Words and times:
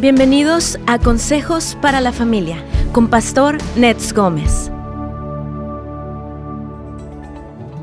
Bienvenidos 0.00 0.78
a 0.86 1.00
Consejos 1.00 1.76
para 1.82 2.00
la 2.00 2.12
Familia 2.12 2.64
con 2.92 3.08
Pastor 3.08 3.58
Nets 3.76 4.12
Gómez. 4.12 4.70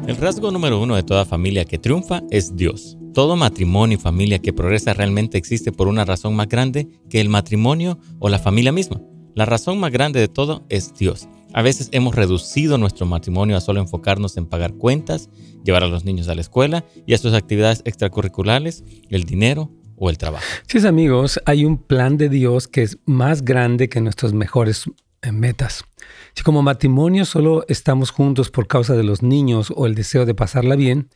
El 0.08 0.16
rasgo 0.16 0.50
número 0.50 0.82
uno 0.82 0.96
de 0.96 1.04
toda 1.04 1.26
familia 1.26 1.66
que 1.66 1.78
triunfa 1.78 2.24
es 2.32 2.56
Dios. 2.56 2.98
Todo 3.14 3.36
matrimonio 3.36 3.98
y 3.98 4.02
familia 4.02 4.40
que 4.40 4.54
progresa 4.54 4.94
realmente 4.94 5.38
existe 5.38 5.74
por 5.74 5.90
una 5.90 6.06
razón 6.06 6.38
más 6.38 6.48
grande 6.48 6.88
que 7.10 7.20
el 7.20 7.28
matrimonio 7.28 8.00
o 8.20 8.30
la 8.30 8.40
familia 8.40 8.72
misma. 8.72 9.02
La 9.36 9.44
razón 9.44 9.78
más 9.78 9.92
grande 9.92 10.22
de 10.22 10.30
todo 10.30 10.64
es 10.70 10.94
Dios. 10.94 11.28
A 11.54 11.62
veces 11.64 11.90
hemos 11.92 12.16
reducido 12.16 12.78
nuestro 12.78 13.06
matrimonio 13.06 13.58
a 13.58 13.62
solo 13.62 13.82
enfocarnos 13.82 14.38
en 14.38 14.46
pagar 14.46 14.76
cuentas, 14.76 15.30
llevar 15.66 15.84
a 15.84 15.88
los 15.88 16.06
niños 16.06 16.30
a 16.30 16.36
la 16.36 16.42
escuela 16.42 16.86
y 17.06 17.14
a 17.14 17.18
sus 17.18 17.34
actividades 17.34 17.82
extracurriculares, 17.84 18.86
el 19.10 19.26
dinero 19.26 19.70
o 19.96 20.10
el 20.10 20.18
trabajo. 20.18 20.46
Sí, 20.68 20.86
amigos, 20.86 21.40
hay 21.46 21.66
un 21.66 21.78
plan 21.78 22.18
de 22.18 22.30
Dios 22.30 22.68
que 22.68 22.84
es 22.84 22.98
más 23.06 23.44
grande 23.44 23.90
que 23.90 24.02
nuestras 24.02 24.34
mejores 24.34 24.86
eh, 25.22 25.32
metas. 25.32 25.86
Si 26.34 26.44
como 26.44 26.62
matrimonio 26.62 27.26
solo 27.26 27.66
estamos 27.68 28.12
juntos 28.12 28.52
por 28.52 28.68
causa 28.68 28.94
de 28.96 29.04
los 29.04 29.22
niños 29.22 29.72
o 29.76 29.86
el 29.86 29.96
deseo 29.96 30.26
de 30.26 30.36
pasarla 30.36 30.76
bien, 30.76 31.10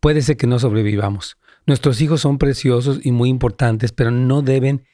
puede 0.00 0.22
ser 0.22 0.36
que 0.36 0.46
no 0.46 0.58
sobrevivamos. 0.58 1.38
Nuestros 1.66 2.00
hijos 2.00 2.20
son 2.20 2.38
preciosos 2.38 3.00
y 3.02 3.10
muy 3.10 3.28
importantes, 3.28 3.92
pero 3.92 4.10
no 4.10 4.42
deben, 4.42 4.84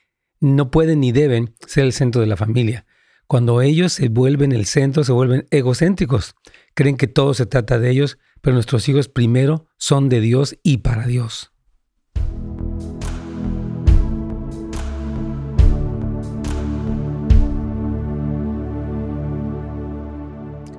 no 0.41 0.71
pueden 0.71 1.01
ni 1.01 1.13
deben 1.13 1.55
ser 1.67 1.85
el 1.85 1.93
centro 1.93 2.21
de 2.21 2.27
la 2.27 2.37
familia. 2.37 2.87
Cuando 3.27 3.61
ellos 3.61 3.95
se 3.95 4.09
vuelven 4.09 4.53
el 4.53 4.67
centro, 4.67 5.05
se 5.05 5.13
vuelven 5.13 5.47
egocéntricos. 5.51 6.35
Creen 6.75 6.97
que 6.97 7.09
todo 7.09 7.35
se 7.35 7.47
trata 7.47 7.79
de 7.79 7.91
ellos, 7.91 8.19
pero 8.41 8.55
nuestros 8.55 8.89
hijos 8.89 9.09
primero 9.09 9.67
son 9.77 10.09
de 10.09 10.21
Dios 10.21 10.59
y 10.63 10.79
para 10.79 11.07
Dios. 11.07 11.52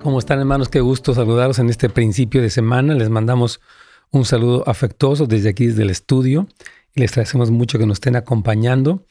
¿Cómo 0.03 0.19
están 0.19 0.39
hermanos? 0.39 0.67
Qué 0.67 0.81
gusto 0.81 1.13
saludaros 1.13 1.59
en 1.59 1.69
este 1.69 1.87
principio 1.87 2.41
de 2.41 2.49
semana. 2.49 2.93
Les 2.93 3.09
mandamos 3.09 3.61
un 4.11 4.25
saludo 4.25 4.67
afectuoso 4.67 5.27
desde 5.27 5.47
aquí, 5.47 5.67
desde 5.67 5.83
el 5.83 5.89
estudio, 5.89 6.45
y 6.93 6.99
les 6.99 7.13
agradecemos 7.13 7.51
mucho 7.51 7.79
que 7.79 7.85
nos 7.85 7.95
estén 7.95 8.17
acompañando. 8.17 9.05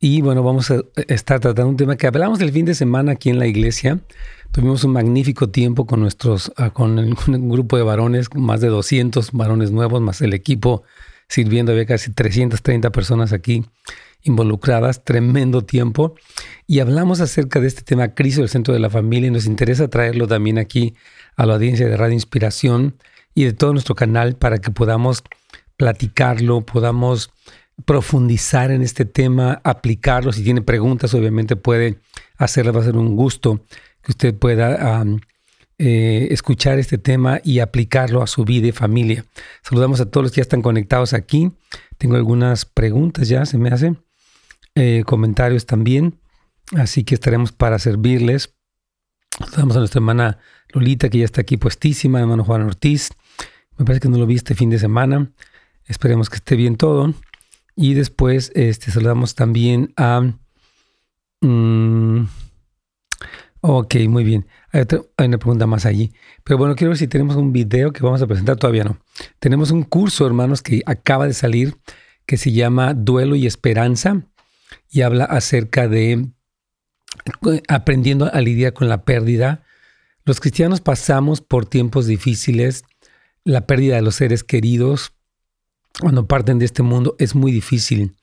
Y 0.00 0.22
bueno, 0.22 0.42
vamos 0.42 0.70
a 0.70 0.80
estar 1.06 1.40
tratando 1.40 1.68
un 1.68 1.76
tema 1.76 1.96
que 1.96 2.06
hablamos 2.06 2.40
el 2.40 2.50
fin 2.50 2.64
de 2.64 2.74
semana 2.74 3.12
aquí 3.12 3.28
en 3.28 3.38
la 3.38 3.46
iglesia. 3.46 4.00
Tuvimos 4.50 4.84
un 4.84 4.92
magnífico 4.92 5.50
tiempo 5.50 5.86
con 5.86 6.00
nuestros, 6.00 6.50
ah, 6.56 6.70
con 6.70 6.98
un 6.98 7.48
grupo 7.50 7.76
de 7.76 7.82
varones, 7.82 8.28
más 8.34 8.62
de 8.62 8.68
200 8.68 9.32
varones 9.32 9.70
nuevos, 9.70 10.00
más 10.00 10.22
el 10.22 10.32
equipo 10.32 10.82
sirviendo. 11.28 11.72
Había 11.72 11.84
casi 11.84 12.10
330 12.10 12.90
personas 12.90 13.34
aquí 13.34 13.66
involucradas, 14.22 15.04
tremendo 15.04 15.62
tiempo. 15.62 16.14
Y 16.66 16.80
hablamos 16.80 17.20
acerca 17.20 17.60
de 17.60 17.68
este 17.68 17.82
tema, 17.82 18.14
Cristo, 18.14 18.42
el 18.42 18.48
centro 18.48 18.74
de 18.74 18.80
la 18.80 18.90
familia, 18.90 19.28
y 19.28 19.32
nos 19.32 19.46
interesa 19.46 19.88
traerlo 19.88 20.26
también 20.26 20.58
aquí 20.58 20.94
a 21.36 21.46
la 21.46 21.54
audiencia 21.54 21.88
de 21.88 21.96
Radio 21.96 22.14
Inspiración 22.14 22.96
y 23.34 23.44
de 23.44 23.52
todo 23.52 23.72
nuestro 23.72 23.94
canal 23.94 24.36
para 24.36 24.58
que 24.58 24.70
podamos 24.70 25.22
platicarlo, 25.76 26.66
podamos 26.66 27.30
profundizar 27.84 28.70
en 28.70 28.82
este 28.82 29.04
tema, 29.04 29.60
aplicarlo. 29.64 30.32
Si 30.32 30.42
tiene 30.42 30.62
preguntas, 30.62 31.14
obviamente 31.14 31.56
puede 31.56 31.98
hacerlas, 32.36 32.76
va 32.76 32.80
a 32.80 32.84
ser 32.84 32.96
un 32.96 33.16
gusto 33.16 33.60
que 34.02 34.12
usted 34.12 34.34
pueda 34.34 35.04
eh, 35.78 36.28
escuchar 36.30 36.78
este 36.78 36.98
tema 36.98 37.40
y 37.44 37.60
aplicarlo 37.60 38.22
a 38.22 38.26
su 38.26 38.44
vida 38.44 38.66
y 38.66 38.72
familia. 38.72 39.24
Saludamos 39.62 40.00
a 40.00 40.10
todos 40.10 40.24
los 40.24 40.32
que 40.32 40.38
ya 40.38 40.42
están 40.42 40.62
conectados 40.62 41.14
aquí. 41.14 41.52
Tengo 41.98 42.16
algunas 42.16 42.64
preguntas 42.64 43.28
ya, 43.28 43.46
se 43.46 43.58
me 43.58 43.68
hacen. 43.70 44.07
Eh, 44.80 45.02
comentarios 45.04 45.66
también. 45.66 46.20
Así 46.76 47.02
que 47.02 47.16
estaremos 47.16 47.50
para 47.50 47.80
servirles. 47.80 48.54
Saludamos 49.40 49.74
a 49.74 49.80
nuestra 49.80 49.98
hermana 49.98 50.38
Lolita, 50.68 51.08
que 51.08 51.18
ya 51.18 51.24
está 51.24 51.40
aquí 51.40 51.56
puestísima, 51.56 52.20
hermano 52.20 52.44
Juan 52.44 52.62
Ortiz. 52.62 53.10
Me 53.76 53.84
parece 53.84 54.02
que 54.02 54.08
no 54.08 54.18
lo 54.18 54.26
vi 54.26 54.36
este 54.36 54.54
fin 54.54 54.70
de 54.70 54.78
semana. 54.78 55.32
Esperemos 55.84 56.30
que 56.30 56.36
esté 56.36 56.54
bien 56.54 56.76
todo. 56.76 57.12
Y 57.74 57.94
después 57.94 58.52
este, 58.54 58.92
saludamos 58.92 59.34
también 59.34 59.92
a... 59.96 60.32
Mm, 61.40 62.26
ok, 63.60 63.96
muy 64.08 64.22
bien. 64.22 64.46
Hay, 64.70 64.84
una 65.26 65.38
pregunta 65.38 65.66
más 65.66 65.86
allí. 65.86 66.12
Pero 66.44 66.56
bueno, 66.56 66.76
quiero 66.76 66.90
ver 66.90 66.98
si 66.98 67.08
tenemos 67.08 67.34
un 67.34 67.52
video 67.52 67.92
que 67.92 68.04
vamos 68.04 68.22
a 68.22 68.28
presentar. 68.28 68.56
Todavía 68.56 68.84
no. 68.84 68.96
Tenemos 69.40 69.72
un 69.72 69.82
curso, 69.82 70.24
hermanos, 70.24 70.62
que 70.62 70.82
acaba 70.86 71.26
de 71.26 71.34
salir 71.34 71.76
que 72.26 72.36
se 72.36 72.52
llama 72.52 72.94
Duelo 72.94 73.34
y 73.34 73.48
Esperanza 73.48 74.22
y 74.90 75.02
habla 75.02 75.24
acerca 75.24 75.88
de 75.88 76.28
aprendiendo 77.68 78.32
a 78.32 78.40
lidiar 78.40 78.72
con 78.72 78.88
la 78.88 79.04
pérdida. 79.04 79.64
Los 80.24 80.40
cristianos 80.40 80.80
pasamos 80.80 81.40
por 81.40 81.66
tiempos 81.66 82.06
difíciles. 82.06 82.84
La 83.44 83.66
pérdida 83.66 83.96
de 83.96 84.02
los 84.02 84.16
seres 84.16 84.44
queridos 84.44 85.12
cuando 86.00 86.26
parten 86.26 86.58
de 86.58 86.64
este 86.64 86.82
mundo 86.82 87.16
es 87.18 87.34
muy 87.34 87.50
difícil. 87.50 88.14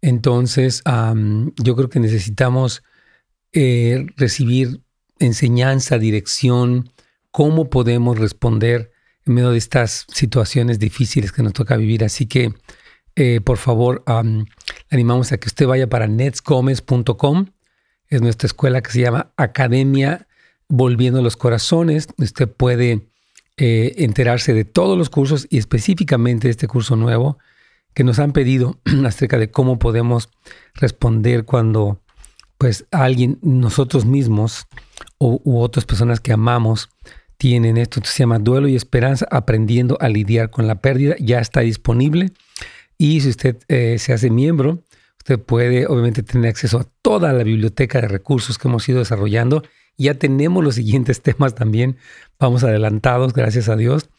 Entonces, 0.00 0.82
yo 1.56 1.76
creo 1.76 1.90
que 1.90 2.00
necesitamos 2.00 2.82
eh, 3.52 4.06
recibir 4.16 4.82
enseñanza, 5.18 5.98
dirección, 5.98 6.90
cómo 7.30 7.68
podemos 7.68 8.18
responder 8.18 8.92
en 9.26 9.34
medio 9.34 9.50
de 9.50 9.58
estas 9.58 10.06
situaciones 10.12 10.78
difíciles 10.78 11.32
que 11.32 11.42
nos 11.42 11.52
toca 11.52 11.76
vivir. 11.76 12.04
Así 12.04 12.26
que, 12.26 12.54
eh, 13.16 13.40
por 13.40 13.58
favor, 13.58 14.04
animamos 14.90 15.32
a 15.32 15.38
que 15.38 15.48
usted 15.48 15.66
vaya 15.66 15.88
para 15.88 16.06
netsgomez.com. 16.06 17.46
Es 18.08 18.22
nuestra 18.22 18.46
escuela 18.46 18.82
que 18.82 18.90
se 18.90 19.00
llama 19.00 19.32
Academia 19.36 20.26
Volviendo 20.68 21.22
los 21.22 21.36
Corazones. 21.36 22.08
Usted 22.18 22.48
puede 22.48 23.08
eh, 23.56 23.94
enterarse 23.98 24.54
de 24.54 24.64
todos 24.64 24.96
los 24.96 25.10
cursos 25.10 25.46
y 25.50 25.58
específicamente 25.58 26.48
este 26.48 26.66
curso 26.66 26.96
nuevo 26.96 27.38
que 27.94 28.04
nos 28.04 28.18
han 28.18 28.32
pedido 28.32 28.80
acerca 29.04 29.38
de 29.38 29.50
cómo 29.50 29.78
podemos 29.78 30.30
responder 30.74 31.44
cuando 31.44 32.00
pues 32.58 32.86
alguien, 32.90 33.38
nosotros 33.42 34.04
mismos 34.04 34.66
u 35.18 35.58
otras 35.58 35.86
personas 35.86 36.20
que 36.20 36.32
amamos 36.32 36.90
tienen 37.40 37.78
esto. 37.78 38.02
se 38.04 38.18
llama 38.18 38.38
Duelo 38.38 38.68
y 38.68 38.76
Esperanza, 38.76 39.26
aprendiendo 39.30 39.96
a 39.98 40.10
lidiar 40.10 40.50
con 40.50 40.66
la 40.66 40.82
pérdida. 40.82 41.16
Ya 41.18 41.40
está 41.40 41.60
disponible. 41.60 42.32
Y 43.00 43.22
si 43.22 43.30
usted 43.30 43.56
eh, 43.68 43.98
se 43.98 44.12
hace 44.12 44.28
miembro, 44.28 44.84
usted 45.16 45.40
puede 45.40 45.86
obviamente 45.86 46.22
tener 46.22 46.50
acceso 46.50 46.80
a 46.80 46.84
toda 47.00 47.32
la 47.32 47.42
biblioteca 47.44 47.98
de 47.98 48.08
recursos 48.08 48.58
que 48.58 48.68
hemos 48.68 48.86
ido 48.90 48.98
desarrollando. 48.98 49.62
Ya 49.96 50.16
tenemos 50.16 50.62
los 50.62 50.74
siguientes 50.74 51.22
temas 51.22 51.54
también. 51.54 51.96
Vamos 52.38 52.62
adelantados, 52.62 53.32
gracias 53.32 53.70
a 53.70 53.76
Dios, 53.76 54.10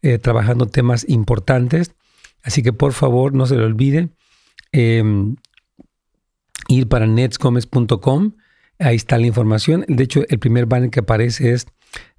eh, 0.00 0.16
trabajando 0.16 0.64
temas 0.64 1.06
importantes. 1.06 1.94
Así 2.42 2.62
que 2.62 2.72
por 2.72 2.94
favor, 2.94 3.34
no 3.34 3.44
se 3.44 3.56
le 3.56 3.64
olvide 3.64 4.08
em, 4.72 5.36
ir 6.68 6.88
para 6.88 7.06
netscomes.com. 7.06 8.36
Ahí 8.78 8.96
está 8.96 9.18
la 9.18 9.26
información. 9.26 9.84
De 9.86 10.04
hecho, 10.04 10.22
el 10.30 10.38
primer 10.38 10.64
banner 10.64 10.88
que 10.88 11.00
aparece 11.00 11.52
es, 11.52 11.66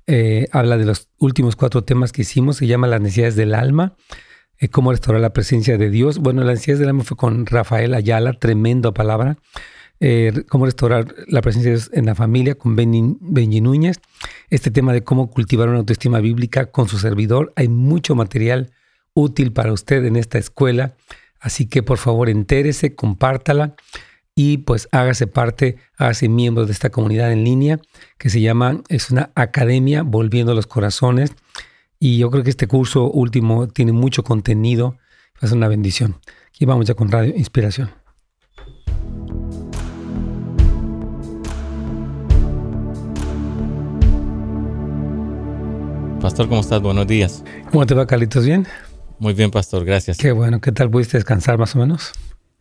eh, 0.06 0.46
habla 0.52 0.78
de 0.78 0.86
los 0.86 1.10
últimos 1.18 1.56
cuatro 1.56 1.84
temas 1.84 2.12
que 2.12 2.22
hicimos. 2.22 2.58
Se 2.58 2.68
llama 2.68 2.86
Las 2.86 3.02
necesidades 3.02 3.36
del 3.36 3.56
alma. 3.56 3.96
Cómo 4.70 4.92
restaurar 4.92 5.22
la 5.22 5.34
presencia 5.34 5.78
de 5.80 5.90
Dios. 5.90 6.20
Bueno, 6.20 6.44
la 6.44 6.52
ansiedad 6.52 6.78
del 6.78 6.90
alma 6.90 7.04
fue 7.04 7.18
con 7.18 7.48
Rafael 7.48 7.96
Ayala, 7.96 8.34
tremenda 8.34 8.92
palabra. 8.92 9.38
Eh, 10.00 10.46
cómo 10.50 10.66
restaurar 10.66 11.14
la 11.28 11.42
presencia 11.42 11.72
de 11.72 11.78
Dios 11.78 11.90
en 11.94 12.06
la 12.06 12.16
familia 12.16 12.56
con 12.56 12.76
Benji, 12.76 13.62
Núñez. 13.62 14.00
Este 14.50 14.70
tema 14.70 14.94
de 14.94 15.04
cómo 15.04 15.32
cultivar 15.32 15.70
una 15.70 15.80
autoestima 15.80 16.20
bíblica 16.20 16.68
con 16.68 16.88
su 16.88 17.00
servidor. 17.00 17.54
Hay 17.56 17.70
mucho 17.70 18.14
material 18.14 18.72
útil 19.14 19.52
para 19.52 19.74
usted 19.74 20.06
en 20.06 20.16
esta 20.16 20.38
escuela. 20.38 20.96
Así 21.40 21.66
que 21.66 21.82
por 21.82 21.98
favor 21.98 22.30
entérese, 22.30 22.94
compártala 22.94 23.76
y 24.36 24.60
pues 24.60 24.90
hágase 24.92 25.28
parte, 25.28 25.78
hágase 25.98 26.30
miembro 26.30 26.66
de 26.66 26.72
esta 26.72 26.90
comunidad 26.90 27.32
en 27.32 27.44
línea 27.44 27.80
que 28.18 28.30
se 28.30 28.42
llama, 28.42 28.82
es 28.90 29.12
una 29.12 29.32
academia 29.36 30.04
volviendo 30.04 30.54
los 30.54 30.68
corazones. 30.68 31.34
Y 32.04 32.18
yo 32.18 32.32
creo 32.32 32.44
que 32.44 32.50
este 32.50 32.66
curso 32.66 33.12
último 33.12 33.68
tiene 33.68 33.92
mucho 33.92 34.24
contenido, 34.24 34.98
es 35.40 35.52
una 35.52 35.68
bendición. 35.68 36.16
Aquí 36.48 36.66
vamos 36.66 36.88
ya 36.88 36.96
con 36.96 37.12
Radio 37.12 37.32
Inspiración. 37.38 37.92
Pastor, 46.20 46.50
¿cómo 46.50 46.62
estás? 46.62 46.82
Buenos 46.82 47.06
días. 47.06 47.44
¿Cómo 47.72 47.86
te 47.86 47.94
va, 47.94 48.08
Carlitos? 48.08 48.48
¿Bien? 48.48 48.66
Muy 49.20 49.36
bien, 49.36 49.52
Pastor, 49.52 49.86
gracias. 49.86 50.18
Qué 50.18 50.32
bueno. 50.32 50.60
¿Qué 50.60 50.72
tal 50.72 50.90
pudiste 50.90 51.18
descansar 51.18 51.60
más 51.60 51.76
o 51.76 51.80
menos? 51.80 52.14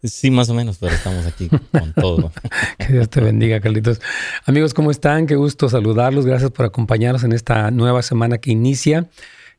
Sí, 0.03 0.31
más 0.31 0.49
o 0.49 0.55
menos, 0.55 0.79
pero 0.79 0.95
estamos 0.95 1.27
aquí 1.27 1.49
con 1.49 1.93
todo. 1.93 2.33
que 2.79 2.93
Dios 2.93 3.11
te 3.11 3.21
bendiga, 3.21 3.61
Carlitos. 3.61 4.01
Amigos, 4.47 4.73
¿cómo 4.73 4.91
están? 4.91 5.27
Qué 5.27 5.37
gusto 5.37 5.69
saludarlos. 5.69 6.25
Gracias 6.25 6.51
por 6.51 6.65
acompañarnos 6.65 7.23
en 7.25 7.33
esta 7.33 7.71
nueva 7.71 8.03
semana 8.03 8.39
que 8.39 8.51
inicia 8.51 9.11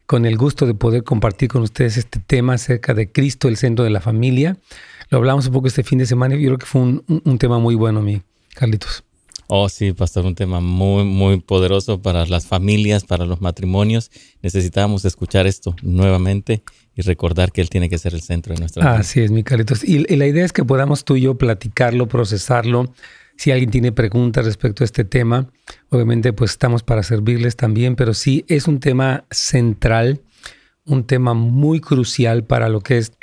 con 0.07 0.25
el 0.25 0.37
gusto 0.37 0.65
de 0.65 0.73
poder 0.73 1.03
compartir 1.03 1.47
con 1.47 1.61
ustedes 1.61 1.95
este 1.95 2.19
tema 2.19 2.55
acerca 2.55 2.93
de 2.93 3.11
Cristo, 3.11 3.47
el 3.47 3.55
centro 3.55 3.85
de 3.85 3.91
la 3.91 4.01
familia. 4.01 4.57
lo 5.09 5.19
hablamos 5.19 5.45
un 5.45 5.53
poco 5.53 5.67
este 5.67 5.83
fin 5.83 5.99
de 5.99 6.05
semana 6.07 6.35
y 6.35 6.41
yo 6.41 6.49
creo 6.49 6.57
que 6.57 6.65
fue 6.65 6.81
un, 6.81 7.37
tema 7.37 7.59
muy 7.59 7.75
bueno, 7.75 8.01
mi 8.01 8.21
Carlitos. 8.55 9.03
Oh, 9.47 9.69
sí, 9.69 9.93
pastor, 9.93 10.25
un 10.25 10.35
tema 10.35 10.59
muy, 10.59 11.03
muy 11.03 11.39
poderoso 11.39 12.01
para 12.01 12.25
las 12.25 12.47
familias, 12.47 13.05
para 13.05 13.25
los 13.25 13.41
matrimonios. 13.41 14.09
Necesitábamos 14.41 15.05
escuchar 15.05 15.45
esto 15.45 15.75
nuevamente 15.81 16.63
y 16.95 17.01
recordar 17.01 17.51
que 17.51 17.61
Él 17.61 17.69
tiene 17.69 17.89
que 17.89 17.97
ser 17.97 18.13
el 18.13 18.21
centro 18.21 18.53
de 18.53 18.59
nuestra 18.59 18.83
vida. 18.83 18.99
Así 18.99 19.21
es, 19.21 19.31
mi 19.31 19.43
Carlitos. 19.43 19.83
Y, 19.83 19.99
la 20.15 20.27
idea 20.27 20.43
es 20.45 20.51
que 20.51 20.65
podamos 20.65 21.05
tú 21.05 21.15
y 21.15 21.21
yo 21.21 21.37
platicarlo, 21.37 22.07
procesarlo. 22.07 22.93
Si 23.37 23.51
alguien 23.51 23.71
tiene 23.71 23.91
preguntas 23.91 24.45
respecto 24.45 24.83
a 24.83 24.85
este 24.85 25.05
tema, 25.05 25.49
obviamente 25.89 26.33
pues 26.33 26.51
estamos 26.51 26.83
para 26.83 27.01
servirles 27.01 27.55
también, 27.55 27.95
pero 27.95 28.13
sí 28.13 28.45
es 28.47 28.67
un 28.67 28.79
tema 28.79 29.23
central, 29.31 30.21
un 30.85 31.05
tema 31.05 31.33
muy 31.33 31.79
crucial 31.79 32.43
para 32.43 32.69
lo 32.69 32.81
que 32.81 32.97
es 32.97 33.13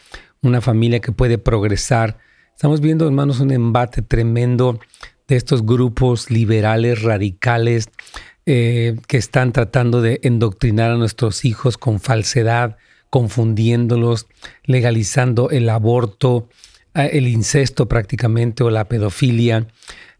una 0.40 0.60
familia 0.60 1.00
que 1.00 1.12
puede 1.12 1.38
progresar. 1.38 2.18
Estamos 2.54 2.80
viendo, 2.80 3.06
hermanos, 3.06 3.38
un 3.38 3.52
embate 3.52 4.02
tremendo 4.02 4.80
de 5.28 5.36
estos 5.36 5.64
grupos 5.64 6.30
liberales, 6.30 7.02
radicales, 7.02 7.90
eh, 8.46 8.96
que 9.06 9.18
están 9.18 9.52
tratando 9.52 10.00
de 10.00 10.20
endoctrinar 10.22 10.90
a 10.90 10.96
nuestros 10.96 11.44
hijos 11.44 11.76
con 11.76 12.00
falsedad, 12.00 12.78
confundiéndolos, 13.10 14.26
legalizando 14.64 15.50
el 15.50 15.68
aborto, 15.68 16.48
eh, 16.94 17.10
el 17.12 17.28
incesto 17.28 17.86
prácticamente 17.86 18.64
o 18.64 18.70
la 18.70 18.88
pedofilia. 18.88 19.66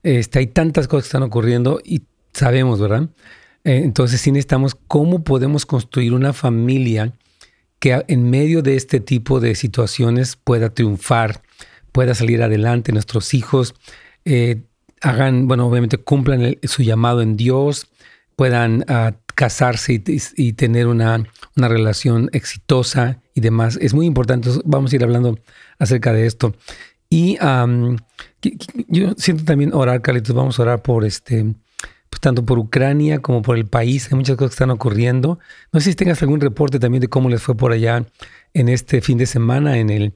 Este, 0.02 0.40
hay 0.40 0.46
tantas 0.48 0.88
cosas 0.88 1.04
que 1.04 1.08
están 1.08 1.22
ocurriendo 1.22 1.80
y 1.84 2.02
sabemos, 2.32 2.80
¿verdad? 2.80 3.08
Eh, 3.64 3.82
entonces 3.84 4.20
sí 4.20 4.32
necesitamos 4.32 4.76
cómo 4.86 5.24
podemos 5.24 5.66
construir 5.66 6.14
una 6.14 6.32
familia 6.32 7.12
que 7.80 8.04
en 8.08 8.28
medio 8.30 8.62
de 8.62 8.76
este 8.76 9.00
tipo 9.00 9.40
de 9.40 9.54
situaciones 9.54 10.36
pueda 10.36 10.70
triunfar, 10.70 11.42
pueda 11.92 12.14
salir 12.14 12.42
adelante, 12.42 12.92
nuestros 12.92 13.34
hijos 13.34 13.74
eh, 14.24 14.62
hagan, 15.00 15.46
bueno, 15.46 15.66
obviamente 15.66 15.98
cumplan 15.98 16.56
su 16.62 16.82
llamado 16.82 17.22
en 17.22 17.36
Dios, 17.36 17.88
puedan 18.36 18.84
ah, 18.88 19.14
casarse 19.38 20.02
y, 20.34 20.52
tener 20.54 20.88
una, 20.88 21.24
una, 21.56 21.68
relación 21.68 22.28
exitosa 22.32 23.20
y 23.34 23.40
demás. 23.40 23.78
Es 23.80 23.94
muy 23.94 24.04
importante, 24.04 24.50
vamos 24.64 24.92
a 24.92 24.96
ir 24.96 25.04
hablando 25.04 25.38
acerca 25.78 26.12
de 26.12 26.26
esto. 26.26 26.56
Y 27.08 27.38
yo 28.88 29.14
siento 29.16 29.44
también 29.44 29.72
orar, 29.72 30.02
Carlitos, 30.02 30.34
vamos 30.34 30.58
a 30.58 30.62
orar 30.62 30.82
por 30.82 31.04
este, 31.04 31.54
pues 32.10 32.20
tanto 32.20 32.44
por 32.44 32.58
Ucrania 32.58 33.20
como 33.20 33.40
por 33.40 33.56
el 33.56 33.66
país. 33.66 34.08
Hay 34.10 34.16
muchas 34.16 34.36
cosas 34.36 34.50
que 34.50 34.54
están 34.54 34.70
ocurriendo. 34.70 35.38
No 35.72 35.78
sé 35.78 35.90
si 35.90 35.94
tengas 35.94 36.20
algún 36.22 36.40
reporte 36.40 36.80
también 36.80 37.00
de 37.00 37.08
cómo 37.08 37.28
les 37.28 37.40
fue 37.40 37.56
por 37.56 37.70
allá 37.70 38.04
en 38.54 38.68
este 38.68 39.00
fin 39.00 39.18
de 39.18 39.26
semana 39.26 39.78
en 39.78 39.90
el, 39.90 40.14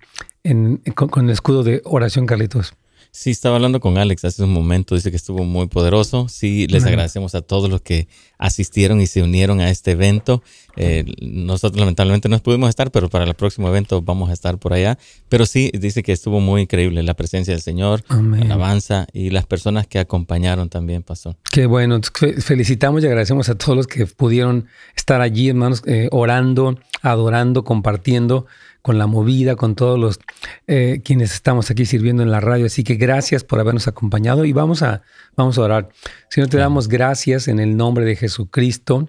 con, 0.97 1.27
el 1.27 1.31
escudo 1.31 1.63
de 1.63 1.81
oración, 1.85 2.27
Carlitos. 2.27 2.75
Sí, 3.15 3.31
estaba 3.31 3.57
hablando 3.57 3.79
con 3.79 3.99
Alex 3.99 4.25
hace 4.25 4.43
un 4.43 4.55
momento, 4.55 4.95
dice 4.95 5.11
que 5.11 5.19
estuvo 5.19 5.45
muy 5.45 5.67
poderoso. 5.67 6.29
Sí, 6.31 6.67
les 6.69 6.87
agradecemos 6.87 7.35
a 7.35 7.43
todos 7.43 7.69
los 7.69 7.83
que 7.83 8.09
asistieron 8.39 9.03
y 9.03 9.07
se 9.07 9.23
unieron 9.23 9.61
a 9.61 9.69
este 9.69 9.91
evento. 9.91 10.43
Eh, 10.79 11.05
nosotros 11.21 11.79
lamentablemente 11.79 12.31
no 12.31 12.39
pudimos 12.39 12.71
estar, 12.71 12.91
pero 12.91 13.11
para 13.11 13.27
el 13.27 13.35
próximo 13.35 13.69
evento 13.69 14.01
vamos 14.01 14.31
a 14.31 14.33
estar 14.33 14.57
por 14.57 14.73
allá. 14.73 14.97
Pero 15.29 15.45
sí, 15.45 15.71
dice 15.79 16.03
que 16.03 16.13
estuvo 16.13 16.41
muy 16.41 16.63
increíble 16.63 17.03
la 17.03 17.13
presencia 17.13 17.53
del 17.53 17.61
Señor, 17.61 18.03
la 18.09 18.39
alabanza 18.39 19.07
y 19.13 19.29
las 19.29 19.45
personas 19.45 19.87
que 19.87 19.99
acompañaron 19.99 20.71
también, 20.71 21.03
pasó. 21.03 21.37
Qué 21.51 21.67
bueno, 21.67 22.01
felicitamos 22.39 23.05
y 23.05 23.09
agradecemos 23.09 23.47
a 23.51 23.57
todos 23.57 23.77
los 23.77 23.87
que 23.87 24.07
pudieron 24.07 24.69
estar 24.97 25.21
allí, 25.21 25.51
hermanos, 25.51 25.83
eh, 25.85 26.09
orando, 26.13 26.79
adorando, 27.03 27.63
compartiendo 27.63 28.47
con 28.83 28.99
la 28.99 29.07
movida, 29.07 29.55
con 29.57 29.77
todos 29.77 29.99
los 29.99 30.19
eh, 30.67 31.01
quienes 31.05 31.33
estamos 31.33 31.71
aquí 31.71 31.87
sirviendo 31.87 32.23
en 32.23 32.31
la 32.31 32.41
radio. 32.41 32.67
Así 32.67 32.83
que 32.83 32.97
gracias 32.97 33.45
por 33.45 33.61
habernos 33.61 33.89
acompañado 33.89 34.45
y 34.45 34.53
vamos 34.53 34.83
a, 34.83 35.03
vamos 35.37 35.57
a 35.57 35.63
orar. 35.63 35.89
Señor, 36.29 36.51
te 36.51 36.59
damos 36.59 36.89
gracias 36.89 37.49
en 37.49 37.61
el 37.61 37.77
nombre 37.77 38.05
de 38.05 38.17
Jesucristo 38.17 39.09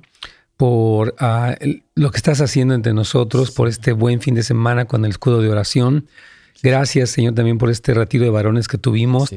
por 0.58 1.16
ah, 1.20 1.56
lo 1.96 2.12
que 2.12 2.18
estás 2.18 2.40
haciendo 2.40 2.76
entre 2.76 2.94
nosotros, 2.94 3.52
por 3.52 3.68
este 3.68 3.92
buen 3.92 4.22
fin 4.22 4.36
de 4.36 4.44
semana 4.44 4.86
con 4.86 5.04
el 5.04 5.12
escudo 5.12 5.42
de 5.42 5.50
oración. 5.50 6.08
Gracias, 6.62 7.10
Señor, 7.10 7.34
también 7.34 7.58
por 7.58 7.70
este 7.70 7.94
retiro 7.94 8.24
de 8.24 8.30
varones 8.30 8.68
que 8.68 8.78
tuvimos. 8.78 9.36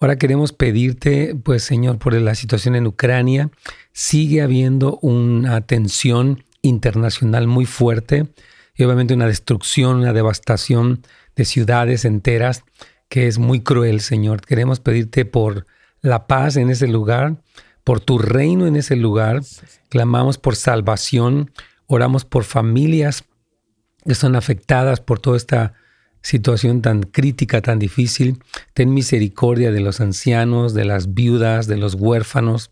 Ahora 0.00 0.16
queremos 0.16 0.52
pedirte, 0.54 1.34
pues, 1.34 1.64
Señor, 1.64 1.98
por 1.98 2.14
la 2.14 2.34
situación 2.34 2.76
en 2.76 2.86
Ucrania. 2.86 3.50
Sigue 3.92 4.40
habiendo 4.40 4.98
una 5.02 5.60
tensión 5.60 6.44
internacional 6.62 7.46
muy 7.46 7.66
fuerte 7.66 8.28
y 8.74 8.84
obviamente 8.84 9.14
una 9.14 9.26
destrucción, 9.26 9.96
una 9.96 10.12
devastación 10.12 11.02
de 11.36 11.44
ciudades 11.44 12.04
enteras 12.04 12.64
que 13.08 13.26
es 13.26 13.38
muy 13.38 13.60
cruel, 13.60 14.00
Señor. 14.00 14.40
Queremos 14.40 14.80
pedirte 14.80 15.24
por 15.24 15.66
la 16.00 16.26
paz 16.26 16.56
en 16.56 16.70
ese 16.70 16.88
lugar, 16.88 17.36
por 17.84 18.00
tu 18.00 18.18
reino 18.18 18.66
en 18.66 18.76
ese 18.76 18.96
lugar. 18.96 19.42
Clamamos 19.90 20.38
por 20.38 20.56
salvación, 20.56 21.50
oramos 21.86 22.24
por 22.24 22.44
familias 22.44 23.24
que 24.06 24.14
son 24.14 24.34
afectadas 24.34 25.00
por 25.00 25.20
toda 25.20 25.36
esta 25.36 25.74
situación 26.22 26.82
tan 26.82 27.02
crítica, 27.02 27.60
tan 27.60 27.78
difícil. 27.78 28.38
Ten 28.74 28.94
misericordia 28.94 29.72
de 29.72 29.80
los 29.80 30.00
ancianos, 30.00 30.74
de 30.74 30.84
las 30.84 31.14
viudas, 31.14 31.66
de 31.66 31.76
los 31.76 31.94
huérfanos, 31.94 32.70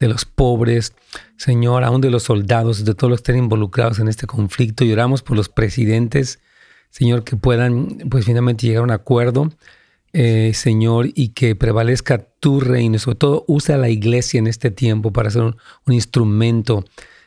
de 0.00 0.08
los 0.08 0.24
pobres, 0.24 0.92
Señor, 1.36 1.84
aún 1.84 2.00
de 2.00 2.10
los 2.10 2.24
soldados, 2.24 2.84
de 2.84 2.94
todos 2.94 3.10
los 3.10 3.20
que 3.20 3.32
estén 3.32 3.44
involucrados 3.44 3.98
en 3.98 4.08
este 4.08 4.26
conflicto. 4.26 4.84
Y 4.84 4.92
oramos 4.92 5.22
por 5.22 5.36
los 5.36 5.48
presidentes, 5.48 6.40
Señor, 6.90 7.24
que 7.24 7.36
puedan, 7.36 7.98
pues 8.10 8.24
finalmente 8.24 8.66
llegar 8.66 8.80
a 8.80 8.84
un 8.84 8.90
acuerdo, 8.90 9.50
eh, 10.12 10.52
Señor, 10.54 11.08
y 11.14 11.30
que 11.30 11.54
prevalezca 11.54 12.18
tu 12.40 12.60
reino. 12.60 12.98
Sobre 12.98 13.16
todo, 13.16 13.44
usa 13.46 13.76
la 13.76 13.88
iglesia 13.88 14.38
en 14.38 14.46
este 14.46 14.70
tiempo 14.70 15.12
para 15.12 15.30
ser 15.30 15.42
un, 15.42 15.56
instrumento 15.86 16.84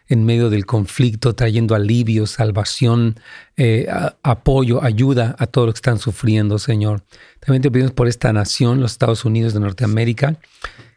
en 0.07 0.25
medio 0.25 0.50
del 0.50 0.65
conflicto, 0.65 1.35
trayendo 1.35 1.74
alivio, 1.74 2.27
salvación, 2.27 3.17
eh, 3.56 3.88
apoyo, 4.24 4.83
ayuda 4.83 5.35
a 5.39 5.47
todos 5.47 5.67
los 5.67 5.75
que 5.75 5.77
están 5.77 6.00
sufriendo, 6.00 6.59
Señor. 6.59 7.03
También 7.39 7.62
te 7.62 7.71
pedimos 7.71 7.94
por 7.94 8.09
esta 8.09 8.33
nación, 8.33 8.81
los 8.81 8.91
Estados 8.91 9.24
Unidos 9.24 9.53
de 9.53 9.62
Norteamérica, 9.62 10.38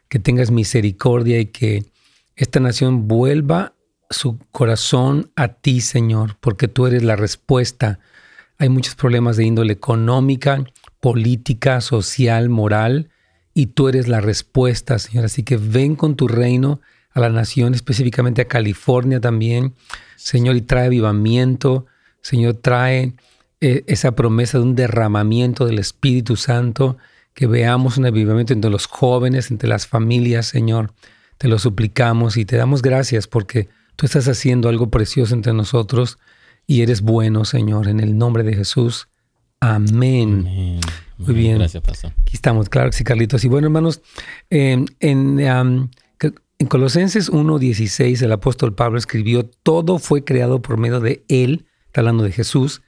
que 0.09 0.19
tengas 0.19 0.51
misericordia 0.51 1.39
y 1.39 1.47
que 1.47 1.85
esta 2.35 2.59
nación 2.59 3.07
vuelva 3.07 3.73
su 4.09 4.37
corazón 4.51 5.31
a 5.35 5.49
ti, 5.49 5.81
Señor, 5.81 6.37
porque 6.39 6.67
tú 6.67 6.87
eres 6.87 7.03
la 7.03 7.15
respuesta. 7.15 7.99
Hay 8.57 8.69
muchos 8.69 8.95
problemas 8.95 9.37
de 9.37 9.45
índole 9.45 9.73
económica, 9.73 10.63
política, 10.99 11.81
social, 11.81 12.49
moral, 12.49 13.09
y 13.53 13.67
tú 13.67 13.87
eres 13.87 14.07
la 14.07 14.21
respuesta, 14.21 14.99
Señor. 14.99 15.25
Así 15.25 15.43
que 15.43 15.57
ven 15.57 15.95
con 15.95 16.15
tu 16.15 16.27
reino 16.27 16.81
a 17.13 17.21
la 17.21 17.29
nación, 17.29 17.73
específicamente 17.73 18.41
a 18.41 18.47
California 18.47 19.21
también, 19.21 19.73
Señor, 20.17 20.57
y 20.57 20.61
trae 20.61 20.87
avivamiento, 20.87 21.85
Señor, 22.21 22.55
trae 22.55 23.13
eh, 23.61 23.83
esa 23.87 24.13
promesa 24.13 24.57
de 24.57 24.65
un 24.65 24.75
derramamiento 24.75 25.65
del 25.65 25.79
Espíritu 25.79 26.35
Santo 26.35 26.97
que 27.35 27.47
veamos 27.47 27.97
un 27.97 28.05
avivamiento 28.05 28.53
entre 28.53 28.71
los 28.71 28.87
jóvenes, 28.87 29.51
entre 29.51 29.69
las 29.69 29.85
familias, 29.85 30.47
Señor. 30.47 30.93
Te 31.37 31.49
lo 31.49 31.59
suplicamos 31.59 32.37
y 32.37 32.45
te 32.45 32.55
damos 32.55 32.81
gracias 32.81 33.27
porque 33.27 33.67
tú 33.97 34.05
estás 34.05 34.27
haciendo 34.27 34.69
algo 34.69 34.89
precioso 34.89 35.35
entre 35.35 35.53
nosotros 35.53 36.17
y 36.65 36.81
eres 36.81 37.01
bueno, 37.01 37.43
Señor, 37.43 37.89
en 37.89 37.99
el 37.99 38.17
nombre 38.17 38.43
de 38.43 38.55
Jesús. 38.55 39.09
Amén. 39.59 40.79
Muy 41.17 41.33
bien. 41.35 41.57
Gracias, 41.57 41.83
Pastor. 41.83 42.13
Aquí 42.21 42.35
estamos, 42.35 42.69
claro 42.69 42.89
que 42.89 42.97
sí, 42.97 43.03
Carlitos. 43.03 43.43
Y 43.43 43.49
bueno, 43.49 43.67
hermanos, 43.67 44.01
en, 44.49 44.85
en 45.01 45.89
Colosenses 46.69 47.29
1.16 47.29 48.21
el 48.21 48.31
apóstol 48.31 48.73
Pablo 48.73 48.97
escribió, 48.97 49.45
todo 49.45 49.99
fue 49.99 50.23
creado 50.23 50.61
por 50.61 50.77
medio 50.77 51.01
de 51.01 51.25
Él, 51.27 51.65
está 51.87 51.99
hablando 51.99 52.23
de 52.23 52.31
Jesús, 52.31 52.81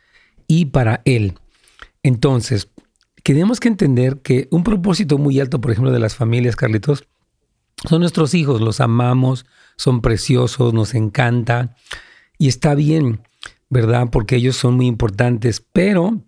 y 0.48 0.66
para 0.66 1.02
Él. 1.04 1.34
Entonces, 2.02 2.70
tenemos 3.34 3.60
que 3.60 3.68
entender 3.68 4.22
que 4.22 4.48
un 4.52 4.64
propósito 4.64 5.18
muy 5.18 5.42
alto, 5.42 5.60
por 5.60 5.72
ejemplo, 5.72 5.92
de 5.92 6.00
las 6.00 6.16
familias, 6.16 6.56
Carlitos, 6.56 7.04
son 7.86 8.00
nuestros 8.00 8.34
hijos, 8.34 8.62
los 8.62 8.80
amamos, 8.80 9.46
son 9.76 10.02
preciosos, 10.02 10.74
nos 10.74 10.96
encanta 10.96 11.76
y 12.38 12.48
está 12.48 12.74
bien, 12.74 13.20
¿verdad? 13.70 14.08
Porque 14.14 14.38
ellos 14.38 14.56
son 14.56 14.78
muy 14.78 14.88
importantes, 14.88 15.62
pero 15.74 16.22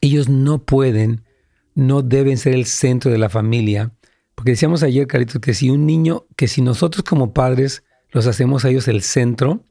ellos 0.00 0.28
no 0.28 0.62
pueden, 0.62 1.24
no 1.74 2.00
deben 2.02 2.38
ser 2.38 2.54
el 2.54 2.66
centro 2.66 3.10
de 3.10 3.18
la 3.18 3.28
familia. 3.28 3.90
Porque 4.36 4.52
decíamos 4.52 4.84
ayer, 4.84 5.08
Carlitos, 5.08 5.40
que 5.40 5.52
si 5.52 5.68
un 5.68 5.84
niño, 5.84 6.26
que 6.36 6.46
si 6.46 6.62
nosotros 6.62 7.02
como 7.02 7.34
padres 7.34 7.82
los 8.12 8.28
hacemos 8.28 8.64
a 8.64 8.70
ellos 8.70 8.86
el 8.86 9.02
centro, 9.02 9.64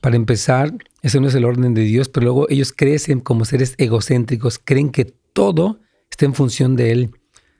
para 0.00 0.16
empezar, 0.16 0.72
ese 1.02 1.20
no 1.20 1.28
es 1.28 1.34
el 1.34 1.44
orden 1.44 1.74
de 1.74 1.82
Dios, 1.82 2.08
pero 2.08 2.24
luego 2.24 2.46
ellos 2.48 2.72
crecen 2.72 3.20
como 3.20 3.44
seres 3.44 3.74
egocéntricos, 3.76 4.58
creen 4.58 4.88
que 4.88 5.12
todo 5.34 5.80
está 6.10 6.24
en 6.24 6.32
función 6.34 6.76
de 6.76 6.92
Él. 6.92 7.10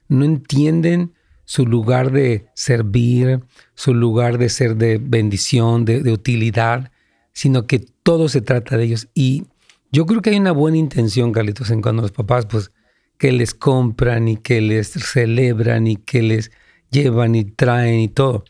No 0.09 0.25
entienden 0.25 1.13
su 1.45 1.67
lugar 1.67 2.11
de 2.11 2.47
servir, 2.55 3.45
su 3.75 3.93
lugar 3.95 4.39
de 4.39 4.49
ser 4.49 4.77
de 4.77 4.99
bendición, 4.99 5.85
de, 5.85 6.11
utilidad, 6.11 6.91
sino 7.33 7.67
que 7.67 7.81
todo 7.81 8.29
se 8.29 8.41
trata 8.41 8.79
de 8.79 8.85
ellos. 8.85 9.09
Y 9.13 9.45
yo 9.93 10.07
creo 10.07 10.23
que 10.23 10.31
hay 10.31 10.37
una 10.37 10.53
buena 10.53 10.79
intención, 10.79 11.33
Carlitos, 11.33 11.71
en 11.71 11.83
cuando 11.83 12.03
los 12.03 12.13
papás 12.13 12.47
pues 12.47 12.71
que 13.19 13.31
les 13.33 13.55
compran 13.55 14.29
y 14.29 14.37
que 14.37 14.61
les 14.61 14.89
celebran 14.89 15.87
y 15.87 15.97
que 15.97 16.23
les 16.23 16.51
llevan 16.91 17.35
y 17.35 17.45
traen 17.45 18.01
y 18.01 18.09
todo. 18.09 18.45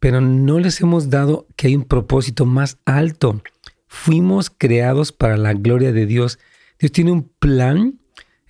Pero 0.00 0.20
no 0.20 0.58
les 0.58 0.80
hemos 0.80 1.10
dado 1.10 1.46
que 1.56 1.68
hay 1.68 1.76
un 1.76 1.84
propósito 1.84 2.44
más 2.44 2.78
alto. 2.84 3.40
Fuimos 3.86 4.50
creados 4.50 5.12
para 5.12 5.36
la 5.36 5.52
gloria 5.52 5.92
de 5.92 6.06
Dios. 6.06 6.38
Dios 6.78 6.92
tiene 6.92 7.12
un 7.12 7.30
plan. 7.38 8.00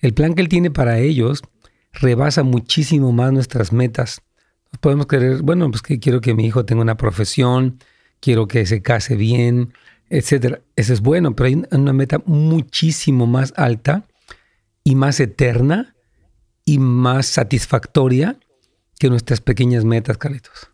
El 0.03 0.13
plan 0.13 0.33
que 0.33 0.41
Él 0.41 0.49
tiene 0.49 0.69
para 0.69 0.99
ellos 0.99 1.43
rebasa 1.93 2.43
muchísimo 2.43 3.13
más 3.13 3.31
nuestras 3.31 3.71
metas. 3.71 4.21
Podemos 4.81 5.07
querer, 5.07 5.41
bueno, 5.43 5.71
pues 5.71 5.81
que 5.81 5.97
quiero 5.97 6.19
que 6.19 6.33
mi 6.33 6.45
hijo 6.45 6.65
tenga 6.65 6.81
una 6.81 6.97
profesión, 6.97 7.79
quiero 8.19 8.49
que 8.49 8.65
se 8.65 8.81
case 8.81 9.15
bien, 9.15 9.71
etcétera. 10.09 10.59
Eso 10.75 10.91
es 10.91 10.99
bueno, 10.99 11.37
pero 11.37 11.47
hay 11.47 11.63
una 11.71 11.93
meta 11.93 12.21
muchísimo 12.25 13.27
más 13.27 13.53
alta 13.55 14.03
y 14.83 14.95
más 14.95 15.21
eterna 15.21 15.95
y 16.65 16.79
más 16.79 17.27
satisfactoria 17.27 18.37
que 18.99 19.09
nuestras 19.09 19.39
pequeñas 19.39 19.85
metas, 19.85 20.17
Carlitos. 20.17 20.72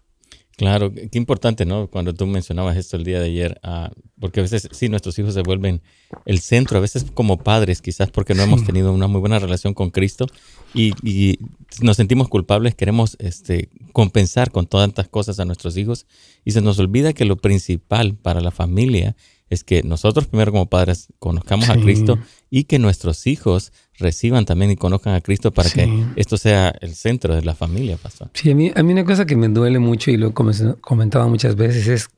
Claro, 0.59 0.91
qué 0.93 1.17
importante, 1.17 1.65
¿no? 1.65 1.87
Cuando 1.87 2.13
tú 2.13 2.27
mencionabas 2.27 2.75
esto 2.75 2.97
el 2.97 3.05
día 3.05 3.21
de 3.21 3.27
ayer, 3.27 3.61
ah, 3.63 3.93
porque 4.19 4.41
a 4.41 4.43
veces 4.43 4.67
sí, 4.73 4.89
nuestros 4.89 5.17
hijos 5.17 5.33
se 5.33 5.41
vuelven 5.41 5.81
el 6.25 6.41
centro, 6.41 6.77
a 6.77 6.81
veces 6.81 7.05
como 7.13 7.37
padres, 7.37 7.81
quizás 7.81 8.11
porque 8.11 8.33
no 8.33 8.43
hemos 8.43 8.65
tenido 8.65 8.91
una 8.91 9.07
muy 9.07 9.21
buena 9.21 9.39
relación 9.39 9.73
con 9.73 9.89
Cristo 9.89 10.25
y, 10.73 11.39
nos 11.81 11.95
sentimos 11.95 12.27
culpables, 12.27 12.75
queremos 12.75 13.15
este, 13.19 13.69
compensar 13.93 14.51
con 14.51 14.67
tantas 14.67 15.07
cosas 15.07 15.39
a 15.39 15.45
nuestros 15.45 15.77
hijos 15.77 16.05
y 16.43 16.51
se 16.51 16.59
nos 16.59 16.77
olvida 16.77 17.13
que 17.13 17.23
lo 17.23 17.37
principal 17.37 18.15
para 18.15 18.41
la 18.41 18.51
familia 18.51 19.15
es 19.49 19.63
que 19.63 19.83
nosotros 19.83 20.27
primero 20.27 20.51
como 20.51 20.67
padres 20.67 21.07
conozcamos 21.19 21.69
a 21.69 21.75
Cristo 21.75 22.19
y 22.49 22.65
que 22.65 22.79
nuestros 22.79 23.25
hijos 23.27 23.73
reciban 23.97 24.45
también 24.45 24.71
y 24.71 24.75
conozcan 24.75 25.15
a 25.15 25.21
Cristo 25.21 25.51
para 25.51 25.69
que 25.69 26.05
esto 26.15 26.37
sea 26.37 26.69
el 26.81 26.95
centro 26.95 27.35
de 27.35 27.41
la 27.41 27.55
familia, 27.55 27.97
pastor. 27.97 28.29
Sí, 28.33 28.51
a 28.51 28.55
mí, 28.55 28.71
a 28.75 28.83
mí 28.83 28.93
una 28.93 29.05
cosa 29.05 29.25
que 29.25 29.35
me 29.35 29.47
duele 29.49 29.79
mucho 29.79 30.11
y 30.11 30.17
lo 30.17 30.29
he 30.29 30.33
comentado 30.33 31.27
muchas 31.29 31.55
veces 31.55 31.87
es 31.87 32.09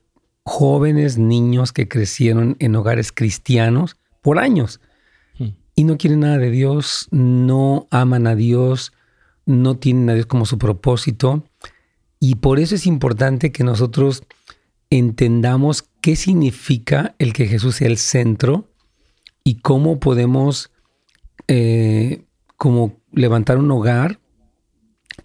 jóvenes, 0.44 1.18
niños 1.18 1.72
que 1.72 1.88
crecieron 1.88 2.56
en 2.58 2.76
hogares 2.76 3.12
cristianos 3.12 3.96
por 4.20 4.38
años 4.38 4.80
hmm. 5.38 5.48
y 5.74 5.84
no 5.84 5.96
quieren 5.96 6.20
nada 6.20 6.38
de 6.38 6.50
Dios, 6.50 7.08
no 7.10 7.88
aman 7.90 8.26
a 8.26 8.34
Dios, 8.34 8.92
no 9.46 9.76
tienen 9.76 10.10
a 10.10 10.14
Dios 10.14 10.26
como 10.26 10.46
su 10.46 10.58
propósito. 10.58 11.44
Y 12.20 12.36
por 12.36 12.60
eso 12.60 12.74
es 12.74 12.86
importante 12.86 13.50
que 13.50 13.64
nosotros 13.64 14.22
entendamos 14.90 15.88
qué 16.02 16.16
significa 16.16 17.14
el 17.18 17.32
que 17.32 17.46
Jesús 17.46 17.76
sea 17.76 17.88
el 17.88 17.96
centro 17.96 18.68
y 19.44 19.60
cómo 19.60 20.00
podemos 20.00 20.70
eh, 21.48 22.24
como 22.56 23.00
levantar 23.12 23.58
un 23.58 23.70
hogar 23.70 24.20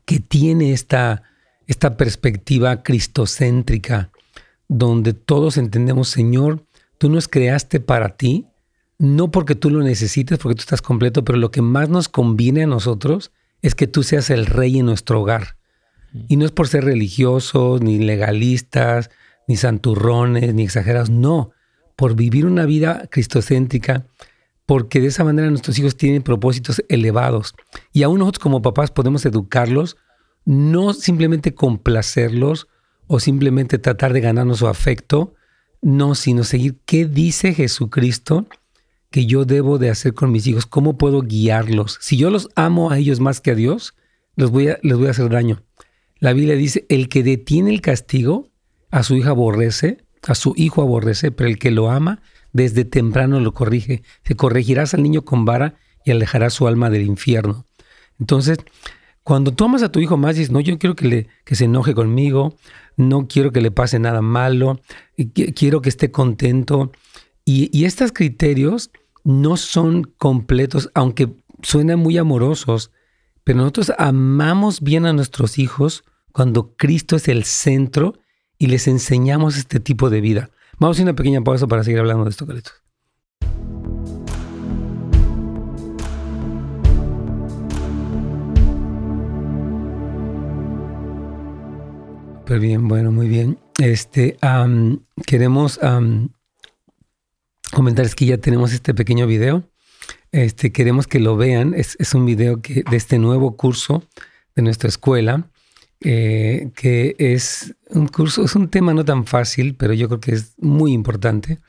que 0.06 0.20
tiene 0.20 0.72
esta, 0.72 1.24
esta 1.66 1.98
perspectiva 1.98 2.84
cristocéntrica, 2.84 4.12
donde 4.68 5.14
todos 5.14 5.58
entendemos, 5.58 6.10
Señor, 6.10 6.66
tú 6.98 7.10
nos 7.10 7.28
creaste 7.28 7.80
para 7.80 8.16
ti, 8.16 8.48
no 9.00 9.32
porque 9.32 9.56
tú 9.56 9.70
lo 9.70 9.84
necesites, 9.84 10.40
porque 10.40 10.56
tú 10.56 10.62
estás 10.62 10.82
completo, 10.82 11.24
pero 11.24 11.38
lo 11.38 11.52
que 11.52 11.62
más 11.62 11.90
nos 11.90 12.08
conviene 12.08 12.64
a 12.64 12.68
nosotros 12.68 13.32
es 13.62 13.76
que 13.76 13.88
tú 13.88 14.04
seas 14.04 14.30
el 14.30 14.46
rey 14.46 14.80
en 14.80 14.86
nuestro 14.86 15.22
hogar. 15.22 15.58
Y 16.28 16.38
no 16.38 16.46
es 16.46 16.52
por 16.52 16.68
ser 16.68 16.86
religiosos, 16.86 17.82
ni 17.82 18.00
legalistas, 18.00 19.10
ni 19.48 19.56
santurrones, 19.56 20.54
ni 20.54 20.64
exagerados, 20.64 21.10
no, 21.10 21.52
por 21.96 22.16
vivir 22.16 22.46
una 22.46 22.66
vida 22.66 23.08
cristocéntrica, 23.10 24.06
porque 24.66 25.00
de 25.00 25.08
esa 25.08 25.24
manera 25.24 25.50
nuestros 25.50 25.80
hijos 25.80 25.98
tienen 25.98 26.22
propósitos 26.22 26.84
elevados. 26.90 27.56
Y 27.94 28.04
aún 28.04 28.20
nosotros 28.20 28.44
como 28.44 28.62
papás 28.62 28.92
podemos 28.92 29.26
educarlos, 29.26 29.98
no 30.46 30.94
simplemente 30.94 31.56
complacerlos 31.56 32.68
o 33.08 33.20
simplemente 33.20 33.80
tratar 33.80 34.14
de 34.14 34.22
ganarnos 34.22 34.60
su 34.60 34.68
afecto, 34.68 35.34
no, 35.82 36.16
sino 36.16 36.44
seguir 36.44 36.80
qué 36.86 37.06
dice 37.06 37.54
Jesucristo 37.54 38.48
que 39.10 39.26
yo 39.26 39.46
debo 39.46 39.78
de 39.78 39.90
hacer 39.90 40.14
con 40.14 40.32
mis 40.32 40.46
hijos, 40.48 40.66
cómo 40.66 40.98
puedo 40.98 41.22
guiarlos. 41.22 41.98
Si 42.02 42.18
yo 42.18 42.30
los 42.30 42.50
amo 42.56 42.92
a 42.92 42.98
ellos 42.98 43.20
más 43.20 43.40
que 43.40 43.52
a 43.52 43.56
Dios, 43.56 43.96
les 44.36 44.50
voy 44.50 44.68
a, 44.70 44.80
les 44.84 44.98
voy 44.98 45.08
a 45.08 45.12
hacer 45.12 45.30
daño. 45.30 45.64
La 46.20 46.34
Biblia 46.34 46.56
dice, 46.56 46.86
el 46.90 47.10
que 47.10 47.24
detiene 47.24 47.72
el 47.72 47.82
castigo 47.82 48.50
a 48.92 49.04
su 49.04 49.16
hija 49.16 49.32
aborrece, 49.32 49.98
a 50.28 50.36
su 50.36 50.54
hijo 50.56 50.82
aborrece, 50.82 51.32
pero 51.32 51.50
el 51.50 51.60
que 51.60 51.72
lo 51.72 51.90
ama 51.90 52.22
desde 52.54 52.86
temprano 52.86 53.40
lo 53.40 53.54
corrige. 53.54 54.04
Se 54.24 54.36
corregirás 54.36 54.94
al 54.94 55.04
niño 55.04 55.24
con 55.24 55.46
vara 55.46 55.76
y 56.04 56.12
alejarás 56.12 56.54
su 56.54 56.68
alma 56.68 56.90
del 56.90 57.06
infierno. 57.06 57.66
Entonces, 58.20 58.58
cuando 59.24 59.52
tú 59.52 59.66
amas 59.66 59.84
a 59.84 59.92
tu 59.92 60.00
hijo 60.00 60.18
más, 60.18 60.36
dices, 60.36 60.52
no, 60.52 60.60
yo 60.60 60.78
quiero 60.80 60.96
que, 60.96 61.08
le, 61.08 61.28
que 61.44 61.56
se 61.56 61.66
enoje 61.66 61.94
conmigo, 61.94 62.56
no 62.96 63.28
quiero 63.28 63.52
que 63.52 63.62
le 63.62 63.72
pase 63.72 64.00
nada 64.00 64.22
malo, 64.22 64.80
quiero 65.56 65.82
que 65.82 65.90
esté 65.90 66.12
contento. 66.12 66.92
Y, 67.46 67.70
y 67.78 67.86
estos 67.86 68.12
criterios 68.12 68.90
no 69.24 69.58
son 69.58 70.04
completos, 70.18 70.90
aunque 70.94 71.30
suenan 71.62 72.00
muy 72.00 72.18
amorosos, 72.18 72.92
pero 73.44 73.60
nosotros 73.60 73.92
amamos 73.98 74.82
bien 74.82 75.06
a 75.06 75.14
nuestros 75.14 75.60
hijos 75.60 76.04
cuando 76.32 76.76
Cristo 76.76 77.16
es 77.16 77.28
el 77.28 77.44
centro 77.44 78.14
y 78.60 78.68
les 78.68 78.88
enseñamos 78.88 79.58
este 79.58 79.80
tipo 79.80 80.10
de 80.10 80.22
vida. 80.22 80.50
Vamos 80.80 81.00
a 81.00 81.04
una 81.04 81.16
pequeña 81.16 81.42
pausa 81.42 81.68
para 81.68 81.84
seguir 81.84 82.00
hablando 82.00 82.24
de 82.24 82.30
esto, 82.30 82.46
Carlitos. 82.46 82.74
Súper 92.48 92.60
bien, 92.62 92.88
bueno, 92.88 93.12
muy 93.12 93.28
bien. 93.28 93.60
Este, 93.78 94.38
queremos 95.26 95.80
comentarles 97.74 98.16
que 98.16 98.26
ya 98.26 98.38
tenemos 98.38 98.72
este 98.72 98.94
pequeño 98.94 99.28
video. 99.28 99.64
Este, 100.32 100.72
queremos 100.72 101.08
que 101.08 101.20
lo 101.20 101.36
vean. 101.36 101.74
Es, 101.74 101.98
un 102.14 102.26
video 102.26 102.58
de 102.58 102.96
este 102.96 103.20
nuevo 103.20 103.58
curso 103.58 104.04
de 104.56 104.62
nuestra 104.62 104.88
escuela 104.88 105.50
eh, 106.02 106.70
que 106.76 107.16
es 107.18 107.76
un 107.90 108.08
curso, 108.08 108.46
es 108.46 108.56
un 108.56 108.70
tema 108.70 108.94
no 108.94 109.04
tan 109.04 109.26
fácil, 109.26 109.76
pero 109.76 109.94
yo 109.94 110.08
creo 110.08 110.20
que 110.20 110.34
es 110.34 110.54
muy 110.58 110.94
importante 110.94 111.60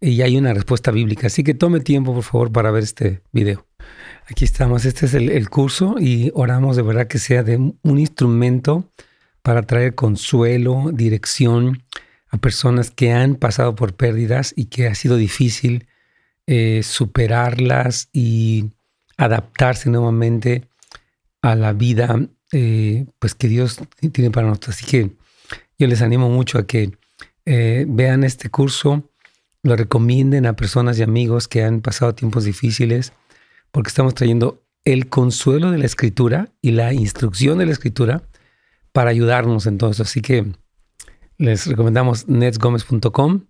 y 0.00 0.22
hay 0.22 0.36
una 0.36 0.54
respuesta 0.54 0.90
bíblica. 0.90 1.28
Así 1.28 1.44
que 1.44 1.54
tome 1.54 1.80
tiempo, 1.80 2.14
por 2.14 2.24
favor, 2.24 2.52
para 2.52 2.70
ver 2.70 2.82
este 2.82 3.22
video. 3.32 3.66
Aquí 4.30 4.44
estamos, 4.44 4.84
este 4.84 5.06
es 5.06 5.14
el, 5.14 5.48
curso 5.48 5.96
y 5.98 6.30
oramos 6.34 6.76
de 6.76 6.82
verdad 6.82 7.06
que 7.06 7.18
sea 7.18 7.42
de 7.42 7.56
un 7.56 7.98
instrumento 7.98 8.90
para 9.42 9.62
traer 9.62 9.94
consuelo, 9.94 10.90
dirección 10.92 11.82
a 12.30 12.36
personas 12.36 12.90
que 12.90 13.12
han 13.12 13.36
pasado 13.36 13.74
por 13.74 13.94
pérdidas 13.94 14.52
y 14.54 14.66
que 14.66 14.86
ha 14.86 14.94
sido 14.94 15.16
difícil 15.16 15.86
eh, 16.46 16.82
superarlas 16.82 18.10
y 18.12 18.72
adaptarse 19.16 19.88
nuevamente 19.88 20.68
a 21.40 21.54
la 21.54 21.72
vida 21.72 22.28
eh, 22.52 23.06
pues 23.18 23.34
que 23.34 23.48
Dios 23.48 23.80
tiene 24.12 24.30
para 24.30 24.48
nosotros. 24.48 24.76
Así 24.76 24.86
que 24.86 25.10
yo 25.78 25.86
les 25.86 26.02
animo 26.02 26.28
mucho 26.28 26.58
a 26.58 26.66
que 26.66 26.92
eh, 27.44 27.84
vean 27.88 28.24
este 28.24 28.50
curso, 28.50 29.10
lo 29.62 29.76
recomienden 29.76 30.46
a 30.46 30.56
personas 30.56 30.98
y 30.98 31.02
amigos 31.02 31.48
que 31.48 31.62
han 31.64 31.80
pasado 31.80 32.14
tiempos 32.14 32.44
difíciles, 32.44 33.12
porque 33.70 33.88
estamos 33.88 34.14
trayendo 34.14 34.62
el 34.84 35.08
consuelo 35.08 35.70
de 35.70 35.78
la 35.78 35.86
escritura 35.86 36.48
y 36.62 36.72
la 36.72 36.92
instrucción 36.92 37.58
de 37.58 37.66
la 37.66 37.72
escritura 37.72 38.22
para 38.92 39.10
ayudarnos 39.10 39.66
en 39.66 39.78
todo 39.78 39.90
eso. 39.90 40.02
Así 40.02 40.20
que 40.20 40.46
les 41.36 41.66
recomendamos 41.66 42.28
netsgomez.com 42.28 43.46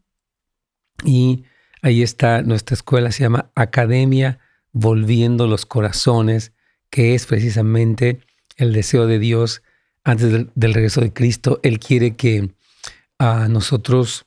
y 1.05 1.45
ahí 1.83 2.03
está 2.03 2.43
nuestra 2.43 2.75
escuela, 2.75 3.13
se 3.13 3.23
llama 3.23 3.51
Academia 3.55 4.39
Volviendo 4.73 5.47
los 5.47 5.65
Corazones, 5.65 6.53
que 6.91 7.15
es 7.15 7.27
precisamente 7.27 8.21
el 8.59 8.73
deseo 8.73 9.07
de 9.07 9.19
Dios 9.19 9.63
antes 10.05 10.31
del, 10.31 10.75
regreso 10.75 11.01
de 11.01 11.13
Cristo. 11.13 11.61
Él 11.63 11.79
quiere 11.79 12.17
que 12.17 12.51
a 13.19 13.49
nosotros 13.49 14.27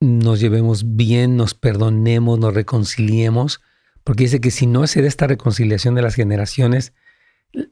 nos 0.00 0.38
llevemos 0.38 0.96
bien, 0.96 1.36
nos 1.36 1.54
perdonemos, 1.54 2.38
nos 2.38 2.54
reconciliemos, 2.54 3.60
porque 4.04 4.24
dice 4.24 4.40
que 4.40 4.50
si 4.50 4.66
no 4.66 4.86
se 4.86 5.02
da 5.02 5.08
esta 5.08 5.26
reconciliación 5.26 5.94
de 5.94 6.02
las 6.02 6.14
generaciones, 6.14 6.92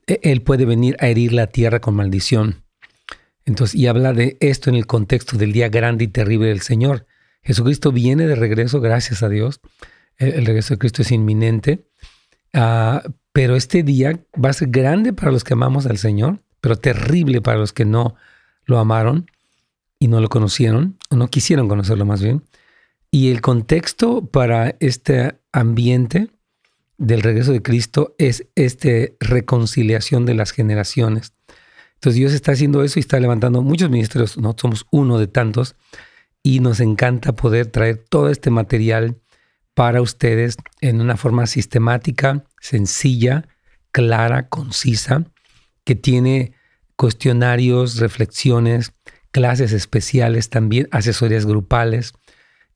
e, 0.07 0.21
Él 0.23 0.43
puede 0.43 0.65
venir 0.65 0.97
a 1.01 1.09
herir 1.09 1.33
la 1.33 1.47
tierra 1.47 1.81
con 1.81 1.95
maldición. 1.95 2.65
Entonces, 3.45 3.79
y 3.79 3.87
habla 3.87 4.15
de 4.15 4.39
esto 4.41 4.71
en 4.71 4.77
el 4.77 4.87
contexto 4.87 5.37
del 5.37 5.53
día 5.53 5.69
grande 5.69 6.05
y 6.05 6.09
terrible 6.09 6.49
del 6.49 6.63
Señor. 6.63 7.07
Jesucristo 7.43 7.93
viene 7.93 8.27
de 8.27 8.37
regreso, 8.37 8.81
gracias 8.81 9.23
a 9.23 9.29
Dios. 9.29 9.61
El, 10.17 10.47
regreso 10.47 10.75
de 10.75 10.79
Cristo 10.79 11.03
es 11.03 11.13
inminente. 11.13 11.87
Ah, 12.55 13.03
pero 13.35 13.57
este 13.57 13.83
día 13.83 14.21
va 14.43 14.51
a 14.51 14.53
ser 14.53 14.69
grande 14.69 15.13
para 15.13 15.33
los 15.33 15.43
que 15.43 15.55
amamos 15.55 15.87
al 15.87 15.99
Señor, 15.99 16.39
pero 16.61 16.77
terrible 16.77 17.43
para 17.43 17.59
los 17.59 17.73
que 17.73 17.85
no 17.85 18.15
lo 18.65 18.79
amaron 18.79 19.29
y 19.99 20.07
no 20.07 20.21
lo 20.21 20.29
conocieron, 20.29 20.97
o 21.11 21.17
no 21.17 21.27
quisieron 21.27 21.67
conocerlo 21.67 22.07
más 22.07 22.23
bien. 22.23 22.45
Y 23.11 23.33
el 23.33 23.41
contexto 23.41 24.25
para 24.25 24.77
este 24.79 25.41
ambiente 25.51 26.31
del 26.97 27.23
regreso 27.23 27.51
de 27.51 27.61
Cristo 27.61 28.15
es 28.19 28.47
esta 28.55 28.89
reconciliación 29.19 30.27
de 30.27 30.35
las 30.35 30.53
generaciones. 30.53 31.35
Entonces 31.95 32.15
Dios 32.15 32.33
está 32.35 32.53
haciendo 32.53 32.85
eso 32.85 33.01
y 33.01 33.01
está 33.01 33.19
levantando 33.19 33.63
muchos 33.63 33.91
ministerios, 33.91 34.39
no 34.39 34.55
somos 34.57 34.87
uno 34.93 35.19
de 35.19 35.27
tantos, 35.27 35.75
y 36.45 36.61
nos 36.61 36.79
encanta 36.79 37.35
poder 37.35 37.67
traer 37.67 37.97
todo 37.97 38.29
este 38.29 38.51
material 38.51 39.17
para 39.75 40.01
ustedes 40.01 40.57
en 40.81 41.01
una 41.01 41.17
forma 41.17 41.47
sistemática, 41.47 42.45
sencilla, 42.61 43.49
clara, 43.91 44.49
concisa, 44.49 45.25
que 45.85 45.95
tiene 45.95 46.53
cuestionarios, 46.97 47.99
reflexiones, 47.99 48.93
clases 49.31 49.73
especiales 49.73 50.49
también, 50.49 50.89
asesorías 50.93 51.45
grupales, 51.45 52.15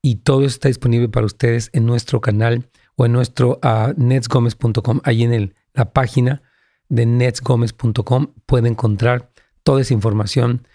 y 0.02 0.16
todo 0.16 0.40
eso 0.40 0.48
está 0.48 0.68
disponible 0.68 1.08
para 1.08 1.26
ustedes 1.26 1.70
en 1.72 1.86
nuestro 1.86 2.20
canal 2.20 2.68
o 2.96 3.06
en 3.06 3.12
nuestro 3.12 3.60
uh, 3.62 3.92
netsgomez.com. 3.96 5.00
Ahí 5.04 5.22
en 5.22 5.54
la 5.74 5.92
página 5.92 6.42
de 6.88 7.06
netsgomez.com 7.06 8.34
puede 8.46 8.68
encontrar 8.68 9.30
toda 9.62 9.80
esa 9.80 9.94
información 9.94 10.66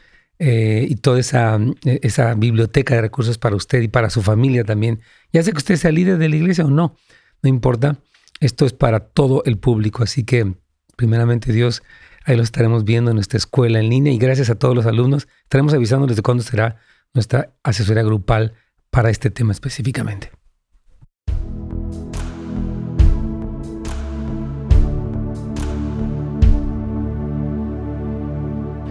eh, 0.46 0.86
y 0.90 0.96
toda 0.96 1.22
esa, 1.22 1.58
esa 1.86 2.34
biblioteca 2.34 2.96
de 2.96 3.02
recursos 3.02 3.38
para 3.38 3.56
usted 3.56 3.82
y 3.82 3.88
para 3.88 4.10
su 4.10 4.22
familia 4.22 4.66
también. 4.66 5.00
Ya 5.32 5.42
sé 5.42 5.54
que 5.54 5.58
usted 5.58 5.78
sea 5.78 5.94
líder 5.94 6.18
de 6.18 6.28
la 6.28 6.36
iglesia 6.36 6.66
o 6.66 6.70
no, 6.70 6.98
no 7.42 7.48
importa. 7.48 7.96
Esto 8.42 8.66
es 8.66 8.74
para 8.74 9.00
todo 9.00 9.42
el 9.46 9.58
público, 9.58 10.04
así 10.04 10.26
que 10.26 10.54
primeramente 10.98 11.54
Dios, 11.54 11.82
ahí 12.26 12.36
lo 12.36 12.44
estaremos 12.44 12.84
viendo 12.84 13.12
en 13.12 13.16
nuestra 13.16 13.38
escuela 13.38 13.80
en 13.80 13.88
línea 13.88 14.12
y 14.12 14.18
gracias 14.18 14.50
a 14.50 14.56
todos 14.56 14.76
los 14.76 14.86
alumnos 14.86 15.30
estaremos 15.44 15.74
avisándoles 15.74 16.18
de 16.18 16.24
cuándo 16.24 16.44
será 16.44 16.76
nuestra 17.14 17.54
asesoría 17.64 18.04
grupal 18.04 18.54
para 18.90 19.12
este 19.12 19.30
tema 19.30 19.54
específicamente. 19.54 20.43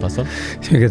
Pasó? 0.03 0.25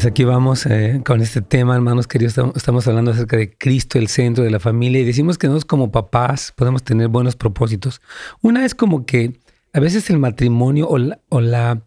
aquí 0.07 0.23
vamos 0.23 0.65
eh, 0.65 1.01
con 1.05 1.21
este 1.21 1.41
tema, 1.41 1.75
hermanos 1.75 2.07
queridos. 2.07 2.35
Estamos 2.55 2.87
hablando 2.87 3.11
acerca 3.11 3.35
de 3.35 3.53
Cristo, 3.53 3.99
el 3.99 4.07
centro 4.07 4.43
de 4.43 4.49
la 4.49 4.59
familia, 4.59 5.01
y 5.01 5.03
decimos 5.03 5.37
que 5.37 5.47
nosotros 5.47 5.65
como 5.65 5.91
papás 5.91 6.53
podemos 6.55 6.81
tener 6.81 7.09
buenos 7.09 7.35
propósitos. 7.35 8.01
Una 8.41 8.65
es 8.65 8.73
como 8.73 9.05
que 9.05 9.37
a 9.73 9.81
veces 9.81 10.09
el 10.09 10.17
matrimonio 10.17 10.87
o, 10.87 11.41
la, 11.41 11.81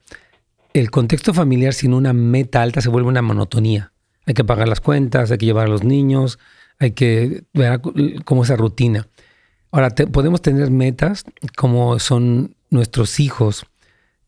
el 0.75 0.91
contexto 0.91 1.33
familiar 1.33 1.73
sin 1.73 1.95
una 1.95 2.13
meta 2.13 2.61
alta 2.61 2.83
se 2.83 2.91
vuelve 2.91 3.09
una 3.09 3.23
monotonía. 3.23 3.93
Hay 4.27 4.35
que 4.35 4.45
pagar 4.45 4.69
las 4.69 4.81
cuentas, 4.81 5.31
hay 5.31 5.39
que 5.39 5.47
llevar 5.47 5.67
a 5.67 5.71
los 5.71 5.83
niños, 5.83 6.39
hay 6.79 6.91
que 6.91 7.45
ver 7.55 7.81
cómo 8.27 8.45
esa 8.45 8.57
rutina. 8.57 9.09
Ahora, 9.71 9.91
podemos 9.91 10.43
tener 10.43 10.71
metas 10.71 11.25
como 11.57 11.99
son 11.99 12.55
nuestros 12.69 13.19
hijos, 13.19 13.65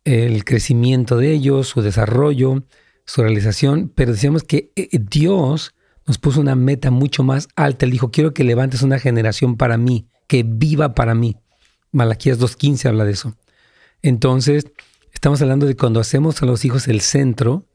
el 0.05 0.45
crecimiento 0.45 1.19
de 1.19 1.33
ellos, 1.33 1.69
su 1.69 1.83
desarrollo, 1.83 2.63
su 3.07 3.23
realización, 3.23 3.91
pero 3.95 4.13
decíamos 4.13 4.43
que 4.43 4.73
eh, 4.77 4.89
eh, 4.93 4.99
Dios 4.99 5.75
nos 6.07 6.19
puso 6.19 6.41
una 6.41 6.55
meta 6.55 6.91
mucho 6.91 7.23
más 7.23 7.49
alta. 7.57 7.87
Él 7.87 7.93
dijo, 7.93 8.11
quiero 8.11 8.35
que 8.35 8.45
levantes 8.45 8.83
una 8.83 8.99
generación 8.99 9.57
para 9.57 9.77
mí, 9.77 10.09
que 10.27 10.45
viva 10.47 10.95
para 10.95 11.15
mí. 11.15 11.37
Malaquías 11.93 12.39
2.15 12.39 12.87
habla 12.87 13.05
de 13.05 13.13
eso. 13.13 13.37
Entonces, 14.03 14.67
estamos 15.13 15.41
hablando 15.41 15.67
de 15.67 15.77
cuando 15.77 16.01
hacemos 16.01 16.43
a 16.43 16.47
los 16.47 16.65
hijos 16.65 16.89
el 16.89 17.01
centro, 17.01 17.67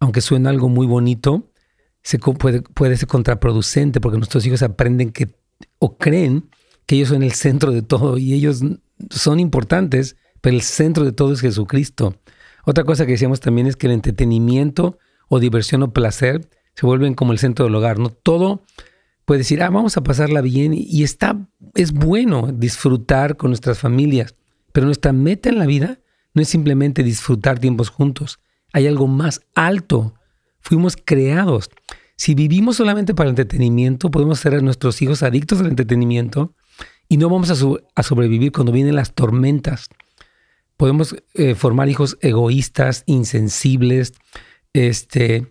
aunque 0.00 0.20
suena 0.20 0.50
algo 0.50 0.68
muy 0.68 0.86
bonito, 0.86 1.50
se 2.02 2.18
puede, 2.18 2.62
puede 2.62 2.96
ser 2.96 3.08
contraproducente 3.08 4.00
porque 4.00 4.18
nuestros 4.18 4.44
hijos 4.46 4.62
aprenden 4.62 5.10
que 5.10 5.28
o 5.78 5.96
creen 5.96 6.50
que 6.86 6.96
ellos 6.96 7.08
son 7.08 7.22
el 7.22 7.32
centro 7.32 7.72
de 7.72 7.82
todo 7.82 8.16
y 8.16 8.32
ellos 8.32 8.62
son 9.10 9.40
importantes, 9.40 10.16
pero 10.40 10.56
el 10.56 10.62
centro 10.62 11.04
de 11.04 11.12
todo 11.12 11.32
es 11.32 11.40
Jesucristo. 11.40 12.16
Otra 12.64 12.84
cosa 12.84 13.06
que 13.06 13.12
decíamos 13.12 13.40
también 13.40 13.66
es 13.66 13.76
que 13.76 13.86
el 13.86 13.92
entretenimiento 13.92 14.98
o 15.28 15.40
diversión 15.40 15.82
o 15.82 15.92
placer 15.92 16.48
se 16.74 16.86
vuelven 16.86 17.14
como 17.14 17.32
el 17.32 17.38
centro 17.38 17.64
del 17.64 17.74
hogar, 17.74 17.98
¿no? 17.98 18.10
Todo 18.10 18.62
puede 19.24 19.38
decir, 19.38 19.62
ah, 19.62 19.70
vamos 19.70 19.96
a 19.96 20.02
pasarla 20.02 20.40
bien 20.40 20.72
y 20.74 21.02
está, 21.02 21.48
es 21.74 21.92
bueno 21.92 22.50
disfrutar 22.52 23.36
con 23.36 23.50
nuestras 23.50 23.78
familias, 23.78 24.34
pero 24.72 24.86
nuestra 24.86 25.12
meta 25.12 25.48
en 25.48 25.58
la 25.58 25.66
vida 25.66 26.00
no 26.34 26.42
es 26.42 26.48
simplemente 26.48 27.02
disfrutar 27.02 27.58
tiempos 27.58 27.90
juntos, 27.90 28.38
hay 28.72 28.86
algo 28.86 29.06
más 29.06 29.42
alto. 29.54 30.14
Fuimos 30.60 30.96
creados. 30.96 31.70
Si 32.16 32.34
vivimos 32.34 32.76
solamente 32.76 33.14
para 33.14 33.28
el 33.28 33.32
entretenimiento, 33.32 34.10
podemos 34.10 34.40
ser 34.40 34.54
a 34.54 34.60
nuestros 34.60 35.00
hijos 35.02 35.22
adictos 35.22 35.60
al 35.60 35.66
entretenimiento 35.66 36.54
y 37.08 37.16
no 37.16 37.28
vamos 37.28 37.50
a, 37.50 37.66
a 37.94 38.02
sobrevivir 38.02 38.52
cuando 38.52 38.72
vienen 38.72 38.96
las 38.96 39.14
tormentas 39.14 39.88
podemos 40.78 41.16
eh, 41.34 41.54
formar 41.54 41.90
hijos 41.90 42.16
egoístas, 42.22 43.02
insensibles, 43.04 44.14
este, 44.72 45.50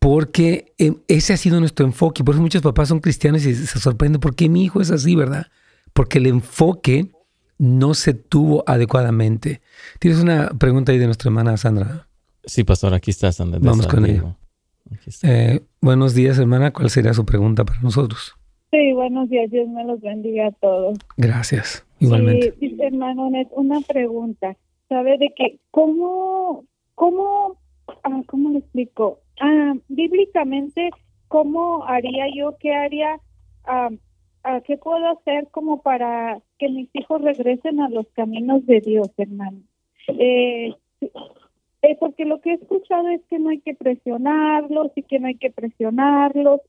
porque 0.00 0.74
eh, 0.78 0.94
ese 1.06 1.34
ha 1.34 1.36
sido 1.36 1.60
nuestro 1.60 1.86
enfoque. 1.86 2.24
Por 2.24 2.34
eso 2.34 2.42
muchos 2.42 2.62
papás 2.62 2.88
son 2.88 2.98
cristianos 2.98 3.44
y 3.44 3.54
se 3.54 3.78
sorprenden 3.78 4.20
por 4.20 4.34
qué 4.34 4.48
mi 4.48 4.64
hijo 4.64 4.80
es 4.80 4.90
así, 4.90 5.14
¿verdad? 5.14 5.46
Porque 5.92 6.18
el 6.18 6.26
enfoque 6.26 7.12
no 7.58 7.94
se 7.94 8.14
tuvo 8.14 8.64
adecuadamente. 8.66 9.60
Tienes 10.00 10.20
una 10.20 10.48
pregunta 10.48 10.90
ahí 10.90 10.98
de 10.98 11.06
nuestra 11.06 11.28
hermana 11.28 11.56
Sandra. 11.58 12.08
Sí, 12.44 12.64
pastor, 12.64 12.94
aquí 12.94 13.10
está 13.10 13.30
Sandra. 13.30 13.60
Vamos 13.62 13.86
con 13.86 14.06
ella. 14.06 14.36
Eh, 15.22 15.62
buenos 15.80 16.14
días, 16.14 16.38
hermana. 16.38 16.72
¿Cuál 16.72 16.88
sería 16.90 17.12
su 17.12 17.26
pregunta 17.26 17.64
para 17.66 17.80
nosotros? 17.80 18.34
Sí, 18.72 18.92
buenos 18.94 19.28
días. 19.28 19.50
Dios 19.50 19.68
me 19.68 19.84
los 19.84 20.00
bendiga 20.00 20.46
a 20.46 20.52
todos. 20.52 20.98
Gracias. 21.18 21.86
Igualmente. 22.00 22.54
Sí, 22.58 22.74
hermano, 22.80 23.30
una 23.50 23.80
pregunta. 23.82 24.56
¿Sabe 24.88 25.18
de 25.18 25.30
qué? 25.36 25.58
¿Cómo, 25.70 26.64
cómo, 26.94 27.58
ah, 28.02 28.22
cómo 28.26 28.50
le 28.50 28.60
explico? 28.60 29.20
Ah, 29.40 29.74
bíblicamente, 29.88 30.88
¿cómo 31.28 31.84
haría 31.84 32.26
yo, 32.34 32.56
qué 32.58 32.74
haría, 32.74 33.20
ah, 33.64 33.90
ah, 34.42 34.60
qué 34.66 34.78
puedo 34.78 35.06
hacer 35.06 35.48
como 35.50 35.82
para 35.82 36.40
que 36.58 36.70
mis 36.70 36.88
hijos 36.94 37.20
regresen 37.20 37.78
a 37.78 37.90
los 37.90 38.06
caminos 38.14 38.64
de 38.64 38.80
Dios, 38.80 39.10
hermano? 39.18 39.58
Eh, 40.08 40.74
eh, 41.82 41.96
porque 42.00 42.24
lo 42.24 42.40
que 42.40 42.52
he 42.52 42.54
escuchado 42.54 43.08
es 43.08 43.20
que 43.28 43.38
no 43.38 43.50
hay 43.50 43.60
que 43.60 43.74
presionarlos 43.74 44.92
y 44.96 45.02
que 45.02 45.18
no 45.18 45.26
hay 45.26 45.36
que 45.36 45.50
presionarlos. 45.50 46.60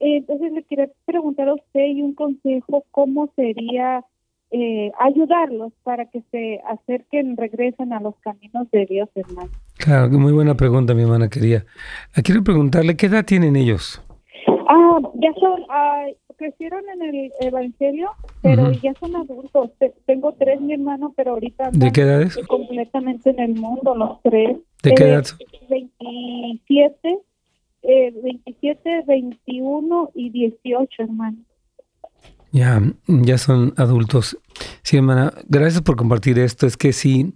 Entonces 0.00 0.52
le 0.52 0.62
quería 0.64 0.88
preguntar 1.04 1.48
a 1.48 1.54
usted 1.54 1.86
y 1.86 2.02
un 2.02 2.14
consejo, 2.14 2.84
¿cómo 2.90 3.30
sería 3.36 4.04
eh, 4.52 4.90
ayudarlos 4.98 5.72
para 5.84 6.06
que 6.06 6.22
se 6.32 6.60
acerquen, 6.68 7.36
regresen 7.36 7.92
a 7.92 8.00
los 8.00 8.16
caminos 8.16 8.68
de 8.72 8.84
Dios, 8.86 9.08
hermano. 9.14 9.50
Claro, 9.76 10.10
muy 10.10 10.32
buena 10.32 10.56
pregunta, 10.56 10.92
mi 10.92 11.02
hermana 11.02 11.28
quería. 11.28 11.64
Ah, 12.16 12.22
quiero 12.22 12.42
preguntarle, 12.42 12.96
¿qué 12.96 13.06
edad 13.06 13.24
tienen 13.24 13.54
ellos? 13.54 14.02
Ah, 14.68 14.98
ya 15.14 15.32
son, 15.34 15.62
ah, 15.68 16.04
crecieron 16.36 16.82
en 16.94 17.02
el 17.02 17.32
Evangelio, 17.40 18.10
pero 18.42 18.72
ya 18.72 18.92
son 18.94 19.14
adultos. 19.14 19.70
Tengo 20.06 20.32
tres, 20.32 20.60
mi 20.60 20.74
hermano, 20.74 21.12
pero 21.16 21.32
ahorita... 21.32 21.70
¿De 21.70 21.92
qué 21.92 22.00
edades? 22.00 22.36
Completamente 22.48 23.30
en 23.30 23.38
el 23.38 23.54
mundo, 23.54 23.94
los 23.94 24.20
tres. 24.22 24.56
¿De 24.82 24.94
qué 24.94 25.04
edad? 25.04 25.26
27, 25.68 27.18
eh, 27.82 28.12
27, 28.22 29.04
21 29.06 30.10
y 30.14 30.30
18, 30.30 31.02
hermano. 31.02 31.38
Ya, 32.52 32.82
ya 33.06 33.38
son 33.38 33.74
adultos. 33.76 34.36
Sí, 34.82 34.96
hermana, 34.96 35.32
gracias 35.48 35.82
por 35.82 35.96
compartir 35.96 36.38
esto. 36.38 36.66
Es 36.66 36.76
que 36.76 36.92
sí, 36.92 37.34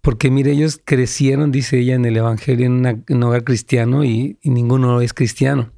porque 0.00 0.30
mire, 0.30 0.52
ellos 0.52 0.80
crecieron, 0.84 1.52
dice 1.52 1.78
ella, 1.78 1.94
en 1.94 2.04
el 2.04 2.16
Evangelio, 2.16 2.66
en, 2.66 3.04
un 3.08 3.22
hogar 3.22 3.44
cristiano 3.44 4.04
y, 4.04 4.38
ninguno 4.42 5.00
es 5.00 5.12
cristiano. 5.12 5.70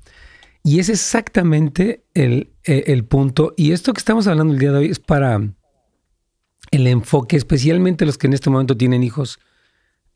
Y 0.62 0.81
es 0.81 0.88
exactamente 0.88 2.05
el, 2.14 2.50
e, 2.64 2.85
el, 2.88 3.05
punto. 3.05 3.55
Y 3.57 3.72
esto 3.72 3.92
que 3.92 3.98
estamos 3.98 4.26
hablando 4.26 4.52
el 4.52 4.59
día 4.59 4.72
de 4.72 4.79
hoy 4.79 4.87
es 4.87 4.98
para 4.98 5.40
el 6.70 6.87
enfoque, 6.87 7.37
especialmente 7.37 8.07
los 8.07 8.18
que 8.18 8.26
en 8.26 8.33
este 8.33 8.50
momento 8.50 8.76
tienen 8.76 9.02
hijos 9.02 9.38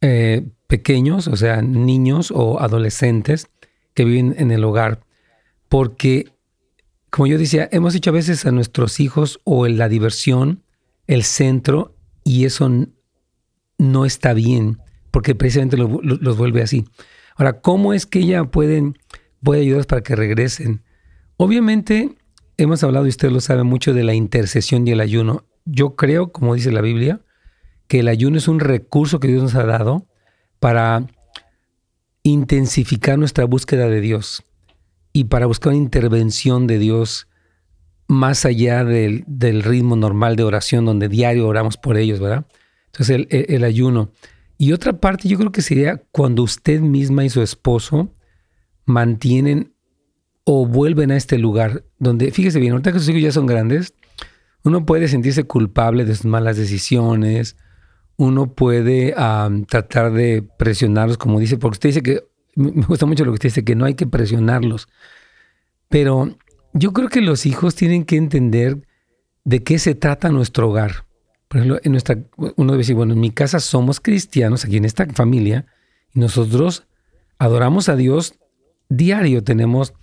eh, 0.01 0.49
pequeños, 0.67 1.29
o 1.29 1.37
sea, 1.37 1.63
niños 1.63 2.33
o 2.35 2.61
adolescentes 2.61 3.49
que 3.95 4.05
viven 4.05 4.35
en 4.39 4.51
el 4.51 4.65
hogar. 4.65 5.01
Porque 5.69 6.33
como 7.11 7.27
yo 7.27 7.39
decía, 7.39 7.69
hemos 7.73 7.95
hecho 7.95 8.11
a 8.11 8.15
veces 8.15 8.47
a 8.47 8.53
nuestros 8.53 9.01
hijos 9.01 9.41
o 9.45 9.67
en 9.67 9.79
la 9.79 9.89
diversión 9.89 10.63
el 11.07 11.25
centro 11.25 11.97
y 12.25 12.45
eso 12.45 12.71
no 13.79 14.05
está 14.05 14.33
bien 14.33 14.79
porque 15.11 15.35
precisamente 15.35 15.77
los 15.77 16.37
vuelve 16.37 16.63
así. 16.63 16.85
Ahora, 17.37 17.61
¿cómo 17.61 17.93
es 17.93 18.07
que 18.07 18.21
ella 18.21 18.45
puede, 18.45 18.93
puede 19.43 19.63
ayudarlos 19.63 19.87
para 19.87 20.03
que 20.03 20.15
regresen? 20.15 20.85
Obviamente, 21.37 22.17
hemos 22.57 22.85
hablado, 22.85 23.07
y 23.07 23.09
usted 23.09 23.31
lo 23.31 23.41
sabe 23.41 23.65
mucho, 23.65 23.93
de 23.93 24.05
la 24.05 24.15
intercesión 24.15 24.87
y 24.87 24.93
el 24.93 25.01
ayuno. 25.01 25.47
Yo 25.65 25.97
creo, 25.97 26.33
como 26.33 26.55
dice 26.55 26.71
la 26.71 26.81
Biblia, 26.81 27.21
que 27.89 28.01
el 28.01 28.09
ayuno 28.09 28.39
es 28.39 28.47
un 28.47 28.61
recurso 28.61 29.21
que 29.21 29.29
Dios 29.29 29.43
nos 29.43 29.55
ha 29.55 29.65
dado 29.65 30.07
para 30.61 31.07
intensificar 32.31 33.19
nuestra 33.19 33.45
búsqueda 33.45 33.89
de 33.89 34.01
Dios 34.01 34.43
y 35.13 35.25
para 35.25 35.47
buscar 35.47 35.73
una 35.73 35.83
intervención 35.83 36.67
de 36.67 36.79
Dios 36.79 37.29
más 38.09 38.45
allá 38.45 38.85
del, 38.85 39.63
ritmo 39.63 39.97
normal 39.97 40.37
de 40.37 40.43
oración 40.43 40.85
donde 40.85 41.09
diario 41.09 41.47
oramos 41.47 41.77
por 41.77 41.97
ellos, 41.97 42.19
¿verdad? 42.21 42.45
Entonces 42.87 43.27
el, 43.31 43.65
ayuno. 43.65 44.11
Y 44.59 44.73
otra 44.73 45.01
parte 45.01 45.29
yo 45.29 45.39
creo 45.39 45.53
que 45.53 45.63
sería 45.63 46.03
cuando 46.11 46.43
usted 46.43 46.81
misma 46.81 47.25
y 47.25 47.31
su 47.31 47.41
esposo 47.41 48.13
mantienen 48.85 49.73
o 50.45 50.67
vuelven 50.67 51.13
a 51.13 51.17
este 51.17 51.39
lugar 51.39 51.85
donde, 51.99 52.33
fíjese 52.33 52.59
bien, 52.59 52.73
ahorita 52.73 52.93
que 52.93 52.99
sus 52.99 53.09
hijos 53.11 53.23
ya 53.23 53.33
son 53.33 53.47
grandes, 53.47 53.95
uno 54.65 54.85
puede 54.85 55.07
sentirse 55.07 55.45
culpable 55.45 56.05
de 56.05 56.15
sus 56.17 56.27
malas 56.27 56.57
decisiones, 56.57 57.57
uno 58.21 58.53
puede 58.53 59.15
tratar 59.67 60.13
de 60.13 60.43
presionarlos, 60.59 61.17
como 61.17 61.41
dice, 61.41 61.57
porque 61.57 61.77
usted 61.77 61.89
dice 61.89 62.03
que, 62.03 62.23
me 62.55 62.83
gusta 62.83 63.07
mucho 63.07 63.25
lo 63.25 63.31
que 63.31 63.37
usted 63.37 63.49
dice, 63.49 63.65
que 63.65 63.75
no 63.75 63.87
hay 63.87 63.95
que 63.95 64.07
presionarlos. 64.07 64.89
Pero 65.89 66.37
yo 66.75 66.93
creo 66.93 67.09
que 67.09 67.23
los 67.23 67.47
hijos 67.47 67.75
tienen 67.77 68.05
que 68.05 68.17
entender 68.17 68.87
de 69.45 69.63
qué 69.63 69.79
se 69.79 69.95
trata 69.95 70.29
nuestro 70.29 70.69
hogar. 70.69 71.07
Por 71.49 71.61
ejemplo, 71.61 71.81
en 71.83 71.93
nuestra, 71.93 72.19
uno 72.57 72.73
debe 72.73 72.83
decir, 72.83 72.95
bueno, 72.95 73.15
en 73.15 73.21
mi 73.21 73.31
casa 73.31 73.59
somos 73.59 74.01
cristianos, 74.01 74.67
aquí 74.67 74.77
en 74.77 74.85
esta 74.85 75.07
familia, 75.07 75.65
y 76.13 76.21
nosotros 76.21 76.87
adoramos 77.39 77.89
a 77.89 77.97
Dios 77.97 78.35
diario. 78.91 79.43
Tenemos, 79.45 79.95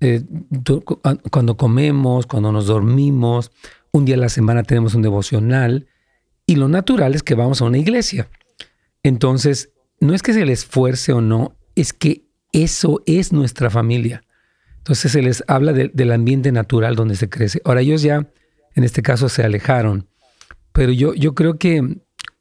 eh, 0.00 0.22
cuando 1.30 1.58
comemos, 1.58 2.26
cuando 2.26 2.52
nos 2.52 2.68
dormimos, 2.68 3.52
un 3.92 4.06
día 4.06 4.14
a 4.14 4.18
la 4.18 4.30
semana 4.30 4.62
tenemos 4.62 4.94
un 4.94 5.02
devocional, 5.02 5.88
y 6.46 6.56
lo 6.56 6.68
natural 6.68 7.14
es 7.14 7.22
que 7.22 7.34
vamos 7.34 7.60
a 7.60 7.64
una 7.64 7.78
iglesia. 7.78 8.28
Entonces, 9.02 9.72
no 10.00 10.14
es 10.14 10.22
que 10.22 10.32
se 10.32 10.44
les 10.44 10.60
esfuerce 10.60 11.12
o 11.12 11.20
no, 11.20 11.56
es 11.74 11.92
que 11.92 12.26
eso 12.52 13.02
es 13.06 13.32
nuestra 13.32 13.70
familia. 13.70 14.22
Entonces 14.78 15.12
se 15.12 15.20
les 15.22 15.42
habla 15.48 15.72
del 15.72 16.12
ambiente 16.12 16.52
natural 16.52 16.94
donde 16.94 17.16
se 17.16 17.28
crece. 17.28 17.60
Ahora 17.64 17.80
ellos 17.80 18.02
ya, 18.02 18.28
en 18.74 18.84
este 18.84 19.02
caso, 19.02 19.28
se 19.28 19.42
alejaron. 19.42 20.08
Pero 20.72 20.92
yo, 20.92 21.12
yo 21.14 21.34
creo 21.34 21.58
que 21.58 21.98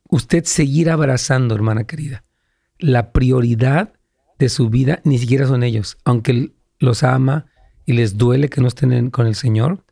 usted 0.10 0.44
seguir 0.44 0.92
abrazando, 0.92 1.56
hermana 1.56 1.86
querida. 1.86 2.24
La 2.78 3.12
prioridad 3.12 3.94
de 4.38 4.50
su 4.50 4.70
vida 4.70 5.02
ni 5.04 5.18
siquiera 5.18 5.48
son 5.48 5.64
ellos. 5.64 5.98
Aunque 6.06 6.52
los 6.78 7.02
ama 7.02 7.48
y 7.86 7.94
les 7.94 8.18
duele 8.18 8.50
que 8.50 8.62
no 8.62 8.68
estén 8.68 9.10
con 9.10 9.26
el 9.26 9.36
Señor, 9.36 9.84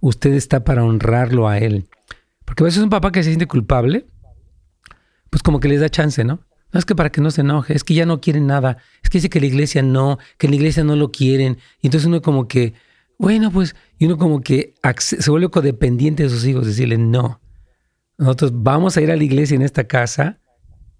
usted 0.00 0.32
está 0.32 0.64
para 0.64 0.84
honrarlo 0.84 1.48
a 1.48 1.58
Él. 1.58 1.86
Porque 2.54 2.62
a 2.62 2.66
veces 2.66 2.84
un 2.84 2.90
papá 2.90 3.10
que 3.10 3.20
se 3.24 3.30
siente 3.30 3.48
culpable, 3.48 4.06
pues 5.28 5.42
como 5.42 5.58
que 5.58 5.66
les 5.66 5.80
da 5.80 5.88
chance, 5.88 6.22
¿no? 6.22 6.38
No 6.72 6.78
es 6.78 6.84
que 6.84 6.94
para 6.94 7.10
que 7.10 7.20
no 7.20 7.32
se 7.32 7.40
enoje, 7.40 7.74
es 7.74 7.82
que 7.82 7.94
ya 7.94 8.06
no 8.06 8.20
quieren 8.20 8.46
nada, 8.46 8.76
es 9.02 9.10
que 9.10 9.18
dice 9.18 9.28
que 9.28 9.40
la 9.40 9.46
iglesia 9.46 9.82
no, 9.82 10.20
que 10.38 10.48
la 10.48 10.54
iglesia 10.54 10.84
no 10.84 10.94
lo 10.94 11.10
quieren. 11.10 11.58
Y 11.80 11.88
entonces 11.88 12.06
uno 12.06 12.22
como 12.22 12.46
que, 12.46 12.74
bueno, 13.18 13.50
pues, 13.50 13.74
y 13.98 14.06
uno 14.06 14.18
como 14.18 14.40
que 14.40 14.72
se 14.98 15.30
vuelve 15.32 15.48
codependiente 15.48 16.22
de 16.22 16.28
sus 16.28 16.46
hijos, 16.46 16.64
decirle, 16.64 16.96
no, 16.96 17.40
nosotros 18.18 18.52
vamos 18.54 18.96
a 18.96 19.00
ir 19.00 19.10
a 19.10 19.16
la 19.16 19.24
iglesia 19.24 19.56
en 19.56 19.62
esta 19.62 19.84
casa 19.88 20.38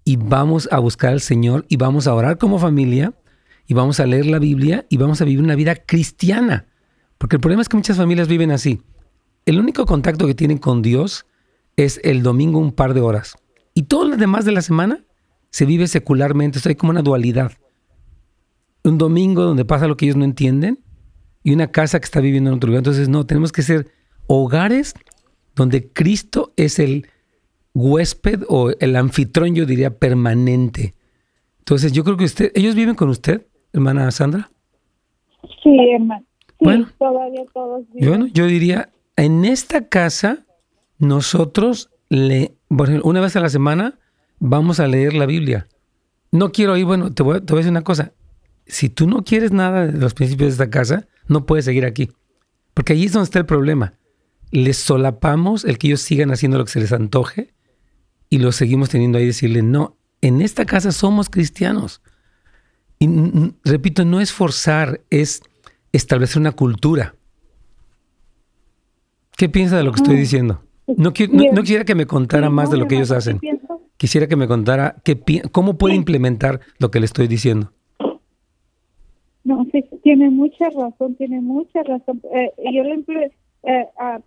y 0.03 0.17
vamos 0.17 0.67
a 0.73 0.79
buscar 0.79 1.13
al 1.13 1.21
Señor 1.21 1.65
y 1.69 1.77
vamos 1.77 2.05
a 2.05 2.15
orar 2.15 2.37
como 2.37 2.59
familia 2.59 3.13
y 3.65 3.75
vamos 3.75 4.01
a 4.01 4.05
leer 4.05 4.25
la 4.25 4.39
Biblia 4.39 4.85
y 4.89 4.97
vamos 4.97 5.21
a 5.21 5.25
vivir 5.25 5.41
una 5.41 5.55
vida 5.55 5.75
cristiana. 5.77 6.65
Porque 7.17 7.37
el 7.37 7.39
problema 7.39 7.61
es 7.61 7.69
que 7.69 7.77
muchas 7.77 7.95
familias 7.95 8.27
viven 8.27 8.51
así. 8.51 8.81
El 9.45 9.57
único 9.57 9.85
contacto 9.85 10.27
que 10.27 10.35
tienen 10.35 10.57
con 10.57 10.81
Dios 10.81 11.25
es 11.77 11.99
el 12.03 12.23
domingo 12.23 12.59
un 12.59 12.71
par 12.71 12.93
de 12.93 13.01
horas. 13.01 13.37
Y 13.73 13.83
todo 13.83 14.05
lo 14.05 14.17
demás 14.17 14.45
de 14.45 14.51
la 14.51 14.61
semana 14.61 15.03
se 15.49 15.65
vive 15.65 15.87
secularmente, 15.87 16.57
esto 16.57 16.69
hay 16.69 16.75
como 16.75 16.91
una 16.91 17.01
dualidad. 17.01 17.53
Un 18.83 18.97
domingo 18.97 19.43
donde 19.43 19.65
pasa 19.65 19.87
lo 19.87 19.97
que 19.97 20.05
ellos 20.05 20.17
no 20.17 20.25
entienden 20.25 20.79
y 21.43 21.53
una 21.53 21.71
casa 21.71 21.99
que 21.99 22.05
está 22.05 22.21
viviendo 22.21 22.49
en 22.49 22.57
otro 22.57 22.67
lugar. 22.67 22.79
Entonces, 22.79 23.09
no, 23.09 23.25
tenemos 23.25 23.51
que 23.51 23.61
ser 23.61 23.87
hogares 24.27 24.95
donde 25.55 25.91
Cristo 25.91 26.53
es 26.55 26.79
el 26.79 27.07
huésped 27.73 28.43
o 28.47 28.71
el 28.79 28.95
anfitrión, 28.95 29.55
yo 29.55 29.65
diría, 29.65 29.97
permanente. 29.97 30.95
Entonces, 31.59 31.91
yo 31.91 32.03
creo 32.03 32.17
que 32.17 32.25
usted, 32.25 32.51
¿ellos 32.55 32.75
viven 32.75 32.95
con 32.95 33.09
usted, 33.09 33.45
hermana 33.73 34.09
Sandra? 34.11 34.49
Sí, 35.63 35.77
hermano. 35.93 36.25
bueno, 36.59 36.89
todavía 36.97 37.43
todos 37.53 37.83
viven. 37.93 38.09
Bueno, 38.09 38.27
yo 38.27 38.45
diría, 38.45 38.89
en 39.15 39.45
esta 39.45 39.87
casa, 39.87 40.44
nosotros 40.97 41.89
le, 42.09 42.55
por 42.67 42.87
ejemplo, 42.87 43.09
una 43.09 43.21
vez 43.21 43.35
a 43.35 43.39
la 43.39 43.49
semana, 43.49 43.99
vamos 44.39 44.79
a 44.79 44.87
leer 44.87 45.13
la 45.13 45.25
Biblia. 45.25 45.67
No 46.31 46.51
quiero 46.51 46.77
ir, 46.77 46.85
bueno, 46.85 47.13
te 47.13 47.23
voy, 47.23 47.37
a 47.37 47.39
decir 47.39 47.71
una 47.71 47.83
cosa. 47.83 48.13
Si 48.65 48.89
tú 48.89 49.07
no 49.07 49.23
quieres 49.23 49.51
nada 49.51 49.87
de 49.87 49.97
los 49.97 50.13
principios 50.13 50.47
de 50.47 50.63
esta 50.63 50.69
casa, 50.69 51.07
no 51.27 51.45
puedes 51.45 51.65
seguir 51.65 51.85
aquí. 51.85 52.11
Porque 52.73 52.93
ahí 52.93 53.05
es 53.05 53.13
donde 53.13 53.25
está 53.25 53.39
el 53.39 53.45
problema. 53.45 53.93
Les 54.51 54.77
solapamos 54.77 55.65
el 55.65 55.77
que 55.77 55.87
ellos 55.87 56.01
sigan 56.01 56.31
haciendo 56.31 56.57
lo 56.57 56.65
que 56.65 56.71
se 56.71 56.79
les 56.79 56.91
antoje 56.91 57.53
y 58.29 58.39
lo 58.39 58.51
seguimos 58.51 58.89
teniendo 58.89 59.17
ahí 59.17 59.25
decirle, 59.25 59.61
no, 59.61 59.97
en 60.21 60.41
esta 60.41 60.65
casa 60.65 60.91
somos 60.91 61.29
cristianos. 61.29 62.01
Y 62.99 63.07
repito, 63.63 64.05
no 64.05 64.21
es 64.21 64.31
forzar, 64.31 65.01
es 65.09 65.41
establecer 65.91 66.39
una 66.39 66.51
cultura. 66.51 67.15
¿Qué 69.37 69.49
piensa 69.49 69.77
de 69.77 69.83
lo 69.83 69.91
que 69.91 70.01
estoy 70.01 70.15
diciendo? 70.15 70.63
No, 70.87 71.05
no, 71.05 71.13
quisiera 71.13 71.83
que 71.83 71.95
me 71.95 72.05
contara 72.05 72.49
más 72.49 72.69
de 72.69 72.77
lo 72.77 72.87
que 72.87 72.95
ellos 72.95 73.11
hacen. 73.11 73.39
Quisiera 73.97 74.27
que 74.27 74.35
me 74.35 74.47
contara 74.47 74.95
qué, 75.03 75.19
cómo 75.51 75.77
puede 75.77 75.95
implementar 75.95 76.59
lo 76.79 76.91
que 76.91 76.99
le 76.99 77.05
estoy 77.05 77.27
diciendo. 77.27 77.71
No, 79.43 79.65
sí, 79.71 79.83
tiene 80.03 80.29
mucha 80.29 80.69
razón, 80.69 81.15
tiene 81.15 81.39
mucha 81.39 81.83
razón. 81.83 82.21
Eh, 82.33 82.51
yo 82.73 82.83
lo 82.83 82.93
eh, 83.67 83.87
ah, 83.97 84.19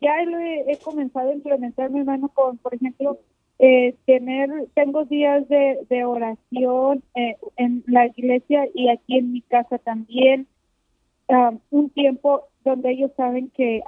ya 0.00 0.24
lo 0.26 0.38
he, 0.38 0.76
comenzado 0.82 1.30
a 1.30 1.34
implementar, 1.34 1.90
mi 1.90 2.00
hermano, 2.00 2.28
con, 2.28 2.58
por 2.58 2.74
ejemplo, 2.74 3.18
eh, 3.58 3.94
tener, 4.04 4.50
tengo 4.74 5.06
días 5.06 5.48
de, 5.48 6.04
oración 6.04 7.02
eh, 7.14 7.36
en 7.56 7.82
la 7.86 8.06
iglesia 8.06 8.68
y 8.74 8.90
aquí 8.90 9.18
en 9.18 9.32
mi 9.32 9.40
casa 9.40 9.78
también. 9.78 10.46
Ah, 11.30 11.52
un 11.70 11.88
tiempo 11.90 12.42
donde 12.64 12.90
ellos 12.90 13.10
saben 13.16 13.50
que 13.56 13.80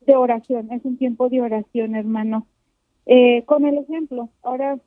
de 0.00 0.16
oración, 0.16 0.70
es 0.72 0.84
un 0.84 0.96
tiempo 0.96 1.28
de 1.28 1.40
oración, 1.40 1.94
hermano. 1.94 2.46
Eh, 3.06 3.44
con 3.44 3.64
el 3.66 3.78
ejemplo, 3.78 4.28
ahora 4.42 4.78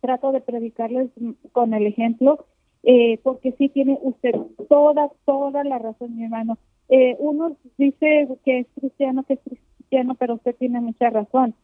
trato 0.00 0.32
de 0.32 0.40
predicarles 0.40 1.10
con 1.52 1.74
el 1.74 1.86
ejemplo, 1.86 2.46
eh, 2.82 3.18
porque 3.22 3.52
sí 3.52 3.68
tiene 3.68 3.98
usted 4.02 4.34
toda, 4.68 5.10
toda 5.24 5.64
la 5.64 5.78
razón, 5.78 6.16
mi 6.16 6.24
hermano. 6.24 6.58
Eh, 6.88 7.16
uno 7.18 7.56
dice 7.76 8.28
que 8.44 8.60
es 8.60 8.66
cristiano, 8.78 9.24
que 9.24 9.34
es 9.34 9.40
cristiano, 9.40 10.14
pero 10.14 10.34
usted 10.34 10.56
tiene 10.56 10.80
mucha 10.80 11.10
razón, 11.10 11.54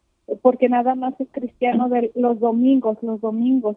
porque 0.42 0.68
nada 0.68 0.94
más 0.94 1.14
es 1.20 1.28
cristiano 1.30 1.88
de 1.88 2.10
los 2.14 2.40
domingos, 2.40 2.98
los 3.02 3.20
domingos. 3.20 3.76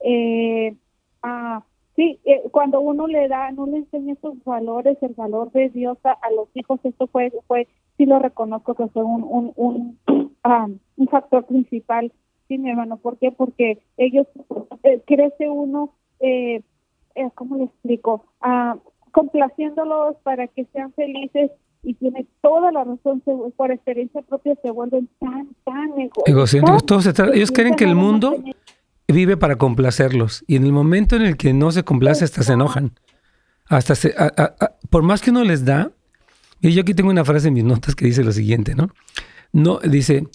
Eh, 0.00 0.76
ah, 1.22 1.64
sí, 1.96 2.20
cuando 2.50 2.80
uno 2.80 3.06
le 3.06 3.28
da, 3.28 3.50
no 3.52 3.66
le 3.66 3.78
enseña 3.78 4.14
esos 4.14 4.42
valores, 4.44 4.96
el 5.02 5.14
valor 5.14 5.52
de 5.52 5.68
Dios 5.70 5.98
a, 6.04 6.12
a 6.12 6.30
los 6.30 6.48
hijos, 6.54 6.80
esto 6.84 7.06
fue, 7.06 7.32
fue, 7.46 7.68
sí 7.96 8.06
lo 8.06 8.18
reconozco 8.18 8.74
que 8.74 8.86
fue 8.88 9.02
un, 9.02 9.22
un, 9.22 9.52
un 9.56 9.98
un 10.96 11.08
factor 11.08 11.44
principal, 11.46 12.12
sí, 12.48 12.58
mi 12.58 12.70
hermano. 12.70 12.96
¿Por 12.98 13.18
qué? 13.18 13.32
Porque 13.32 13.78
ellos, 13.96 14.26
eh, 14.82 15.02
crece 15.06 15.48
uno, 15.48 15.94
eh, 16.20 16.62
eh, 17.14 17.30
¿cómo 17.34 17.56
le 17.56 17.64
explico? 17.64 18.26
Ah, 18.40 18.76
complaciéndolos 19.12 20.16
para 20.22 20.48
que 20.48 20.64
sean 20.66 20.92
felices 20.92 21.50
y 21.82 21.94
tiene 21.94 22.26
toda 22.40 22.72
la 22.72 22.82
razón, 22.82 23.22
por 23.56 23.70
experiencia 23.70 24.22
propia 24.22 24.54
se 24.62 24.70
vuelven 24.70 25.08
tan, 25.20 25.48
tan 25.64 25.92
egocéntricos. 26.26 27.06
ellos 27.34 27.52
creen 27.52 27.74
que 27.74 27.84
el 27.84 27.94
mundo 27.94 28.36
vive 29.08 29.36
para 29.36 29.56
complacerlos 29.56 30.44
y 30.46 30.56
en 30.56 30.64
el 30.64 30.72
momento 30.72 31.16
en 31.16 31.22
el 31.22 31.36
que 31.36 31.52
no 31.52 31.72
se 31.72 31.84
complace 31.84 32.24
hasta 32.24 32.42
se 32.42 32.52
enojan. 32.52 32.98
Hasta 33.66 33.94
se, 33.94 34.14
por 34.90 35.02
más 35.02 35.20
que 35.20 35.30
uno 35.30 35.44
les 35.44 35.64
da, 35.64 35.92
y 36.60 36.72
yo 36.72 36.82
aquí 36.82 36.94
tengo 36.94 37.10
una 37.10 37.24
frase 37.24 37.48
en 37.48 37.54
mis 37.54 37.64
notas 37.64 37.94
que 37.94 38.06
dice 38.06 38.24
lo 38.24 38.32
siguiente, 38.32 38.74
¿no? 38.74 38.90
No, 39.52 39.78
dice, 39.78 40.28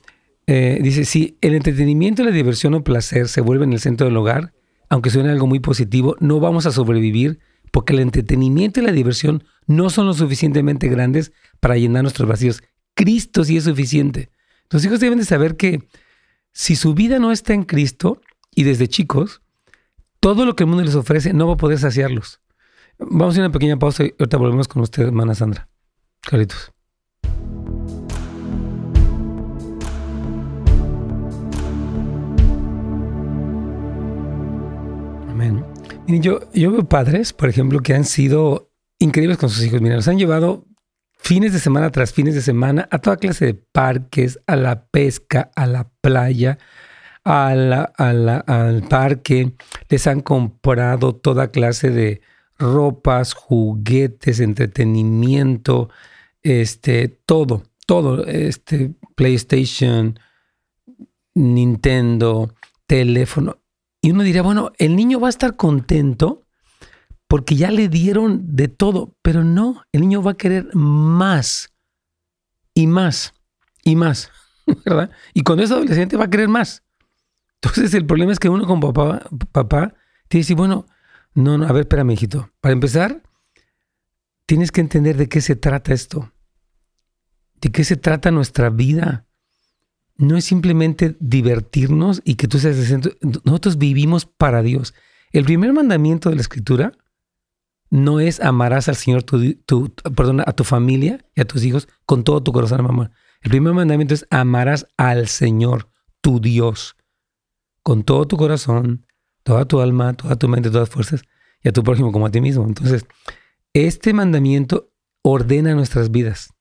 eh, 0.48 0.80
dice, 0.82 1.06
si 1.06 1.38
el 1.42 1.56
entretenimiento, 1.56 2.24
la 2.24 2.32
diversión 2.32 2.74
o 2.74 2.84
placer 2.84 3.28
se 3.28 3.42
vuelven 3.42 3.74
el 3.74 3.80
centro 3.80 4.06
del 4.08 4.18
hogar, 4.18 4.54
aunque 4.90 5.10
suene 5.10 5.30
algo 5.30 5.48
muy 5.48 5.60
positivo, 5.60 6.16
no 6.20 6.40
vamos 6.40 6.66
a 6.66 6.72
sobrevivir 6.72 7.40
porque 7.72 7.94
el 7.94 8.00
entretenimiento 8.00 8.80
y 8.80 8.84
la 8.84 8.92
diversión 8.92 9.44
no 9.68 9.90
son 9.90 10.08
lo 10.08 10.14
suficientemente 10.14 10.88
grandes 10.88 11.32
para 11.60 11.78
llenar 11.78 12.04
nuestros 12.04 12.28
vacíos. 12.28 12.64
Cristo 12.96 13.44
sí 13.44 13.58
es 13.58 13.66
suficiente. 13.66 14.30
Los 14.72 14.84
hijos 14.86 15.00
deben 15.00 15.20
de 15.20 15.26
saber 15.26 15.56
que 15.56 15.88
si 16.52 16.76
su 16.76 16.94
vida 16.94 17.20
no 17.20 17.32
está 17.32 17.54
en 17.54 17.64
Cristo, 17.64 18.22
y 18.60 18.64
desde 18.64 18.90
chicos, 18.90 19.42
todo 20.20 20.46
lo 20.46 20.54
que 20.54 20.64
el 20.64 20.68
mundo 20.68 20.84
les 20.84 20.94
ofrece 20.94 21.32
no 21.32 21.48
va 21.48 21.54
a 21.54 21.56
poder 21.56 21.80
saciarlos. 21.80 22.42
Vamos 23.00 23.38
a 23.38 23.40
una 23.40 23.54
pequeña 23.54 23.80
pausa 23.80 24.04
y 24.04 24.14
ahorita 24.20 24.36
volvemos 24.36 24.68
con 24.68 24.82
usted, 24.82 25.04
hermana 25.04 25.34
Sandra. 25.34 25.70
Caritos. 26.20 26.74
yo, 36.08 36.52
yo 36.54 36.72
veo 36.74 36.84
padres, 36.84 37.32
por 37.32 37.48
ejemplo, 37.48 37.80
que 37.80 37.94
han 37.94 38.04
sido 38.04 38.74
increíbles 38.98 39.38
con 39.38 39.50
sus 39.50 39.64
hijos. 39.64 39.80
Mira, 39.80 39.96
los 39.96 40.10
han 40.10 40.18
llevado 40.18 40.66
fines 41.18 41.54
de 41.54 41.60
semana 41.60 41.92
tras 41.92 42.12
fines 42.12 42.36
de 42.36 42.42
semana 42.42 42.90
a 42.92 43.00
toda 43.00 43.16
clase 43.16 43.46
de 43.46 43.54
parques, 43.54 44.38
a 44.48 44.58
la 44.58 44.88
pesca, 44.88 45.50
a 45.56 45.66
la 45.66 45.90
playa, 46.02 46.58
al 47.24 48.84
parque, 48.90 49.54
les 49.90 50.08
han 50.08 50.22
comprado 50.22 51.16
toda 51.16 51.52
clase 51.52 51.90
de 51.90 52.22
ropas, 52.60 53.34
juguetes, 53.34 54.40
entretenimiento, 54.42 55.90
este, 56.44 57.08
todo, 57.08 57.64
todo, 57.86 58.26
este, 58.26 58.94
PlayStation, 59.16 60.20
Nintendo, 61.34 62.54
teléfono. 62.86 63.58
Y 64.02 64.12
uno 64.12 64.24
diría, 64.24 64.42
bueno, 64.42 64.72
el 64.78 64.96
niño 64.96 65.20
va 65.20 65.28
a 65.28 65.30
estar 65.32 65.56
contento 65.56 66.46
porque 67.28 67.56
ya 67.56 67.72
le 67.72 67.90
dieron 67.90 68.56
de 68.56 68.68
todo, 68.68 69.16
pero 69.22 69.44
no, 69.44 69.84
el 69.92 70.02
niño 70.02 70.22
va 70.22 70.32
a 70.32 70.38
querer 70.38 70.74
más 70.74 71.70
y 72.74 72.88
más 72.88 73.34
y 73.84 73.96
más, 73.96 74.32
¿verdad? 74.86 75.12
Y 75.34 75.44
cuando 75.44 75.64
es 75.64 75.72
adolescente 75.72 76.18
va 76.18 76.26
a 76.26 76.30
querer 76.30 76.48
más. 76.48 76.84
Entonces 77.62 77.94
el 77.94 78.06
problema 78.06 78.32
es 78.32 78.40
que 78.40 78.50
uno 78.50 78.66
como 78.66 78.94
papá, 78.94 79.28
papá 79.52 79.94
te 80.28 80.38
dice, 80.38 80.56
bueno, 80.56 80.86
no, 81.34 81.58
no, 81.58 81.66
a 81.66 81.72
ver, 81.72 81.82
espérame, 81.82 82.12
hijito. 82.12 82.52
Para 82.62 82.74
empezar, 82.74 83.22
tienes 84.46 84.72
que 84.72 84.82
entender 84.82 85.18
de 85.18 85.28
qué 85.28 85.42
se 85.42 85.56
trata 85.56 85.94
esto. 85.94 86.32
De 87.62 87.72
qué 87.72 87.84
se 87.84 87.98
trata 87.98 88.32
nuestra 88.32 88.70
vida. 88.70 89.28
No 90.16 90.38
es 90.38 90.46
simplemente 90.46 91.18
divertirnos 91.20 92.22
y 92.24 92.36
que 92.36 92.48
tú 92.48 92.60
seas 92.60 92.92
el. 92.92 93.18
Nosotros 93.44 93.78
vivimos 93.78 94.26
para 94.26 94.62
Dios. 94.62 94.94
El 95.32 95.46
primer 95.46 95.74
mandamiento 95.74 96.30
de 96.30 96.36
la 96.36 96.42
Escritura 96.42 96.94
no 97.90 98.20
es 98.20 98.40
amarás 98.40 98.88
al 98.88 98.96
Señor, 98.96 99.24
tu, 99.24 99.54
tu, 99.66 99.94
perdona, 100.16 100.44
a 100.46 100.54
tu 100.54 100.64
familia 100.64 101.26
y 101.36 101.42
a 101.42 101.46
tus 101.46 101.64
hijos 101.64 101.88
con 102.06 102.24
todo 102.24 102.42
tu 102.42 102.52
corazón, 102.52 102.84
mamá. 102.84 103.12
El 103.42 103.52
primer 103.52 103.74
mandamiento 103.74 104.14
es 104.14 104.26
amarás 104.30 104.88
al 104.98 105.28
Señor, 105.28 105.90
tu 106.22 106.40
Dios 106.40 106.96
con 107.84 108.04
todo 108.04 108.28
tu 108.28 108.38
corazón, 108.38 109.06
toda 109.44 109.66
tu 109.66 109.80
alma, 109.80 110.14
toda 110.14 110.36
tu 110.36 110.48
mente, 110.48 110.70
todas 110.70 110.90
fuerzas, 110.90 111.24
y 111.64 111.70
a 111.70 111.74
tu 111.74 111.84
prójimo 111.84 112.12
como 112.12 112.26
a 112.26 112.32
ti 112.32 112.42
mismo. 112.42 112.66
Entonces, 112.66 113.06
este 113.74 114.14
mandamiento 114.14 114.92
ordena 115.22 115.74
nuestras 115.74 116.12
vidas, 116.12 116.54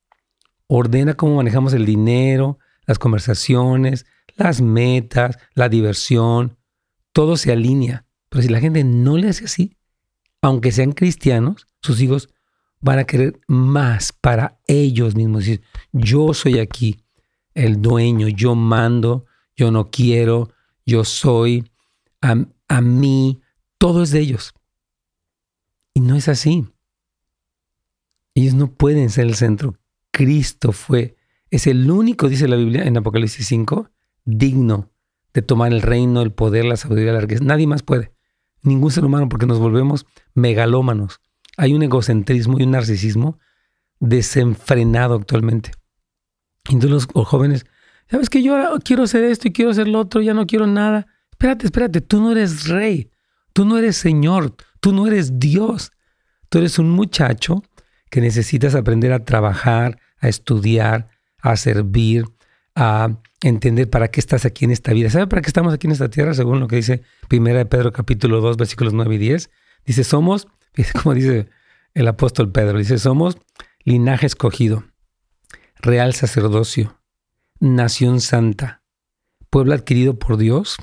ordena 0.66 1.14
cómo 1.14 1.36
manejamos 1.36 1.72
el 1.72 1.86
dinero, 1.86 2.58
las 2.86 2.98
conversaciones, 2.98 4.06
las 4.36 4.60
metas, 4.60 5.38
la 5.54 5.68
diversión, 5.68 6.56
todo 7.12 7.36
se 7.36 7.52
alinea. 7.52 8.06
Pero 8.28 8.42
si 8.42 8.48
la 8.48 8.60
gente 8.60 8.84
no 8.84 9.16
le 9.16 9.28
hace 9.28 9.44
así, 9.44 9.76
aunque 10.42 10.72
sean 10.72 10.92
cristianos, 10.92 11.66
sus 11.80 12.00
hijos 12.00 12.28
van 12.80 12.98
a 12.98 13.04
querer 13.04 13.40
más 13.48 14.12
para 14.12 14.60
ellos 14.66 15.14
mismos. 15.14 15.44
Decir, 15.44 15.62
yo 15.92 16.32
soy 16.34 16.58
aquí 16.58 17.04
el 17.54 17.82
dueño, 17.82 18.28
yo 18.28 18.54
mando, 18.54 19.26
yo 19.56 19.70
no 19.70 19.90
quiero, 19.90 20.50
yo 20.88 21.04
soy, 21.04 21.70
a, 22.22 22.80
mí, 22.80 23.42
todo 23.76 24.02
es 24.02 24.10
de 24.10 24.20
ellos. 24.20 24.54
Y 25.92 26.00
no 26.00 26.16
es 26.16 26.28
así. 26.28 26.66
Ellos 28.34 28.54
no 28.54 28.72
pueden 28.72 29.10
ser 29.10 29.26
el 29.26 29.34
centro. 29.34 29.76
Cristo 30.10 30.72
fue, 30.72 31.14
es 31.50 31.66
el 31.66 31.90
único, 31.90 32.30
dice 32.30 32.48
la 32.48 32.56
Biblia 32.56 32.84
en 32.84 32.96
Apocalipsis 32.96 33.46
5, 33.48 33.90
digno 34.24 34.90
de 35.34 35.42
tomar 35.42 35.74
el 35.74 35.82
reino, 35.82 36.22
el 36.22 36.32
poder, 36.32 36.64
la 36.64 36.78
sabiduría, 36.78 37.12
la 37.12 37.20
riqueza. 37.20 37.44
Nadie 37.44 37.66
más 37.66 37.82
puede. 37.82 38.14
Ningún 38.62 38.90
ser 38.90 39.04
humano, 39.04 39.28
porque 39.28 39.44
nos 39.44 39.58
volvemos 39.58 40.06
megalómanos. 40.32 41.20
Hay 41.58 41.74
un 41.74 41.82
egocentrismo 41.82 42.58
y 42.58 42.62
un 42.62 42.70
narcisismo 42.70 43.38
desenfrenado 44.00 45.16
actualmente. 45.16 45.72
Entonces 46.64 46.90
los 46.90 47.26
jóvenes 47.26 47.66
¿Sabes 48.10 48.30
que 48.30 48.42
yo 48.42 48.56
quiero 48.84 49.02
hacer 49.02 49.24
esto 49.24 49.48
y 49.48 49.52
quiero 49.52 49.70
hacer 49.70 49.88
lo 49.88 50.00
otro, 50.00 50.20
ya 50.20 50.34
no 50.34 50.46
quiero 50.46 50.66
nada? 50.66 51.06
Espérate, 51.30 51.66
espérate, 51.66 52.00
tú 52.00 52.20
no 52.20 52.32
eres 52.32 52.68
rey, 52.68 53.10
tú 53.52 53.64
no 53.64 53.78
eres 53.78 53.96
señor, 53.96 54.54
tú 54.80 54.92
no 54.92 55.06
eres 55.06 55.38
Dios. 55.38 55.92
Tú 56.48 56.58
eres 56.58 56.78
un 56.78 56.90
muchacho 56.90 57.62
que 58.10 58.20
necesitas 58.20 58.74
aprender 58.74 59.12
a 59.12 59.24
trabajar, 59.24 60.00
a 60.18 60.28
estudiar, 60.28 61.08
a 61.40 61.56
servir, 61.56 62.24
a 62.74 63.20
entender 63.42 63.90
para 63.90 64.08
qué 64.08 64.20
estás 64.20 64.44
aquí 64.44 64.64
en 64.64 64.70
esta 64.70 64.92
vida. 64.92 65.10
¿Sabe 65.10 65.26
para 65.26 65.42
qué 65.42 65.48
estamos 65.48 65.74
aquí 65.74 65.86
en 65.86 65.92
esta 65.92 66.08
tierra? 66.08 66.32
Según 66.32 66.60
lo 66.60 66.68
que 66.68 66.76
dice 66.76 67.02
Primera 67.28 67.58
de 67.58 67.66
Pedro 67.66 67.92
capítulo 67.92 68.40
2, 68.40 68.56
versículos 68.56 68.94
9 68.94 69.14
y 69.14 69.18
10. 69.18 69.50
Dice, 69.84 70.04
somos, 70.04 70.48
como 71.02 71.14
dice 71.14 71.48
el 71.94 72.08
apóstol 72.08 72.50
Pedro, 72.50 72.78
dice, 72.78 72.98
somos 72.98 73.36
linaje 73.84 74.26
escogido, 74.26 74.84
real 75.80 76.14
sacerdocio, 76.14 76.97
nación 77.60 78.20
santa, 78.20 78.82
pueblo 79.50 79.74
adquirido 79.74 80.18
por 80.18 80.36
Dios, 80.36 80.76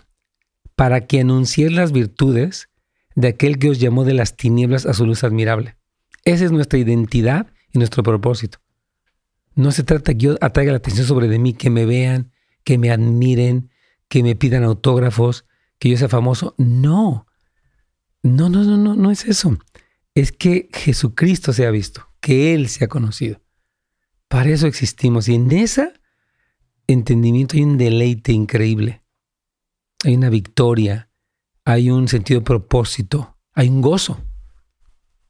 para 0.76 1.08
que 1.08 1.22
anunciéis 1.22 1.72
las 1.72 1.92
virtudes 1.92 2.70
de 3.16 3.30
aquel 3.30 3.60
que 3.60 3.70
os 3.70 3.80
llamó 3.80 4.04
de 4.04 4.14
las 4.14 4.36
tinieblas 4.36 4.86
a 4.86 4.94
su 4.94 5.06
luz 5.06 5.24
admirable. 5.24 5.78
Esa 6.26 6.46
es 6.46 6.52
nuestra 6.52 6.80
identidad 6.80 7.48
y 7.72 7.78
nuestro 7.78 8.04
propósito. 8.04 8.60
No 9.54 9.72
se 9.72 9.84
trata 9.84 10.14
que 10.14 10.20
yo 10.20 10.36
atraiga 10.42 10.74
la 10.74 10.80
atención 10.80 11.08
sobre 11.08 11.28
de 11.28 11.40
mí, 11.40 11.54
que 11.54 11.70
me 11.70 11.86
vean, 11.86 12.32
que 12.64 12.78
me 12.78 12.92
admiren, 12.92 13.70
que 14.10 14.22
me 14.22 14.36
pidan 14.36 14.64
autógrafos, 14.64 15.46
que 15.80 15.90
yo 15.90 15.98
sea 15.98 16.10
famoso. 16.10 16.56
No. 16.58 17.26
No, 18.22 18.50
no, 18.50 18.64
no, 18.64 18.76
no, 18.76 18.96
no 18.96 19.12
es 19.12 19.26
eso. 19.26 19.58
Es 20.14 20.32
que 20.32 20.70
Jesucristo 20.74 21.54
sea 21.54 21.72
visto, 21.72 22.10
que 22.20 22.54
Él 22.54 22.68
sea 22.68 22.88
conocido. 22.88 23.40
Para 24.28 24.50
eso 24.50 24.68
existimos. 24.68 25.30
Y 25.30 25.36
en 25.36 25.52
esa 25.52 25.94
entendimiento 26.88 27.56
hay 27.56 27.64
un 27.64 27.78
deleite 27.78 28.32
increíble. 28.32 29.02
Hay 30.04 30.16
una 30.16 30.30
victoria, 30.30 31.10
hay 31.64 31.90
un 31.90 32.08
sentido 32.08 32.42
de 32.42 32.46
propósito, 32.46 33.38
hay 33.54 33.70
un 33.70 33.82
gozo. 33.82 34.22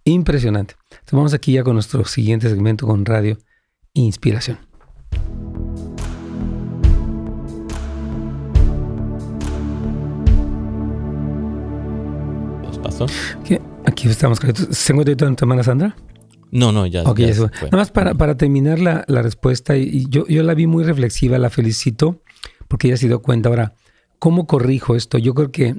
Impresionante. 0.04 0.76
Entonces 0.84 1.14
vamos 1.14 1.34
aquí 1.34 1.54
ya 1.54 1.64
con 1.64 1.74
nuestro 1.74 2.06
siguiente 2.06 2.50
segmento 2.50 2.86
con 2.86 3.06
radio 3.06 3.38
Inspiración. 3.94 4.60
pasó? 12.86 13.08
Aquí 13.86 14.08
estamos. 14.08 14.40
¿Se 14.72 14.94
encuentra 14.94 15.28
en 15.28 15.36
tu 15.36 15.46
hermana 15.46 15.64
Sandra? 15.64 15.96
No, 16.52 16.72
no, 16.72 16.86
ya. 16.86 17.04
Ok, 17.04 17.20
Nada 17.20 17.50
más 17.72 17.92
para, 17.92 18.14
para 18.14 18.38
terminar 18.38 18.80
la, 18.80 19.04
respuesta, 19.22 19.76
y 19.76 20.06
yo, 20.10 20.26
yo 20.28 20.44
la 20.44 20.54
vi 20.54 20.68
muy 20.68 20.84
reflexiva, 20.84 21.38
la 21.38 21.50
felicito, 21.50 22.22
porque 22.68 22.88
ella 22.88 22.98
se 22.98 23.08
dio 23.08 23.22
cuenta. 23.22 23.50
Ahora, 23.50 23.74
¿cómo 24.20 24.48
corrijo 24.48 24.96
esto? 24.96 25.18
Yo 25.18 25.34
creo 25.34 25.52
que 25.52 25.76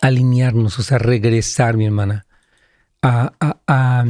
alinearnos, 0.00 0.78
o 0.78 0.82
sea, 0.82 0.98
regresar, 0.98 1.76
mi 1.76 1.86
hermana, 1.86 2.26
a, 3.02 3.32
a, 3.40 4.04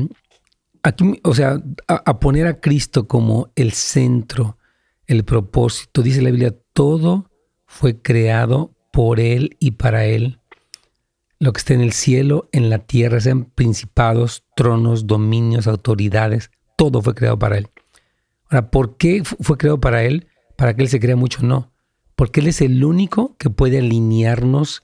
o 1.23 1.35
sea, 1.35 1.63
a, 1.89 2.21
poner 2.21 2.47
a 2.47 2.61
Cristo 2.61 3.09
como 3.09 3.51
el 3.57 3.73
centro, 3.73 4.59
el 5.07 5.25
propósito. 5.25 6.03
Dice 6.03 6.23
la 6.23 6.31
Biblia, 6.31 6.55
todo 6.73 7.31
fue 7.67 8.01
creado 8.01 8.75
por 8.93 9.19
Él 9.19 9.57
y 9.59 9.73
para 9.73 10.07
Él 10.07 10.39
lo 11.45 11.53
que 11.53 11.59
esté 11.59 11.75
en 11.75 11.83
el 11.83 11.93
cielo, 11.93 12.49
en 12.53 12.71
la 12.71 12.79
tierra, 12.79 13.21
sean 13.21 13.45
principados, 13.45 14.45
tronos, 14.57 15.07
dominios, 15.07 15.67
autoridades, 15.67 16.51
todo 16.77 17.03
fue 17.03 17.15
creado 17.15 17.39
para 17.39 17.59
Él. 17.59 17.69
Ahora, 18.49 18.71
¿por 18.71 18.97
qué 18.97 19.23
fue 19.25 19.59
creado 19.59 19.79
para 19.79 20.05
Él? 20.05 20.27
Para 20.57 20.75
que 20.75 20.83
Él 20.83 20.89
se 20.89 21.01
crea 21.01 21.17
mucho, 21.17 21.43
no. 21.43 21.71
Porque 22.17 22.41
Él 22.41 22.47
es 22.47 22.63
el 22.63 22.83
único 22.83 23.37
que 23.37 23.51
puede 23.51 23.79
alinearnos. 23.79 24.83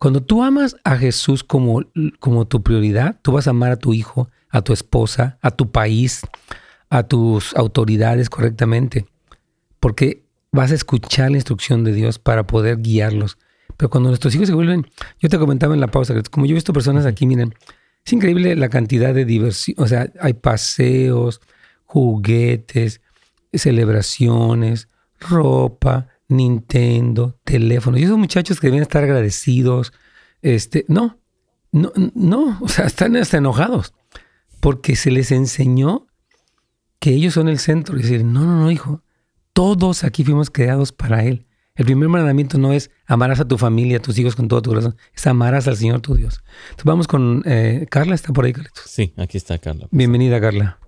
Cuando 0.00 0.22
tú 0.22 0.42
amas 0.42 0.76
a 0.82 0.96
Jesús 0.96 1.44
como, 1.44 1.84
como 2.18 2.48
tu 2.48 2.64
prioridad, 2.64 3.20
tú 3.22 3.32
vas 3.32 3.46
a 3.46 3.50
amar 3.50 3.70
a 3.70 3.76
tu 3.76 3.94
hijo, 3.94 4.28
a 4.48 4.62
tu 4.62 4.72
esposa, 4.72 5.38
a 5.40 5.52
tu 5.52 5.70
país, 5.70 6.22
a 6.90 7.04
tus 7.04 7.54
autoridades 7.54 8.28
correctamente. 8.28 9.06
Porque 9.78 10.24
vas 10.50 10.72
a 10.72 10.74
escuchar 10.74 11.30
la 11.30 11.36
instrucción 11.36 11.84
de 11.84 11.92
Dios 11.92 12.18
para 12.18 12.44
poder 12.44 12.82
guiarlos. 12.82 13.38
Pero 13.76 13.90
cuando 13.90 14.08
nuestros 14.08 14.34
hijos 14.34 14.48
se 14.48 14.54
vuelven, 14.54 14.86
yo 15.18 15.28
te 15.28 15.38
comentaba 15.38 15.74
en 15.74 15.80
la 15.80 15.88
pausa, 15.88 16.14
como 16.30 16.46
yo 16.46 16.52
he 16.52 16.54
visto 16.54 16.72
personas 16.72 17.06
aquí, 17.06 17.26
miren, 17.26 17.54
es 18.04 18.12
increíble 18.12 18.54
la 18.56 18.68
cantidad 18.68 19.12
de 19.12 19.24
diversión, 19.24 19.76
o 19.78 19.86
sea, 19.86 20.10
hay 20.20 20.34
paseos, 20.34 21.40
juguetes, 21.84 23.00
celebraciones, 23.52 24.88
ropa, 25.20 26.08
Nintendo, 26.28 27.38
teléfonos. 27.44 28.00
Y 28.00 28.04
esos 28.04 28.18
muchachos 28.18 28.60
que 28.60 28.68
deben 28.68 28.82
estar 28.82 29.02
agradecidos, 29.02 29.92
este, 30.42 30.84
no, 30.88 31.18
no, 31.72 31.92
no, 32.14 32.58
o 32.60 32.68
sea, 32.68 32.86
están 32.86 33.16
hasta 33.16 33.38
enojados 33.38 33.92
porque 34.60 34.96
se 34.96 35.10
les 35.10 35.30
enseñó 35.30 36.06
que 36.98 37.10
ellos 37.10 37.34
son 37.34 37.48
el 37.48 37.58
centro. 37.58 37.96
Y 37.96 38.02
decir, 38.02 38.24
no, 38.24 38.44
no, 38.44 38.56
no, 38.60 38.70
hijo, 38.70 39.02
todos 39.52 40.04
aquí 40.04 40.24
fuimos 40.24 40.50
creados 40.50 40.92
para 40.92 41.24
Él. 41.24 41.45
El 41.76 41.84
primer 41.84 42.08
mandamiento 42.08 42.56
no 42.56 42.72
es 42.72 42.90
amarás 43.06 43.38
a 43.40 43.46
tu 43.46 43.58
familia, 43.58 43.98
a 43.98 44.00
tus 44.00 44.18
hijos 44.18 44.34
con 44.34 44.48
todo 44.48 44.62
tu 44.62 44.70
corazón, 44.70 44.96
es 45.14 45.26
amarás 45.26 45.68
al 45.68 45.76
Señor 45.76 46.00
tu 46.00 46.14
Dios. 46.14 46.42
Entonces 46.70 46.84
vamos 46.86 47.06
con 47.06 47.42
eh, 47.44 47.86
Carla, 47.90 48.14
¿está 48.14 48.32
por 48.32 48.46
ahí, 48.46 48.54
Carlitos? 48.54 48.84
Sí, 48.86 49.12
aquí 49.18 49.36
está 49.36 49.58
Carla. 49.58 49.86
Bienvenida, 49.90 50.40
Carla. 50.40 50.78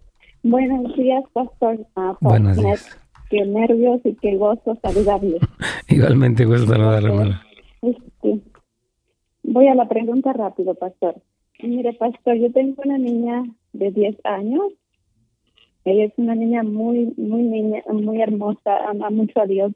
Buenos 0.42 0.96
días, 0.96 1.24
pastor. 1.34 1.86
Ah, 1.94 2.16
Buenos 2.22 2.56
días. 2.56 2.98
Qué 3.28 3.44
nervios 3.44 4.00
y 4.04 4.14
qué 4.14 4.36
gozo 4.36 4.78
saludarle. 4.82 5.38
Igualmente 5.88 6.46
gusto 6.46 6.66
saludarle, 6.66 7.10
hermana. 7.10 7.42
Este, 7.82 8.40
voy 9.42 9.68
a 9.68 9.74
la 9.74 9.86
pregunta 9.88 10.32
rápido, 10.32 10.74
pastor. 10.74 11.16
Mire, 11.62 11.92
pastor, 11.92 12.36
yo 12.36 12.50
tengo 12.50 12.80
una 12.82 12.96
niña 12.96 13.44
de 13.74 13.90
10 13.90 14.16
años. 14.24 14.72
Ella 15.84 16.06
es 16.06 16.12
una 16.16 16.34
niña 16.34 16.62
muy, 16.62 17.12
muy 17.18 17.42
niña, 17.42 17.82
muy 17.92 18.22
hermosa, 18.22 18.88
ama 18.88 19.10
mucho 19.10 19.38
a 19.42 19.46
Dios. 19.46 19.72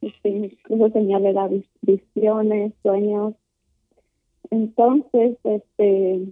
Este, 0.00 0.28
incluso 0.28 0.88
da 0.88 1.48
visiones, 1.82 2.72
sueños. 2.82 3.34
Entonces, 4.50 5.36
este, 5.44 6.26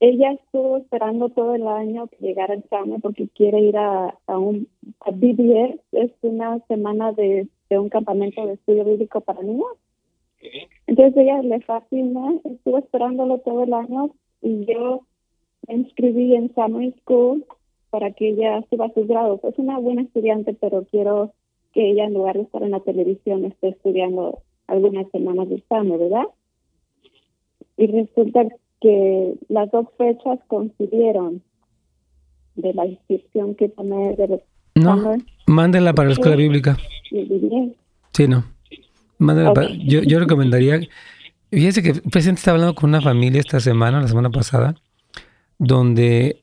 ella 0.00 0.32
estuvo 0.32 0.78
esperando 0.78 1.28
todo 1.28 1.54
el 1.54 1.66
año 1.66 2.08
que 2.08 2.16
llegara 2.20 2.54
el 2.54 2.60
examen 2.60 3.00
porque 3.00 3.28
quiere 3.28 3.60
ir 3.60 3.76
a, 3.76 4.18
a 4.26 4.38
un 4.38 4.68
a 5.00 5.10
BBS, 5.10 5.80
es 5.92 6.10
una 6.22 6.58
semana 6.66 7.12
de, 7.12 7.48
de 7.70 7.78
un 7.78 7.88
campamento 7.88 8.46
de 8.46 8.54
estudio 8.54 8.84
bíblico 8.84 9.20
para 9.20 9.42
niños. 9.42 9.68
Entonces 10.86 11.16
ella 11.16 11.40
le 11.42 11.60
fascina, 11.60 12.34
estuvo 12.44 12.78
esperándolo 12.78 13.38
todo 13.38 13.62
el 13.64 13.72
año 13.72 14.10
y 14.42 14.66
yo 14.66 15.00
me 15.66 15.74
inscribí 15.74 16.34
en 16.34 16.52
Summer 16.54 16.92
School 17.00 17.46
para 17.90 18.10
que 18.12 18.30
ella 18.30 18.62
suba 18.68 18.92
sus 18.92 19.06
grados. 19.06 19.42
Es 19.44 19.58
una 19.58 19.78
buena 19.78 20.02
estudiante, 20.02 20.54
pero 20.60 20.84
quiero 20.90 21.32
que 21.74 21.90
ella 21.90 22.04
en 22.04 22.14
lugar 22.14 22.36
de 22.36 22.42
estar 22.42 22.62
en 22.62 22.70
la 22.70 22.80
televisión 22.80 23.44
esté 23.44 23.68
estudiando 23.68 24.42
algunas 24.66 25.10
semanas 25.10 25.48
de 25.48 25.56
examen, 25.56 25.98
¿verdad? 25.98 26.24
Y 27.76 27.86
resulta 27.88 28.46
que 28.80 29.34
las 29.48 29.70
dos 29.70 29.86
fechas 29.98 30.38
coincidieron 30.46 31.42
de 32.54 32.72
la 32.74 32.86
inscripción 32.86 33.54
que 33.56 33.68
tomé 33.68 34.14
de 34.14 34.42
No, 34.76 35.16
mándela 35.46 35.92
para 35.92 36.08
la 36.08 36.12
escuela 36.12 36.36
bíblica. 36.36 36.76
Sí, 38.12 38.28
no. 38.28 38.44
yo, 39.84 40.02
yo 40.02 40.20
recomendaría, 40.20 40.80
fíjese 41.50 41.82
que 41.82 41.90
el 41.90 42.02
presidente 42.02 42.38
está 42.38 42.52
hablando 42.52 42.74
con 42.74 42.90
una 42.90 43.00
familia 43.00 43.40
esta 43.40 43.58
semana, 43.58 44.00
la 44.00 44.08
semana 44.08 44.30
pasada, 44.30 44.76
donde, 45.58 46.42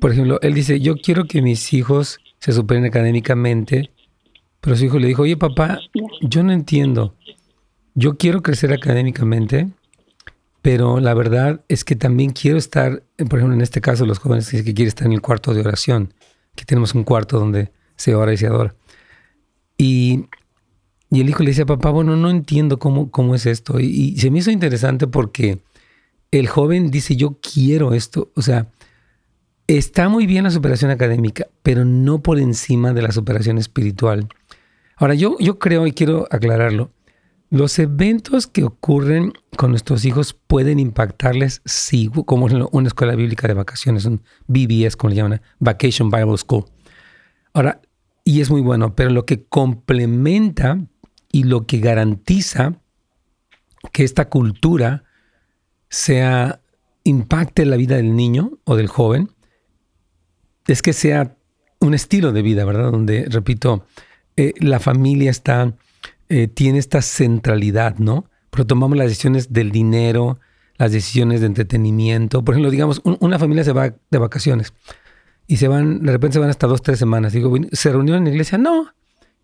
por 0.00 0.12
ejemplo, 0.12 0.38
él 0.42 0.54
dice, 0.54 0.80
yo 0.80 0.96
quiero 0.96 1.24
que 1.24 1.42
mis 1.42 1.72
hijos 1.72 2.20
se 2.38 2.52
superen 2.52 2.84
académicamente, 2.84 3.90
pero 4.64 4.76
su 4.76 4.86
hijo 4.86 4.98
le 4.98 5.08
dijo, 5.08 5.22
oye 5.22 5.36
papá, 5.36 5.78
yo 6.22 6.42
no 6.42 6.50
entiendo, 6.50 7.14
yo 7.94 8.16
quiero 8.16 8.42
crecer 8.42 8.72
académicamente, 8.72 9.68
pero 10.62 11.00
la 11.00 11.12
verdad 11.12 11.60
es 11.68 11.84
que 11.84 11.96
también 11.96 12.30
quiero 12.30 12.56
estar, 12.56 13.02
por 13.28 13.38
ejemplo, 13.38 13.54
en 13.54 13.60
este 13.60 13.82
caso, 13.82 14.06
los 14.06 14.18
jóvenes 14.18 14.48
que 14.48 14.62
quieren 14.62 14.86
estar 14.86 15.06
en 15.06 15.12
el 15.12 15.20
cuarto 15.20 15.52
de 15.52 15.60
oración, 15.60 16.14
que 16.56 16.64
tenemos 16.64 16.94
un 16.94 17.04
cuarto 17.04 17.38
donde 17.38 17.72
se 17.96 18.14
ora 18.14 18.32
y 18.32 18.38
se 18.38 18.46
adora. 18.46 18.74
Y, 19.76 20.24
el 21.10 21.28
hijo 21.28 21.42
le 21.42 21.50
dice 21.50 21.66
papá, 21.66 21.90
bueno, 21.90 22.16
no 22.16 22.30
entiendo 22.30 22.78
cómo, 22.78 23.10
cómo 23.10 23.34
es 23.34 23.44
esto. 23.44 23.78
Y, 23.78 23.84
y, 23.84 24.16
se 24.18 24.30
me 24.30 24.38
hizo 24.38 24.50
interesante 24.50 25.06
porque 25.06 25.58
el 26.30 26.48
joven 26.48 26.90
dice, 26.90 27.16
yo 27.16 27.38
quiero 27.38 27.92
esto. 27.92 28.32
O 28.34 28.40
sea, 28.40 28.68
está 29.66 30.08
muy 30.08 30.26
bien 30.26 30.44
la 30.44 30.50
superación 30.50 30.90
académica, 30.90 31.46
pero 31.62 31.84
no 31.84 32.22
por 32.22 32.38
encima 32.38 32.94
de 32.94 33.02
la 33.02 33.12
superación 33.12 33.58
espiritual. 33.58 34.26
Ahora, 34.96 35.14
yo, 35.14 35.36
yo 35.38 35.58
creo, 35.58 35.86
y 35.86 35.92
quiero 35.92 36.26
aclararlo, 36.30 36.90
los 37.50 37.78
eventos 37.78 38.46
que 38.46 38.64
ocurren 38.64 39.32
con 39.56 39.70
nuestros 39.70 40.04
hijos 40.04 40.34
pueden 40.34 40.78
impactarles, 40.78 41.62
sí, 41.64 42.10
como 42.26 42.46
una 42.46 42.88
escuela 42.88 43.14
bíblica 43.14 43.46
de 43.46 43.54
vacaciones, 43.54 44.04
un 44.06 44.22
BBS, 44.46 44.96
como 44.96 45.10
le 45.10 45.16
llaman, 45.16 45.42
Vacation 45.60 46.10
Bible 46.10 46.36
School. 46.36 46.64
Ahora, 47.52 47.80
y 48.24 48.40
es 48.40 48.50
muy 48.50 48.60
bueno, 48.60 48.96
pero 48.96 49.10
lo 49.10 49.26
que 49.26 49.44
complementa 49.44 50.78
y 51.30 51.44
lo 51.44 51.66
que 51.66 51.78
garantiza 51.78 52.80
que 53.92 54.02
esta 54.02 54.28
cultura 54.28 55.04
sea 55.88 56.60
impacte 57.04 57.66
la 57.66 57.76
vida 57.76 57.96
del 57.96 58.16
niño 58.16 58.58
o 58.64 58.76
del 58.76 58.88
joven 58.88 59.30
es 60.66 60.80
que 60.80 60.92
sea 60.92 61.36
un 61.80 61.94
estilo 61.94 62.32
de 62.32 62.42
vida, 62.42 62.64
¿verdad? 62.64 62.90
Donde, 62.90 63.26
repito, 63.28 63.86
eh, 64.36 64.52
la 64.58 64.80
familia 64.80 65.30
está 65.30 65.74
eh, 66.30 66.48
tiene 66.48 66.78
esta 66.78 67.02
centralidad, 67.02 67.98
¿no? 67.98 68.24
Pero 68.50 68.66
tomamos 68.66 68.96
las 68.96 69.08
decisiones 69.08 69.52
del 69.52 69.70
dinero, 69.70 70.40
las 70.78 70.90
decisiones 70.90 71.40
de 71.40 71.46
entretenimiento. 71.46 72.42
Por 72.42 72.54
ejemplo, 72.54 72.70
digamos, 72.70 73.02
una 73.04 73.38
familia 73.38 73.62
se 73.62 73.72
va 73.72 73.94
de 74.10 74.18
vacaciones 74.18 74.72
y 75.46 75.58
se 75.58 75.68
van, 75.68 76.02
de 76.02 76.12
repente 76.12 76.34
se 76.34 76.38
van 76.40 76.48
hasta 76.48 76.66
dos, 76.66 76.82
tres 76.82 76.98
semanas. 76.98 77.34
Digo, 77.34 77.54
¿se 77.72 77.92
reunieron 77.92 78.22
en 78.22 78.24
la 78.24 78.30
iglesia? 78.30 78.56
No. 78.56 78.88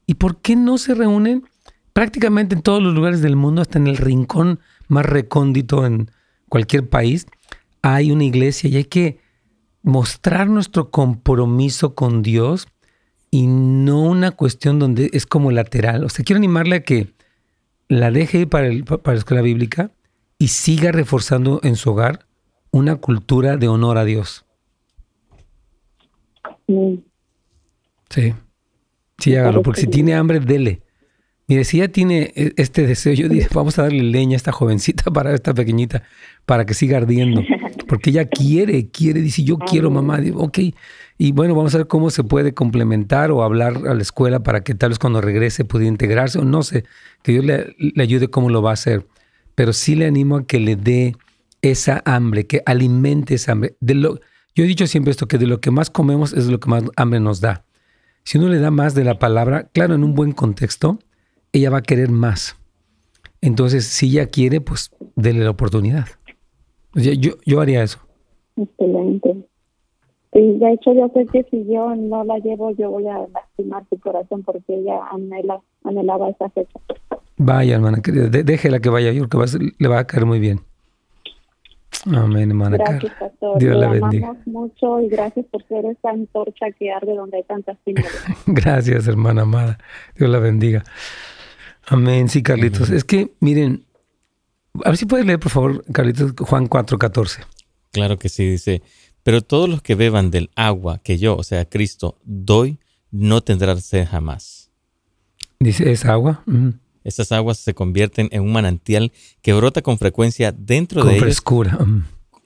¿Y 0.06 0.14
por 0.14 0.40
qué 0.40 0.56
no 0.56 0.78
se 0.78 0.94
reúnen 0.94 1.44
prácticamente 1.92 2.54
en 2.54 2.62
todos 2.62 2.82
los 2.82 2.94
lugares 2.94 3.20
del 3.20 3.36
mundo, 3.36 3.60
hasta 3.60 3.78
en 3.78 3.86
el 3.86 3.98
rincón 3.98 4.60
más 4.88 5.04
recóndito 5.04 5.84
en 5.84 6.10
cualquier 6.48 6.88
país? 6.88 7.26
Hay 7.82 8.10
una 8.10 8.24
iglesia 8.24 8.70
y 8.70 8.76
hay 8.76 8.84
que 8.84 9.20
mostrar 9.82 10.48
nuestro 10.48 10.90
compromiso 10.90 11.94
con 11.94 12.22
Dios 12.22 12.68
y 13.30 13.46
no 13.46 14.02
una 14.02 14.32
cuestión 14.32 14.78
donde 14.78 15.10
es 15.12 15.26
como 15.26 15.50
lateral. 15.50 16.04
O 16.04 16.08
sea, 16.08 16.24
quiero 16.24 16.38
animarle 16.38 16.76
a 16.76 16.82
que 16.82 17.08
la 17.88 18.10
deje 18.10 18.46
para, 18.46 18.66
el, 18.66 18.84
para 18.84 19.14
la 19.14 19.18
escuela 19.18 19.42
bíblica 19.42 19.90
y 20.38 20.48
siga 20.48 20.92
reforzando 20.92 21.60
en 21.62 21.76
su 21.76 21.90
hogar 21.90 22.26
una 22.70 22.96
cultura 22.96 23.56
de 23.56 23.68
honor 23.68 23.98
a 23.98 24.04
Dios. 24.04 24.44
Sí. 28.10 28.34
Sí, 29.18 29.36
hágalo, 29.36 29.62
porque 29.62 29.82
si 29.82 29.86
tiene 29.86 30.14
hambre, 30.14 30.40
dele. 30.40 30.82
Mire, 31.46 31.64
si 31.64 31.78
ya 31.78 31.88
tiene 31.88 32.32
e, 32.34 32.52
este 32.56 32.86
deseo, 32.86 33.12
yo 33.12 33.28
dije, 33.28 33.48
vamos 33.52 33.78
a 33.78 33.82
darle 33.82 34.02
leña 34.02 34.34
a 34.34 34.36
esta 34.36 34.52
jovencita 34.52 35.10
para 35.12 35.34
esta 35.34 35.52
pequeñita, 35.52 36.02
para 36.46 36.64
que 36.64 36.74
siga 36.74 36.96
ardiendo. 36.96 37.42
Porque 37.90 38.10
ella 38.10 38.26
quiere, 38.26 38.88
quiere, 38.88 39.20
dice, 39.20 39.42
yo 39.42 39.58
quiero 39.58 39.90
mamá. 39.90 40.18
Digo, 40.18 40.44
ok, 40.44 40.60
y 41.18 41.32
bueno, 41.32 41.56
vamos 41.56 41.74
a 41.74 41.78
ver 41.78 41.88
cómo 41.88 42.10
se 42.10 42.22
puede 42.22 42.54
complementar 42.54 43.32
o 43.32 43.42
hablar 43.42 43.78
a 43.84 43.94
la 43.94 44.00
escuela 44.00 44.44
para 44.44 44.60
que 44.62 44.76
tal 44.76 44.90
vez 44.90 45.00
cuando 45.00 45.20
regrese 45.20 45.64
pueda 45.64 45.86
integrarse 45.86 46.38
o 46.38 46.44
no 46.44 46.62
sé, 46.62 46.84
que 47.24 47.32
Dios 47.32 47.44
le, 47.44 47.74
ayude 48.00 48.28
cómo 48.28 48.48
lo 48.48 48.62
va 48.62 48.70
a 48.70 48.74
hacer. 48.74 49.08
Pero 49.56 49.72
sí 49.72 49.96
le 49.96 50.06
animo 50.06 50.36
a 50.36 50.46
que 50.46 50.60
le 50.60 50.76
dé 50.76 51.16
esa 51.62 52.00
hambre, 52.04 52.46
que 52.46 52.62
alimente 52.64 53.34
esa 53.34 53.50
hambre. 53.50 53.74
De 53.80 53.94
lo, 53.94 54.20
yo 54.54 54.62
he 54.62 54.68
dicho 54.68 54.86
siempre 54.86 55.10
esto, 55.10 55.26
que 55.26 55.38
de 55.38 55.48
lo 55.48 55.60
que 55.60 55.72
más 55.72 55.90
comemos 55.90 56.32
es 56.32 56.46
lo 56.46 56.60
que 56.60 56.70
más 56.70 56.84
hambre 56.94 57.18
nos 57.18 57.40
da. 57.40 57.64
Si 58.22 58.38
uno 58.38 58.50
le 58.50 58.60
da 58.60 58.70
más 58.70 58.94
de 58.94 59.02
la 59.02 59.18
palabra, 59.18 59.68
claro, 59.72 59.96
en 59.96 60.04
un 60.04 60.14
buen 60.14 60.30
contexto, 60.30 61.00
ella 61.50 61.70
va 61.70 61.78
a 61.78 61.82
querer 61.82 62.08
más. 62.08 62.54
Entonces, 63.40 63.84
si 63.84 64.10
ella 64.10 64.26
quiere, 64.26 64.60
pues 64.60 64.92
déle 65.16 65.42
la 65.42 65.50
oportunidad. 65.50 66.06
Yo, 66.94 67.32
yo 67.44 67.60
haría 67.60 67.82
eso. 67.82 67.98
Excelente. 68.56 69.36
Sí, 70.32 70.58
de 70.58 70.72
hecho 70.72 70.92
yo 70.92 71.10
sé 71.12 71.26
que 71.26 71.42
si 71.50 71.66
yo 71.66 71.94
no 71.96 72.22
la 72.24 72.38
llevo, 72.38 72.70
yo 72.72 72.90
voy 72.90 73.06
a 73.08 73.26
lastimar 73.32 73.84
su 73.88 73.98
corazón 73.98 74.42
porque 74.44 74.76
ella 74.76 75.00
anhela, 75.10 75.60
anhelaba 75.82 76.28
esa 76.28 76.48
fecha. 76.50 76.78
Vaya, 77.36 77.74
hermana 77.74 78.00
querida, 78.00 78.28
déjela 78.28 78.80
que 78.80 78.90
vaya, 78.90 79.12
yo 79.12 79.28
creo 79.28 79.44
que 79.44 79.72
le 79.78 79.88
va 79.88 79.98
a 79.98 80.06
caer 80.06 80.26
muy 80.26 80.38
bien. 80.38 80.60
Amén, 82.06 82.50
hermana 82.50 82.76
Gracias, 82.78 83.12
pastor. 83.18 83.58
Dios 83.58 83.76
la 83.76 83.88
bendiga. 83.88 84.28
Amamos 84.28 84.46
mucho 84.46 85.00
y 85.00 85.08
gracias 85.08 85.44
por 85.46 85.66
ser 85.66 85.84
esa 85.86 86.10
antorcha 86.10 86.70
que 86.78 86.90
arde 86.90 87.14
donde 87.14 87.38
hay 87.38 87.42
tantas 87.42 87.76
tinieblas. 87.84 88.24
gracias, 88.46 89.08
hermana 89.08 89.42
amada. 89.42 89.78
Dios 90.16 90.30
la 90.30 90.38
bendiga. 90.38 90.82
Amén, 91.88 92.28
sí, 92.28 92.42
Carlitos. 92.42 92.90
Es 92.90 93.04
que, 93.04 93.32
miren, 93.40 93.84
a 94.84 94.90
ver 94.90 94.96
si 94.96 95.06
puedes 95.06 95.26
leer, 95.26 95.40
por 95.40 95.50
favor, 95.50 95.84
Carlitos, 95.92 96.32
Juan 96.38 96.68
4.14. 96.68 97.44
Claro 97.92 98.18
que 98.18 98.28
sí, 98.28 98.48
dice, 98.48 98.82
pero 99.22 99.42
todos 99.42 99.68
los 99.68 99.82
que 99.82 99.94
beban 99.94 100.30
del 100.30 100.50
agua 100.54 100.98
que 100.98 101.18
yo, 101.18 101.36
o 101.36 101.42
sea, 101.42 101.64
Cristo, 101.64 102.18
doy, 102.24 102.78
no 103.10 103.42
tendrán 103.42 103.80
sed 103.80 104.06
jamás. 104.08 104.70
Dice, 105.58 105.90
¿es 105.90 106.04
agua? 106.04 106.44
Estas 107.04 107.32
aguas 107.32 107.58
se 107.58 107.74
convierten 107.74 108.28
en 108.32 108.42
un 108.42 108.52
manantial 108.52 109.12
que 109.42 109.52
brota 109.52 109.82
con 109.82 109.98
frecuencia 109.98 110.52
dentro 110.52 111.02
de 111.02 111.10
ellos. 111.10 111.20
Con 111.20 111.26
frescura. 111.26 111.78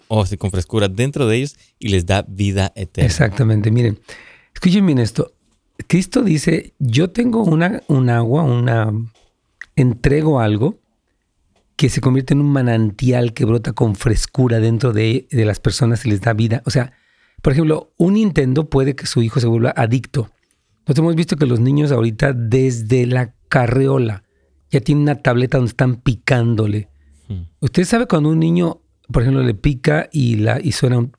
O 0.08 0.26
sí, 0.26 0.36
con 0.36 0.50
frescura 0.50 0.88
dentro 0.88 1.26
de 1.26 1.36
ellos 1.36 1.56
y 1.78 1.88
les 1.88 2.06
da 2.06 2.24
vida 2.26 2.72
eterna. 2.74 3.06
Exactamente. 3.06 3.70
Miren, 3.70 4.00
escuchen 4.52 4.84
bien 4.86 4.98
esto. 4.98 5.32
Cristo 5.86 6.22
dice, 6.22 6.72
yo 6.78 7.10
tengo 7.10 7.42
una, 7.42 7.82
un 7.88 8.10
agua, 8.10 8.42
una, 8.42 8.92
entrego 9.76 10.40
algo 10.40 10.78
que 11.76 11.88
se 11.88 12.00
convierte 12.00 12.34
en 12.34 12.40
un 12.40 12.52
manantial 12.52 13.32
que 13.32 13.44
brota 13.44 13.72
con 13.72 13.96
frescura 13.96 14.60
dentro 14.60 14.92
de, 14.92 15.26
las 15.30 15.60
personas 15.60 16.04
y 16.06 16.10
les 16.10 16.20
da 16.20 16.32
vida. 16.32 16.62
O 16.66 16.70
sea, 16.70 16.92
por 17.42 17.52
ejemplo, 17.52 17.92
un 17.96 18.14
Nintendo 18.14 18.70
puede 18.70 18.94
que 18.94 19.06
su 19.06 19.22
hijo 19.22 19.40
se 19.40 19.46
vuelva 19.46 19.72
adicto. 19.76 20.30
Nosotros 20.80 20.98
hemos 20.98 21.16
visto 21.16 21.36
que 21.36 21.46
los 21.46 21.60
niños 21.60 21.90
ahorita 21.90 22.32
desde 22.32 23.06
la 23.06 23.34
carreola 23.48 24.22
ya 24.70 24.80
tienen 24.80 25.02
una 25.02 25.16
tableta 25.16 25.58
donde 25.58 25.70
están 25.70 25.96
picándole. 25.96 26.88
Hmm. 27.28 27.44
Usted 27.60 27.84
sabe 27.84 28.06
cuando 28.06 28.28
un 28.28 28.38
niño, 28.38 28.82
por 29.10 29.22
ejemplo, 29.22 29.42
le 29.42 29.54
pica 29.54 30.08
y, 30.12 30.36
la, 30.36 30.60
y 30.60 30.72
suena 30.72 30.98
un 30.98 31.12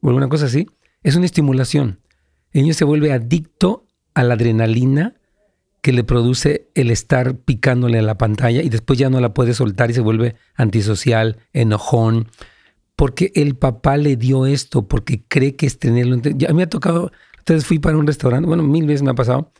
o 0.00 0.08
alguna 0.08 0.28
cosa 0.28 0.46
así, 0.46 0.66
es 1.02 1.16
una 1.16 1.24
estimulación. 1.24 2.00
El 2.52 2.62
niño 2.62 2.74
se 2.74 2.84
vuelve 2.84 3.12
adicto 3.12 3.86
a 4.12 4.22
la 4.22 4.34
adrenalina 4.34 5.14
que 5.84 5.92
le 5.92 6.02
produce 6.02 6.70
el 6.74 6.90
estar 6.90 7.36
picándole 7.36 7.98
a 7.98 8.02
la 8.02 8.16
pantalla 8.16 8.62
y 8.62 8.70
después 8.70 8.98
ya 8.98 9.10
no 9.10 9.20
la 9.20 9.34
puede 9.34 9.52
soltar 9.52 9.90
y 9.90 9.92
se 9.92 10.00
vuelve 10.00 10.34
antisocial, 10.54 11.36
enojón, 11.52 12.28
porque 12.96 13.32
el 13.34 13.54
papá 13.54 13.98
le 13.98 14.16
dio 14.16 14.46
esto, 14.46 14.88
porque 14.88 15.26
cree 15.28 15.56
que 15.56 15.66
es 15.66 15.78
tenerlo. 15.78 16.16
Ya 16.36 16.54
me 16.54 16.62
ha 16.62 16.70
tocado, 16.70 17.12
entonces 17.36 17.66
fui 17.66 17.80
para 17.80 17.98
un 17.98 18.06
restaurante, 18.06 18.48
bueno, 18.48 18.62
mil 18.62 18.86
veces 18.86 19.02
me 19.02 19.10
ha 19.10 19.14
pasado, 19.14 19.52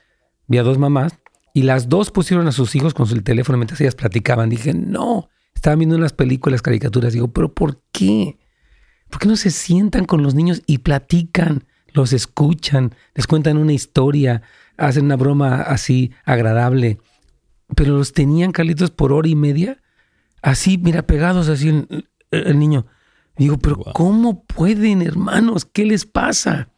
vi 0.47 0.57
a 0.57 0.63
dos 0.63 0.79
mamás 0.79 1.13
y 1.53 1.65
las 1.65 1.91
dos 1.91 2.11
pusieron 2.11 2.49
a 2.49 2.53
sus 2.53 2.75
hijos 2.75 2.95
con 2.95 3.05
su 3.05 3.21
teléfono 3.21 3.59
mientras 3.59 3.83
ellas 3.83 3.95
platicaban. 3.95 4.49
Dije, 4.49 4.73
no, 4.73 5.29
estaban 5.55 5.79
viendo 5.79 5.95
unas 5.95 6.15
películas, 6.15 6.63
caricaturas. 6.63 7.13
Digo, 7.13 7.29
pero 7.35 7.53
¿por 7.53 7.83
qué? 7.93 8.39
¿Por 9.11 9.21
qué 9.21 9.29
no 9.29 9.37
se 9.37 9.51
sientan 9.51 10.07
con 10.07 10.23
los 10.23 10.35
niños 10.35 10.63
y 10.65 10.79
platican? 10.79 11.67
Los 11.93 12.15
escuchan, 12.15 12.95
les 13.15 13.27
cuentan 13.27 13.59
una 13.59 13.75
historia, 13.75 14.41
hacen 14.77 15.07
una 15.07 15.17
broma 15.17 15.63
así 15.63 16.13
agradable. 16.25 16.99
Pero 17.77 17.97
los 17.97 18.13
tenían, 18.13 18.53
Carlitos, 18.53 18.91
por 18.91 19.13
hora 19.13 19.29
y 19.29 19.35
media, 19.35 19.81
así, 20.43 20.79
mira, 20.79 21.03
pegados 21.03 21.49
así 21.49 21.87
el, 22.31 22.59
niño. 22.59 22.87
Digo, 23.37 23.59
pero 23.59 23.77
¿cómo 23.77 24.45
pueden, 24.45 25.03
hermanos? 25.03 25.65
¿Qué 25.65 25.85
les 25.85 26.07
pasa? 26.07 26.69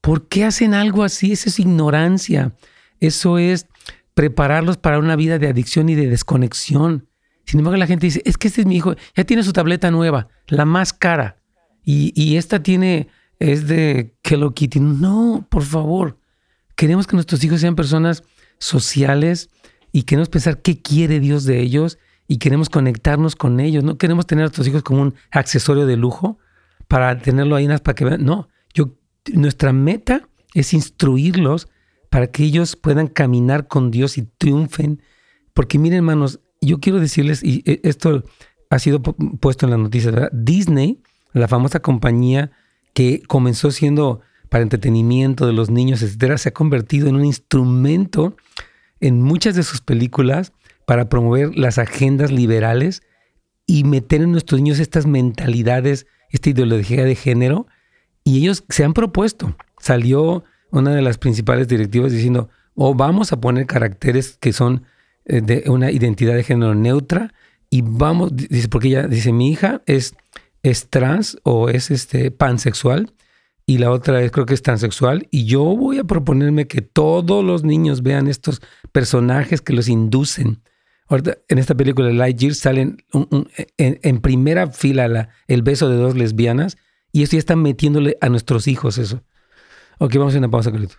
¿Por 0.00 0.28
qué 0.28 0.44
hacen 0.44 0.74
algo 0.74 1.04
así? 1.04 1.32
Eso 1.32 1.48
es 1.48 1.58
ignorancia. 1.58 2.52
Eso 3.00 3.38
es 3.38 3.66
prepararlos 4.14 4.76
para 4.76 4.98
una 4.98 5.16
vida 5.16 5.38
de 5.38 5.48
adicción 5.48 5.88
y 5.88 5.94
de 5.94 6.08
desconexión. 6.08 7.08
Sin 7.44 7.60
embargo, 7.60 7.76
la 7.76 7.86
gente 7.86 8.06
dice, 8.06 8.22
es 8.24 8.38
que 8.38 8.48
este 8.48 8.62
es 8.62 8.66
mi 8.66 8.76
hijo, 8.76 8.94
ya 9.16 9.24
tiene 9.24 9.42
su 9.42 9.52
tableta 9.52 9.90
nueva, 9.90 10.28
la 10.46 10.64
más 10.64 10.92
cara. 10.92 11.36
Y, 11.84 12.36
esta 12.36 12.62
tiene, 12.62 13.08
es 13.40 13.66
de 13.66 14.16
Hello 14.22 14.54
Kitty. 14.54 14.78
No, 14.78 15.46
por 15.50 15.64
favor. 15.64 16.18
Queremos 16.74 17.06
que 17.06 17.16
nuestros 17.16 17.42
hijos 17.44 17.60
sean 17.60 17.76
personas 17.76 18.22
sociales 18.58 19.50
y 19.92 20.04
queremos 20.04 20.28
pensar 20.28 20.62
qué 20.62 20.80
quiere 20.80 21.20
Dios 21.20 21.44
de 21.44 21.60
ellos 21.60 21.98
y 22.28 22.38
queremos 22.38 22.70
conectarnos 22.70 23.36
con 23.36 23.60
ellos. 23.60 23.84
No 23.84 23.98
queremos 23.98 24.26
tener 24.26 24.42
a 24.42 24.46
nuestros 24.46 24.66
hijos 24.66 24.82
como 24.82 25.02
un 25.02 25.14
accesorio 25.30 25.86
de 25.86 25.96
lujo 25.96 26.38
para 26.88 27.18
tenerlo 27.18 27.56
ahí 27.56 27.66
para 27.66 27.94
que 27.94 28.04
vean. 28.04 28.24
No, 28.24 28.48
yo, 28.74 28.96
nuestra 29.32 29.72
meta 29.72 30.28
es 30.54 30.72
instruirlos 30.72 31.68
para 32.10 32.26
que 32.28 32.44
ellos 32.44 32.76
puedan 32.76 33.06
caminar 33.06 33.68
con 33.68 33.90
Dios 33.90 34.18
y 34.18 34.22
triunfen. 34.22 35.02
Porque 35.54 35.78
miren, 35.78 35.98
hermanos, 35.98 36.40
yo 36.60 36.78
quiero 36.78 37.00
decirles, 37.00 37.42
y 37.42 37.62
eh, 37.66 37.80
esto 37.84 38.24
ha 38.70 38.78
sido 38.78 39.02
puesto 39.02 39.66
en 39.66 39.70
las 39.70 39.80
noticias, 39.80 40.14
¿verdad? 40.14 40.30
Disney 40.32 41.02
la 41.32 41.48
famosa 41.48 41.80
compañía 41.80 42.50
que 42.94 43.22
comenzó 43.26 43.70
siendo 43.70 44.20
para 44.52 44.64
entretenimiento 44.64 45.46
de 45.46 45.54
los 45.54 45.70
niños, 45.70 46.02
etcétera, 46.02 46.36
se 46.36 46.50
ha 46.50 46.52
convertido 46.52 47.08
en 47.08 47.16
un 47.16 47.24
instrumento 47.24 48.36
en 49.00 49.22
muchas 49.22 49.54
de 49.54 49.62
sus 49.62 49.80
películas 49.80 50.52
para 50.84 51.08
promover 51.08 51.56
las 51.56 51.78
agendas 51.78 52.30
liberales 52.30 53.02
y 53.66 53.84
meter 53.84 54.20
en 54.20 54.30
nuestros 54.30 54.60
niños 54.60 54.78
estas 54.78 55.06
mentalidades, 55.06 56.06
esta 56.28 56.50
ideología 56.50 57.02
de 57.02 57.14
género. 57.14 57.66
Y 58.24 58.40
ellos 58.40 58.62
se 58.68 58.84
han 58.84 58.92
propuesto. 58.92 59.56
Salió 59.78 60.44
una 60.70 60.94
de 60.94 61.00
las 61.00 61.16
principales 61.16 61.66
directivas 61.66 62.12
diciendo, 62.12 62.50
oh, 62.74 62.94
vamos 62.94 63.32
a 63.32 63.40
poner 63.40 63.64
caracteres 63.64 64.36
que 64.38 64.52
son 64.52 64.84
eh, 65.24 65.40
de 65.40 65.64
una 65.68 65.90
identidad 65.90 66.34
de 66.34 66.44
género 66.44 66.74
neutra 66.74 67.32
y 67.70 67.80
vamos, 67.80 68.36
dice, 68.36 68.68
porque 68.68 68.88
ella 68.88 69.08
dice, 69.08 69.32
mi 69.32 69.50
hija 69.50 69.80
es 69.86 70.14
es 70.62 70.88
trans 70.88 71.38
o 71.42 71.68
es 71.68 71.90
este 71.90 72.30
pansexual 72.30 73.12
y 73.66 73.78
la 73.78 73.90
otra 73.90 74.22
es 74.22 74.30
creo 74.30 74.46
que 74.46 74.54
es 74.54 74.62
transexual 74.62 75.28
y 75.30 75.44
yo 75.44 75.62
voy 75.62 75.98
a 75.98 76.04
proponerme 76.04 76.66
que 76.66 76.82
todos 76.82 77.44
los 77.44 77.64
niños 77.64 78.02
vean 78.02 78.28
estos 78.28 78.60
personajes 78.92 79.60
que 79.60 79.72
los 79.72 79.88
inducen. 79.88 80.62
Ahorita 81.08 81.38
en 81.48 81.58
esta 81.58 81.74
película 81.74 82.08
de 82.08 82.14
Lightyear 82.14 82.54
salen 82.54 83.04
en, 83.76 84.20
primera 84.20 84.68
fila 84.68 85.08
la, 85.08 85.28
el 85.46 85.62
beso 85.62 85.88
de 85.88 85.96
dos 85.96 86.16
lesbianas 86.16 86.76
y 87.12 87.22
eso 87.22 87.32
ya 87.32 87.38
está 87.38 87.56
metiéndole 87.56 88.16
a 88.20 88.28
nuestros 88.28 88.66
hijos 88.66 88.98
eso. 88.98 89.22
Ok, 89.98 90.16
vamos 90.16 90.34
a 90.34 90.38
una 90.38 90.50
pausa, 90.50 90.72
Carlitos. 90.72 90.98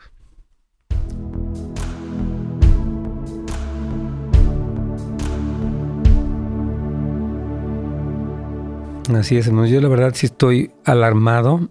Así 9.13 9.35
es, 9.37 9.47
hermanos. 9.47 9.69
Yo 9.69 9.81
la 9.81 9.89
verdad 9.89 10.13
sí 10.15 10.27
estoy 10.27 10.71
alarmado, 10.85 11.69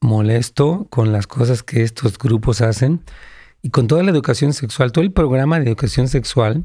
molesto 0.00 0.86
con 0.90 1.12
las 1.12 1.26
cosas 1.26 1.62
que 1.62 1.82
estos 1.82 2.18
grupos 2.18 2.60
hacen 2.60 3.02
y 3.62 3.70
con 3.70 3.88
toda 3.88 4.02
la 4.02 4.10
educación 4.10 4.52
sexual, 4.52 4.92
todo 4.92 5.04
el 5.04 5.12
programa 5.12 5.58
de 5.58 5.66
educación 5.66 6.08
sexual, 6.08 6.64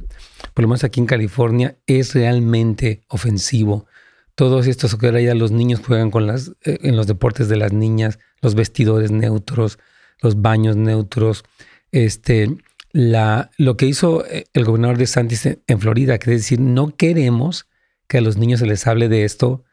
por 0.54 0.64
lo 0.64 0.68
menos 0.68 0.84
aquí 0.84 1.00
en 1.00 1.08
California, 1.08 1.78
es 1.88 2.14
realmente 2.14 3.02
ofensivo. 3.08 3.88
Todos 4.36 4.68
estos 4.68 4.96
que 4.96 5.08
ahora 5.08 5.22
ya 5.22 5.36
los 5.36 5.52
niños 5.52 5.82
juegan 5.86 6.12
con 6.12 6.28
las, 6.28 6.52
eh, 6.64 6.80
en 6.82 6.96
los 6.96 7.08
deportes 7.08 7.50
de 7.50 7.58
las 7.58 7.74
niñas, 7.74 8.20
los 8.42 8.56
vestidores 8.56 9.12
neutros, 9.12 9.80
los 10.22 10.42
baños 10.42 10.76
neutros, 10.76 11.44
este, 11.92 12.58
la, 12.92 13.50
lo 13.58 13.76
que 13.76 13.88
hizo 13.88 14.26
eh, 14.26 14.46
el 14.54 14.66
gobernador 14.66 14.98
de 14.98 15.08
Santis 15.08 15.46
en 15.46 15.80
Florida, 15.80 16.18
que 16.20 16.32
es 16.32 16.42
decir, 16.42 16.60
no 16.60 16.96
queremos 16.96 17.68
que 18.08 18.20
a 18.20 18.22
los 18.22 18.38
niños 18.38 18.60
se 18.60 18.68
les 18.68 18.86
hable 18.86 19.10
de 19.10 19.24
esto 19.24 19.64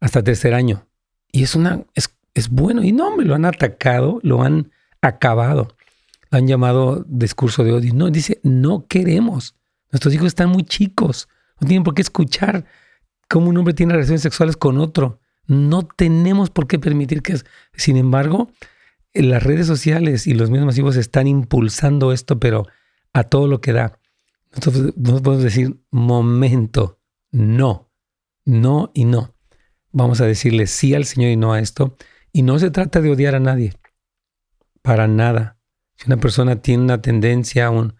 hasta 0.00 0.22
tercer 0.22 0.54
año. 0.54 0.86
Y 1.32 1.42
es 1.42 1.54
una, 1.54 1.84
es, 1.94 2.16
es 2.38 2.48
bueno. 2.48 2.82
Y 2.82 2.92
no, 2.92 3.16
me 3.16 3.24
lo 3.24 3.34
han 3.34 3.44
atacado, 3.44 4.20
lo 4.22 4.42
han 4.42 4.70
acabado. 5.00 5.76
Lo 6.30 6.38
han 6.38 6.46
llamado 6.46 7.04
discurso 7.08 7.64
de 7.64 7.72
odio. 7.72 7.94
No, 7.94 8.10
dice, 8.10 8.40
no 8.42 8.86
queremos. 8.86 9.54
Nuestros 9.90 10.14
hijos 10.14 10.28
están 10.28 10.50
muy 10.50 10.64
chicos. 10.64 11.28
No 11.60 11.66
tienen 11.66 11.84
por 11.84 11.94
qué 11.94 12.02
escuchar 12.02 12.66
cómo 13.28 13.48
un 13.48 13.56
hombre 13.58 13.74
tiene 13.74 13.92
relaciones 13.94 14.22
sexuales 14.22 14.56
con 14.56 14.78
otro. 14.78 15.20
No 15.46 15.82
tenemos 15.82 16.50
por 16.50 16.66
qué 16.66 16.78
permitir 16.78 17.22
que... 17.22 17.38
Sin 17.74 17.96
embargo, 17.96 18.50
las 19.14 19.42
redes 19.42 19.66
sociales 19.66 20.26
y 20.26 20.34
los 20.34 20.50
medios 20.50 20.66
masivos 20.66 20.96
están 20.96 21.26
impulsando 21.26 22.12
esto, 22.12 22.38
pero 22.38 22.66
a 23.12 23.24
todo 23.24 23.46
lo 23.46 23.60
que 23.60 23.72
da. 23.72 23.98
Nosotros 24.54 24.94
no 24.96 25.22
podemos 25.22 25.44
decir, 25.44 25.80
momento, 25.90 26.98
no, 27.30 27.90
no 28.44 28.90
y 28.94 29.04
no 29.04 29.34
vamos 29.92 30.20
a 30.20 30.26
decirle 30.26 30.66
sí 30.66 30.94
al 30.94 31.04
Señor 31.04 31.30
y 31.30 31.36
no 31.36 31.52
a 31.52 31.60
esto. 31.60 31.96
Y 32.32 32.42
no 32.42 32.58
se 32.58 32.70
trata 32.70 33.00
de 33.00 33.10
odiar 33.10 33.34
a 33.34 33.40
nadie, 33.40 33.74
para 34.82 35.08
nada. 35.08 35.58
Si 35.96 36.06
una 36.06 36.18
persona 36.18 36.56
tiene 36.56 36.84
una 36.84 37.02
tendencia, 37.02 37.70
un, 37.70 37.94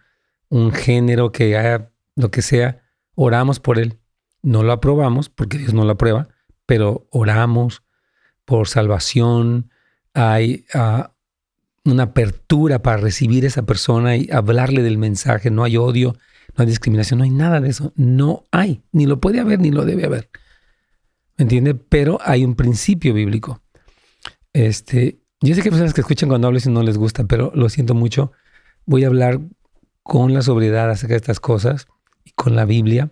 un 0.49 0.71
género 0.71 1.31
que 1.31 1.57
haya 1.57 1.91
lo 2.15 2.31
que 2.31 2.41
sea, 2.41 2.81
oramos 3.15 3.59
por 3.59 3.79
él. 3.79 3.99
No 4.41 4.63
lo 4.63 4.71
aprobamos 4.71 5.29
porque 5.29 5.57
Dios 5.57 5.73
no 5.73 5.83
lo 5.83 5.91
aprueba, 5.91 6.29
pero 6.65 7.07
oramos 7.11 7.83
por 8.45 8.67
salvación. 8.67 9.69
Hay 10.13 10.65
ah, 10.73 11.13
una 11.83 12.03
apertura 12.03 12.81
para 12.81 12.97
recibir 12.97 13.43
a 13.43 13.47
esa 13.47 13.63
persona 13.63 14.15
y 14.15 14.29
hablarle 14.31 14.81
del 14.81 14.97
mensaje. 14.97 15.51
No 15.51 15.63
hay 15.63 15.77
odio, 15.77 16.15
no 16.55 16.63
hay 16.63 16.67
discriminación, 16.67 17.19
no 17.19 17.23
hay 17.23 17.31
nada 17.31 17.59
de 17.59 17.69
eso. 17.69 17.93
No 17.95 18.45
hay, 18.51 18.81
ni 18.91 19.05
lo 19.05 19.19
puede 19.19 19.39
haber, 19.39 19.59
ni 19.59 19.71
lo 19.71 19.85
debe 19.85 20.05
haber. 20.05 20.29
¿Me 21.37 21.43
entiende? 21.43 21.75
Pero 21.75 22.19
hay 22.21 22.43
un 22.43 22.55
principio 22.55 23.13
bíblico. 23.13 23.61
Este, 24.53 25.19
yo 25.41 25.55
sé 25.55 25.61
que 25.61 25.67
hay 25.67 25.71
personas 25.71 25.93
que 25.93 26.01
escuchan 26.01 26.29
cuando 26.29 26.47
hablo 26.47 26.59
y 26.63 26.69
no 26.69 26.83
les 26.83 26.97
gusta, 26.97 27.23
pero 27.25 27.51
lo 27.55 27.69
siento 27.69 27.93
mucho. 27.93 28.31
Voy 28.85 29.03
a 29.03 29.07
hablar 29.07 29.39
con 30.03 30.33
la 30.33 30.41
sobriedad 30.41 30.89
acerca 30.89 31.13
de 31.13 31.19
estas 31.19 31.39
cosas 31.39 31.87
y 32.23 32.31
con 32.31 32.55
la 32.55 32.65
Biblia 32.65 33.11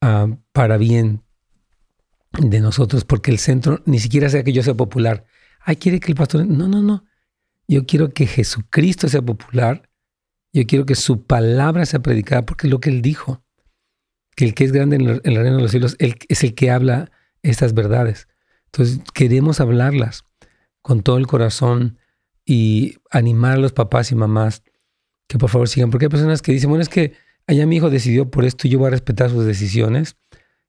ah, 0.00 0.28
para 0.52 0.76
bien 0.76 1.22
de 2.38 2.60
nosotros, 2.60 3.04
porque 3.04 3.30
el 3.30 3.38
centro 3.38 3.82
ni 3.86 3.98
siquiera 3.98 4.28
sea 4.28 4.44
que 4.44 4.52
yo 4.52 4.62
sea 4.62 4.74
popular. 4.74 5.24
Ay, 5.60 5.76
quiere 5.76 6.00
que 6.00 6.12
el 6.12 6.16
pastor. 6.16 6.46
No, 6.46 6.68
no, 6.68 6.82
no. 6.82 7.04
Yo 7.66 7.86
quiero 7.86 8.10
que 8.10 8.26
Jesucristo 8.26 9.08
sea 9.08 9.22
popular. 9.22 9.90
Yo 10.52 10.64
quiero 10.66 10.86
que 10.86 10.94
su 10.94 11.24
palabra 11.24 11.84
sea 11.86 12.00
predicada, 12.00 12.46
porque 12.46 12.66
es 12.66 12.70
lo 12.70 12.80
que 12.80 12.90
él 12.90 13.02
dijo. 13.02 13.42
Que 14.36 14.44
el 14.44 14.54
que 14.54 14.64
es 14.64 14.72
grande 14.72 14.96
en 14.96 15.08
el, 15.08 15.20
reino 15.22 15.56
de 15.56 15.62
los 15.62 15.70
cielos 15.70 15.96
es 15.98 16.44
el 16.44 16.54
que 16.54 16.70
habla 16.70 17.10
estas 17.42 17.74
verdades. 17.74 18.28
Entonces 18.66 19.00
queremos 19.12 19.60
hablarlas 19.60 20.24
con 20.86 21.02
todo 21.02 21.18
el 21.18 21.26
corazón 21.26 21.98
y 22.44 22.98
animar 23.10 23.54
a 23.54 23.56
los 23.56 23.72
papás 23.72 24.12
y 24.12 24.14
mamás 24.14 24.62
que 25.26 25.36
por 25.36 25.50
favor 25.50 25.68
sigan, 25.68 25.90
porque 25.90 26.04
hay 26.04 26.10
personas 26.10 26.42
que 26.42 26.52
dicen, 26.52 26.70
bueno, 26.70 26.80
es 26.80 26.88
que 26.88 27.14
allá 27.48 27.66
mi 27.66 27.74
hijo 27.74 27.90
decidió 27.90 28.30
por 28.30 28.44
esto 28.44 28.68
y 28.68 28.70
yo 28.70 28.78
voy 28.78 28.86
a 28.86 28.90
respetar 28.90 29.28
sus 29.28 29.44
decisiones. 29.44 30.16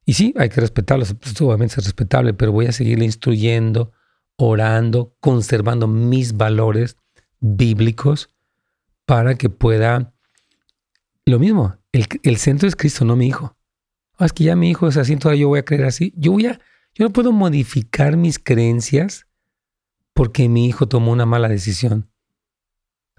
Y 0.04 0.14
sí, 0.14 0.34
hay 0.36 0.48
que 0.48 0.60
respetarlos, 0.60 1.14
pues, 1.14 1.40
obviamente 1.40 1.76
es 1.78 1.84
respetable, 1.84 2.34
pero 2.34 2.50
voy 2.50 2.66
a 2.66 2.72
seguirle 2.72 3.04
instruyendo, 3.04 3.92
orando, 4.34 5.14
conservando 5.20 5.86
mis 5.86 6.36
valores 6.36 6.96
bíblicos 7.38 8.28
para 9.06 9.36
que 9.36 9.50
pueda... 9.50 10.12
Lo 11.26 11.38
mismo, 11.38 11.76
el, 11.92 12.38
centro 12.38 12.66
es 12.66 12.74
Cristo, 12.74 13.04
no 13.04 13.14
mi 13.14 13.28
hijo. 13.28 13.56
Ah, 14.16 14.26
es 14.26 14.32
que 14.32 14.42
ya 14.42 14.56
mi 14.56 14.68
hijo 14.68 14.88
es 14.88 14.96
así, 14.96 15.12
entonces 15.12 15.38
yo 15.38 15.46
voy 15.46 15.60
a 15.60 15.64
creer 15.64 15.84
así. 15.84 16.12
Yo 16.16 16.32
voy 16.32 16.46
a, 16.46 16.58
yo 16.92 17.04
no 17.04 17.12
puedo 17.12 17.30
modificar 17.30 18.16
mis 18.16 18.40
creencias 18.40 19.27
porque 20.18 20.48
mi 20.48 20.66
hijo 20.66 20.88
tomó 20.88 21.12
una 21.12 21.26
mala 21.26 21.48
decisión. 21.48 22.10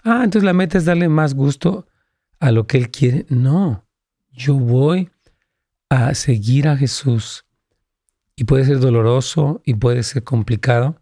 Ah, 0.03 0.19
entonces 0.25 0.43
la 0.43 0.51
meta 0.51 0.77
es 0.77 0.83
darle 0.83 1.07
más 1.07 1.33
gusto 1.33 1.87
a 2.41 2.51
lo 2.51 2.67
que 2.67 2.77
Él 2.77 2.91
quiere. 2.91 3.25
No, 3.29 3.87
yo 4.33 4.55
voy 4.55 5.09
a 5.87 6.13
seguir 6.13 6.67
a 6.67 6.75
Jesús. 6.75 7.45
Y 8.35 8.43
puede 8.43 8.65
ser 8.65 8.79
doloroso 8.79 9.61
y 9.63 9.75
puede 9.75 10.03
ser 10.03 10.25
complicado, 10.25 11.01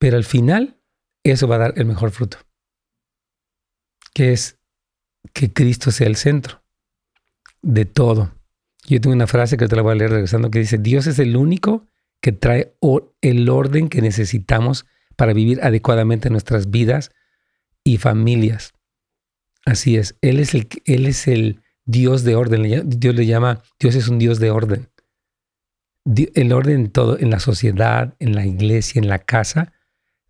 pero 0.00 0.16
al 0.16 0.24
final 0.24 0.80
eso 1.22 1.46
va 1.46 1.54
a 1.54 1.60
dar 1.60 1.74
el 1.76 1.84
mejor 1.84 2.10
fruto, 2.10 2.38
que 4.12 4.32
es 4.32 4.58
que 5.32 5.52
Cristo 5.52 5.92
sea 5.92 6.08
el 6.08 6.16
centro 6.16 6.60
de 7.60 7.84
todo. 7.84 8.32
Yo 8.86 9.00
tengo 9.00 9.14
una 9.14 9.28
frase 9.28 9.56
que 9.56 9.68
te 9.68 9.76
la 9.76 9.82
voy 9.82 9.92
a 9.92 9.94
leer 9.94 10.10
regresando 10.10 10.50
que 10.50 10.58
dice, 10.58 10.78
Dios 10.78 11.06
es 11.06 11.20
el 11.20 11.36
único 11.36 11.86
que 12.22 12.32
trae 12.32 12.72
el 13.20 13.48
orden 13.50 13.88
que 13.88 14.00
necesitamos 14.00 14.86
para 15.16 15.34
vivir 15.34 15.60
adecuadamente 15.62 16.30
nuestras 16.30 16.70
vidas 16.70 17.10
y 17.84 17.98
familias. 17.98 18.72
Así 19.66 19.96
es, 19.96 20.16
Él 20.22 20.40
es 20.40 20.54
el, 20.54 20.68
él 20.86 21.06
es 21.06 21.28
el 21.28 21.60
Dios 21.84 22.22
de 22.24 22.36
orden. 22.36 22.88
Dios 22.88 23.14
le 23.14 23.26
llama, 23.26 23.62
Dios 23.78 23.96
es 23.96 24.08
un 24.08 24.18
Dios 24.18 24.38
de 24.38 24.50
orden. 24.50 24.88
El 26.34 26.52
orden 26.52 26.80
en 26.80 26.90
todo, 26.90 27.18
en 27.18 27.30
la 27.30 27.40
sociedad, 27.40 28.14
en 28.18 28.34
la 28.34 28.46
iglesia, 28.46 29.00
en 29.00 29.08
la 29.08 29.18
casa. 29.18 29.72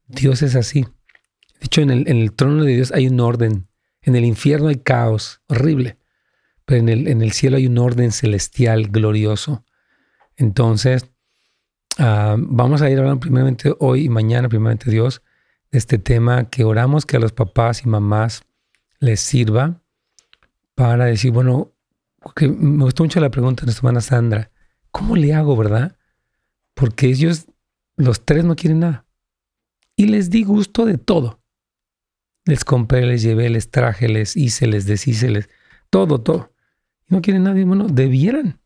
Dios 0.06 0.42
es 0.42 0.56
así. 0.56 0.82
De 0.82 1.66
hecho, 1.66 1.82
en 1.82 1.90
el, 1.90 2.08
en 2.08 2.16
el 2.16 2.32
trono 2.32 2.64
de 2.64 2.74
Dios 2.74 2.92
hay 2.92 3.06
un 3.06 3.20
orden. 3.20 3.68
En 4.00 4.16
el 4.16 4.24
infierno 4.24 4.68
hay 4.68 4.76
caos 4.76 5.42
horrible, 5.46 5.98
pero 6.64 6.80
en 6.80 6.88
el, 6.88 7.06
en 7.06 7.22
el 7.22 7.32
cielo 7.32 7.58
hay 7.58 7.66
un 7.66 7.78
orden 7.78 8.12
celestial 8.12 8.88
glorioso. 8.88 9.64
Entonces, 10.36 11.11
ah, 11.98 12.36
vamos 12.38 12.82
a 12.82 12.90
ir 12.90 12.98
hablando 12.98 13.20
primeramente 13.20 13.74
hoy 13.78 14.04
y 14.04 14.08
mañana, 14.08 14.48
primeramente 14.48 14.90
Dios, 14.90 15.22
de 15.70 15.78
este 15.78 15.98
tema 15.98 16.50
que 16.50 16.64
oramos 16.64 17.06
que 17.06 17.16
a 17.16 17.20
los 17.20 17.32
papás 17.32 17.82
y 17.84 17.88
mamás 17.88 18.42
les 18.98 19.20
sirva 19.20 19.80
para 20.74 21.06
decir, 21.06 21.32
bueno, 21.32 21.72
que 22.36 22.48
me 22.48 22.84
gustó 22.84 23.02
mucho 23.02 23.20
la 23.20 23.30
pregunta 23.30 23.62
de 23.62 23.66
nuestra 23.66 23.80
hermana 23.80 24.00
Sandra, 24.00 24.50
¿cómo 24.90 25.16
le 25.16 25.34
hago, 25.34 25.56
verdad? 25.56 25.96
Porque 26.74 27.06
ellos, 27.06 27.46
los 27.96 28.24
tres 28.24 28.44
no 28.44 28.56
quieren 28.56 28.80
nada. 28.80 29.06
Y 29.96 30.06
les 30.06 30.30
di 30.30 30.44
gusto 30.44 30.86
de 30.86 30.98
todo. 30.98 31.40
Les 32.44 32.64
compré, 32.64 33.06
les 33.06 33.22
llevé, 33.22 33.50
les 33.50 33.70
traje, 33.70 34.08
les 34.08 34.36
hice, 34.36 34.66
les 34.66 34.86
deshice, 34.86 35.30
les... 35.30 35.48
Todo, 35.90 36.20
todo. 36.20 36.52
Y 37.08 37.14
no 37.14 37.22
quieren 37.22 37.44
nada. 37.44 37.58
Y 37.58 37.64
bueno, 37.64 37.86
debieran 37.88 38.60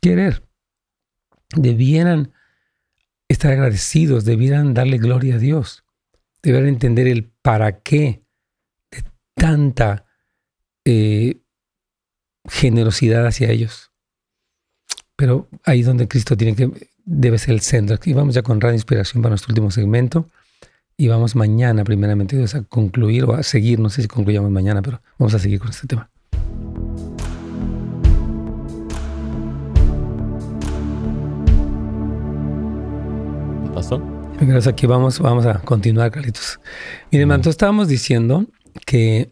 querer. 0.00 0.46
Debieran 1.54 2.32
estar 3.32 3.52
agradecidos, 3.52 4.24
debieran 4.24 4.74
darle 4.74 4.98
gloria 4.98 5.36
a 5.36 5.38
Dios. 5.38 5.84
Debieran 6.42 6.68
entender 6.68 7.06
el 7.06 7.24
para 7.24 7.80
qué 7.80 8.24
de 8.90 9.04
tanta 9.34 10.06
eh, 10.84 11.40
generosidad 12.48 13.26
hacia 13.26 13.50
ellos. 13.50 13.92
Pero 15.16 15.48
ahí 15.64 15.82
donde 15.82 16.08
Cristo 16.08 16.36
tiene 16.36 16.56
que, 16.56 16.90
debe 17.04 17.38
ser 17.38 17.54
el 17.54 17.60
centro. 17.60 17.98
Y 18.04 18.12
vamos 18.12 18.34
ya 18.34 18.42
con 18.42 18.60
Radio 18.60 18.74
Inspiración 18.74 19.22
para 19.22 19.30
nuestro 19.30 19.50
último 19.50 19.70
segmento. 19.70 20.28
Y 20.96 21.08
vamos 21.08 21.34
mañana, 21.34 21.84
primeramente, 21.84 22.42
a 22.42 22.62
concluir 22.62 23.24
o 23.24 23.34
a 23.34 23.42
seguir. 23.42 23.80
No 23.80 23.90
sé 23.90 24.02
si 24.02 24.08
concluyamos 24.08 24.50
mañana, 24.50 24.82
pero 24.82 25.00
vamos 25.18 25.34
a 25.34 25.38
seguir 25.38 25.58
con 25.58 25.70
este 25.70 25.86
tema. 25.86 26.11
Gracias, 34.40 34.66
aquí 34.68 34.86
vamos, 34.86 35.18
vamos 35.18 35.44
a 35.44 35.58
continuar, 35.60 36.10
Carlitos. 36.10 36.60
Miren, 37.10 37.30
entonces 37.30 37.52
estábamos 37.52 37.88
diciendo 37.88 38.46
que 38.86 39.28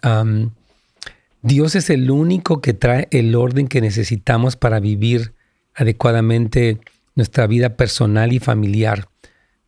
Dios 1.42 1.74
es 1.76 1.88
el 1.90 2.10
único 2.10 2.60
que 2.60 2.74
trae 2.74 3.08
el 3.12 3.34
orden 3.34 3.68
que 3.68 3.80
necesitamos 3.80 4.56
para 4.56 4.80
vivir 4.80 5.34
adecuadamente 5.74 6.80
nuestra 7.14 7.46
vida 7.46 7.76
personal 7.76 8.32
y 8.32 8.40
familiar. 8.40 9.08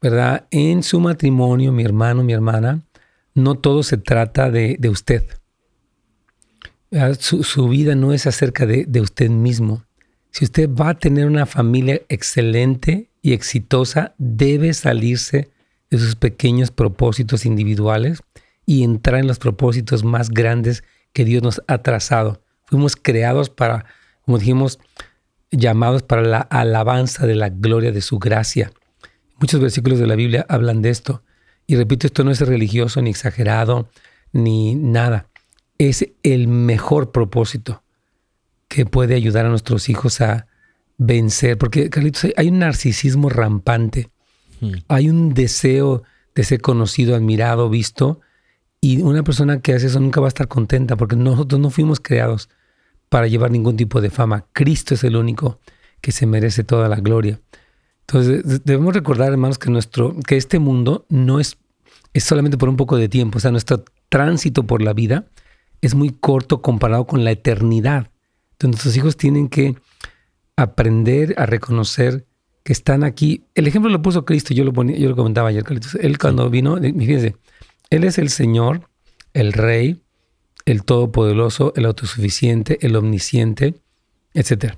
¿Verdad? 0.01 0.47
En 0.51 0.83
su 0.83 0.99
matrimonio, 0.99 1.71
mi 1.71 1.85
hermano, 1.85 2.25
mi 2.25 2.33
hermana, 2.33 2.83
no 3.35 3.55
todo 3.55 3.85
se 3.85 3.99
trata 3.99 4.51
de, 4.51 4.77
usted. 4.91 5.25
Su, 7.21 7.69
vida 7.69 7.95
no 7.95 8.13
es 8.13 8.27
acerca 8.27 8.67
de, 8.67 8.85
de 8.85 9.01
usted 9.01 9.31
mismo. 9.31 9.85
Si 10.33 10.45
usted 10.45 10.69
va 10.69 10.91
a 10.91 10.99
tener 10.99 11.27
una 11.27 11.47
familia 11.47 12.03
excelente 12.09 13.12
y 13.23 13.33
exitosa, 13.33 14.15
debe 14.19 14.75
salirse 14.75 15.51
de 15.91 15.99
sus 15.99 16.17
pequeños 16.17 16.71
propósitos 16.71 17.47
individuales 17.47 18.21
y 18.67 18.83
entrar 18.83 19.21
en 19.21 19.29
los 19.29 19.39
propósitos 19.39 20.05
más 20.05 20.31
grandes 20.31 20.85
que 21.13 21.25
Dios 21.25 21.43
nos 21.43 21.63
ha 21.69 21.79
trazado. 21.79 22.43
Fuimos 22.67 22.97
creados 22.97 23.49
para, 23.49 23.87
como 24.25 24.39
dijimos, 24.39 24.79
llamados 25.51 26.03
para 26.03 26.23
la 26.23 26.39
alabanza 26.39 27.27
de 27.27 27.35
la 27.35 27.51
gloria 27.51 27.93
de 27.93 28.01
su 28.01 28.19
gracia. 28.19 28.73
Muchos 29.39 29.61
versículos 29.61 29.99
de 29.99 30.07
la 30.07 30.17
Biblia 30.17 30.47
hablan 30.49 30.83
de 30.83 30.91
esto. 30.91 31.23
Y 31.67 31.77
repito, 31.77 32.07
esto 32.07 32.25
no 32.25 32.31
es 32.31 32.41
religioso 32.41 33.01
ni 33.03 33.11
exagerado 33.11 33.89
ni 34.33 34.75
nada. 34.75 35.29
Es 35.79 36.09
el 36.23 36.49
mejor 36.49 37.13
propósito 37.13 37.83
que 38.69 38.87
puede 38.87 39.15
ayudar 39.15 39.47
a 39.47 39.51
nuestros 39.51 39.89
hijos 39.89 40.21
a 40.21 40.47
vencer. 40.99 41.59
Porque, 41.59 41.91
Carlitos, 41.91 42.29
hay 42.37 42.49
un 42.49 42.59
narcisismo 42.59 43.29
rampante. 43.29 44.11
Hmm. 44.61 44.73
Hay 44.89 45.09
un 45.09 45.35
deseo 45.35 46.03
de 46.35 46.45
ser 46.45 46.61
conocido, 46.61 47.15
admirado, 47.15 47.69
visto, 47.69 48.21
y 48.81 49.01
una 49.01 49.23
persona 49.23 49.61
que 49.61 49.75
hace 49.75 49.87
eso 49.87 50.01
nunca 50.01 50.21
va 50.21 50.27
a 50.27 50.29
estar 50.29 50.49
contenta 50.49 50.97
porque 50.97 51.15
nosotros 51.15 51.61
no 51.61 51.71
fuimos 51.71 52.01
creados 52.01 52.49
para 53.09 53.29
llevar 53.29 53.51
ningún 53.51 53.77
tipo 53.77 54.01
de 54.01 54.11
fama. 54.11 54.47
Cristo 54.53 54.95
es 54.95 55.05
el 55.05 55.17
único 55.17 55.61
que 56.01 56.11
se 56.11 56.27
merece 56.27 56.65
toda 56.65 56.89
la 56.89 56.97
gloria. 56.97 57.41
Entonces 58.01 58.65
debemos 58.65 58.95
recordar, 58.95 59.31
hermanos, 59.31 59.59
que, 59.59 59.71
nuestro, 59.71 60.17
que 60.27 60.37
este 60.37 60.59
mundo 60.59 61.07
no 61.09 61.39
es, 61.39 61.59
es 62.13 62.25
solamente 62.25 62.59
por 62.59 62.69
un 62.69 62.77
poco 62.77 62.97
de 62.97 63.09
tiempo. 63.09 63.39
O 63.39 63.41
sea, 63.41 63.53
nuestro 63.53 63.85
tránsito 64.09 64.67
por 64.67 64.83
la 64.83 64.93
vida 64.95 65.27
es 65.81 65.95
muy 65.95 66.11
corto 66.11 66.61
comparado 66.61 67.07
con 67.07 67.25
la 67.25 67.31
eternidad. 67.31 68.11
Entonces 68.53 68.71
nuestros 68.71 68.97
hijos 68.97 69.17
tienen 69.17 69.49
que 69.49 69.77
aprender 70.57 71.35
a 71.39 71.47
reconocer 71.47 72.27
que 72.63 72.73
están 72.73 73.05
aquí. 73.05 73.45
El 73.55 73.67
ejemplo 73.67 73.91
lo 73.91 74.03
puso 74.03 74.25
Cristo, 74.25 74.55
yo 74.55 74.65
lo, 74.65 74.73
ponía, 74.73 74.97
yo 74.97 75.09
lo 75.09 75.17
comentaba 75.17 75.49
ayer, 75.49 75.65
Él 76.01 76.19
cuando 76.19 76.49
vino, 76.51 76.77
fíjense, 76.77 77.37
él 77.91 78.05
es 78.05 78.19
el 78.19 78.31
Señor, 78.31 78.89
el 79.35 79.53
Rey, 79.53 80.03
el 80.65 80.85
Todopoderoso, 80.85 81.73
el 81.77 81.85
Autosuficiente, 81.87 82.79
el 82.87 82.97
Omnisciente, 82.97 83.75
etc. 84.35 84.75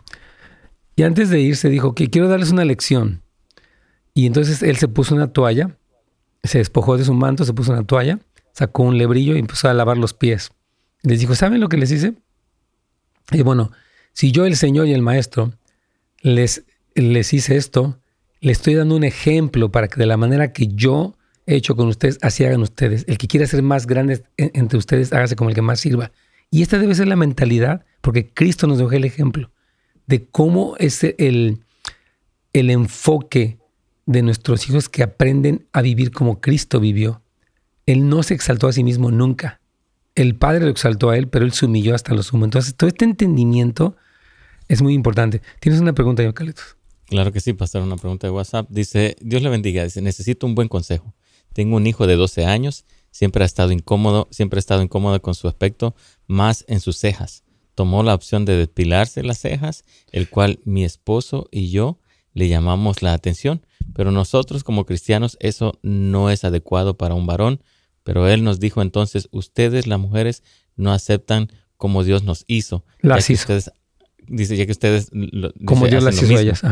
Y 0.97 1.03
antes 1.03 1.31
de 1.31 1.41
irse 1.41 1.69
dijo 1.69 1.95
que 1.95 2.11
quiero 2.11 2.29
darles 2.29 2.51
una 2.51 2.65
lección. 2.65 3.23
Y 4.15 4.27
entonces 4.27 4.63
él 4.63 4.77
se 4.77 4.89
puso 4.89 5.15
una 5.15 5.33
toalla, 5.33 5.77
se 6.43 6.59
despojó 6.59 6.97
de 6.97 7.05
su 7.05 7.15
manto, 7.15 7.45
se 7.45 7.53
puso 7.53 7.73
una 7.73 7.85
toalla, 7.85 8.19
sacó 8.53 8.85
un 8.85 8.99
lebrillo 8.99 9.37
y 9.37 9.39
empezó 9.39 9.69
a 9.69 9.75
lavar 9.75 9.99
los 9.99 10.15
pies. 10.15 10.53
Les 11.03 11.21
dijo, 11.21 11.35
¿saben 11.35 11.61
lo 11.61 11.69
que 11.69 11.77
les 11.77 11.91
hice? 11.91 12.15
Y 13.31 13.43
bueno, 13.43 13.71
si 14.13 14.33
yo, 14.33 14.47
el 14.47 14.57
Señor 14.57 14.87
y 14.87 14.93
el 14.93 15.03
Maestro, 15.03 15.53
les, 16.25 16.65
les 16.95 17.33
hice 17.33 17.57
esto, 17.57 18.01
les 18.41 18.59
estoy 18.59 18.75
dando 18.75 18.97
un 18.97 19.05
ejemplo 19.05 19.71
para 19.71 19.87
que 19.87 20.01
de 20.01 20.07
la 20.07 20.17
manera 20.17 20.53
que 20.53 20.67
yo 20.69 21.15
hecho 21.47 21.77
con 21.77 21.87
ustedes, 21.87 22.19
así 22.23 22.45
hagan 22.45 22.63
ustedes. 22.63 23.05
El 23.07 23.19
que 23.19 23.29
quiera 23.29 23.47
ser 23.47 23.63
más 23.63 23.87
grande 23.87 24.25
entre 24.39 24.79
ustedes, 24.79 25.13
hágase 25.13 25.37
como 25.37 25.51
el 25.51 25.55
que 25.55 25.63
más 25.63 25.81
sirva. 25.81 26.11
Y 26.51 26.63
esta 26.63 26.79
debe 26.79 26.95
ser 26.95 27.09
la 27.09 27.17
mentalidad, 27.17 27.85
porque 28.01 28.27
Cristo 28.27 28.67
nos 28.67 28.79
dejó 28.79 28.93
el 28.93 29.05
ejemplo 29.05 29.51
de 30.07 30.27
cómo 30.27 30.77
es 30.79 31.05
el, 31.05 31.61
el 32.53 32.71
enfoque 32.71 33.59
de 34.07 34.23
nuestros 34.23 34.69
hijos 34.69 34.89
que 34.89 35.03
aprenden 35.03 35.67
a 35.73 35.83
vivir 35.83 36.11
como 36.11 36.41
Cristo 36.41 36.81
vivió. 36.81 37.23
Él 37.87 38.09
no 38.09 38.23
se 38.23 38.35
exaltó 38.35 38.67
a 38.69 38.73
sí 38.73 38.83
mismo 38.83 39.11
nunca. 39.11 39.61
El 40.15 40.37
Padre 40.37 40.65
lo 40.65 40.71
exaltó 40.71 41.11
a 41.11 41.19
él, 41.19 41.29
pero 41.29 41.45
él 41.45 41.53
se 41.53 41.67
humilló 41.67 41.95
hasta 41.95 42.15
lo 42.15 42.23
sumo. 42.23 42.45
Entonces, 42.45 42.75
todo 42.75 42.89
este 42.89 43.05
entendimiento 43.05 43.97
es 44.69 44.83
muy 44.83 44.95
importante. 44.95 45.43
¿Tienes 45.61 45.81
una 45.81 45.93
pregunta, 45.93 46.23
yo, 46.23 46.33
Claro 47.07 47.33
que 47.33 47.41
sí, 47.41 47.53
pasar 47.53 47.83
una 47.83 47.97
pregunta 47.97 48.27
de 48.27 48.33
WhatsApp. 48.33 48.67
Dice, 48.71 49.17
Dios 49.21 49.43
le 49.43 49.49
bendiga. 49.51 49.85
Dice, 49.85 50.01
necesito 50.01 50.47
un 50.47 50.55
buen 50.55 50.69
consejo. 50.69 51.15
Tengo 51.53 51.77
un 51.77 51.87
hijo 51.87 52.07
de 52.07 52.17
12 52.17 52.47
años, 52.47 52.85
siempre 53.11 53.45
ha 53.45 53.47
estado 53.47 53.71
incómodo, 53.71 54.27
siempre 54.31 54.59
ha 54.59 54.61
estado 54.61 54.83
incómodo 54.83 55.23
con 55.23 55.35
su 55.35 55.47
aspecto, 55.47 55.95
más 56.27 56.65
en 56.67 56.81
sus 56.81 56.97
cejas. 56.97 57.45
Tomó 57.75 58.03
la 58.03 58.15
opción 58.15 58.45
de 58.45 58.57
depilarse 58.57 59.23
las 59.23 59.39
cejas, 59.39 59.85
el 60.11 60.29
cual 60.29 60.61
mi 60.65 60.85
esposo 60.85 61.49
y 61.53 61.71
yo 61.71 62.01
le 62.33 62.49
llamamos 62.49 63.03
la 63.03 63.13
atención, 63.13 63.65
pero 63.95 64.11
nosotros 64.11 64.65
como 64.65 64.85
cristianos 64.85 65.37
eso 65.41 65.79
no 65.83 66.31
es 66.31 66.43
adecuado 66.45 66.99
para 66.99 67.15
un 67.15 67.27
varón, 67.27 67.63
pero 68.03 68.29
él 68.29 68.43
nos 68.43 68.59
dijo 68.59 68.83
entonces, 68.83 69.29
ustedes 69.31 69.87
las 69.87 70.01
mujeres 70.01 70.43
no 70.75 70.93
aceptan 70.93 71.53
como 71.77 72.03
Dios 72.03 72.25
nos 72.25 72.45
hizo. 72.49 72.85
Las 73.01 73.31
hizo. 73.31 73.47
Dice, 74.29 74.57
ya 74.57 74.67
que 74.67 74.73
ustedes... 74.73 75.11
como 75.65 75.87
Dios 75.87 76.03
las 76.03 76.23
hizo 76.23 76.37
a 76.37 76.41
ellas. 76.41 76.63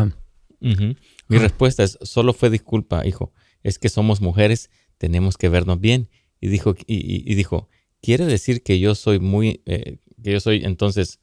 Mi 0.61 1.39
respuesta 1.39 1.83
es, 1.83 1.99
solo 2.03 2.33
fue 2.33 2.51
disculpa, 2.51 3.07
hijo 3.07 3.33
es 3.63 3.79
que 3.79 3.89
somos 3.89 4.21
mujeres, 4.21 4.71
tenemos 4.99 5.37
que 5.37 5.49
vernos 5.49 5.81
bien 5.81 6.09
y 6.41 6.49
dijo, 6.49 6.75
y, 6.87 7.35
dijo, 7.35 7.69
quiere 8.01 8.27
decir 8.27 8.63
que 8.63 8.79
yo 8.79 8.95
soy 8.95 9.21
muy, 9.21 9.63
eh, 9.67 9.99
que 10.23 10.33
yo 10.33 10.41
soy 10.41 10.65
entonces... 10.65 11.21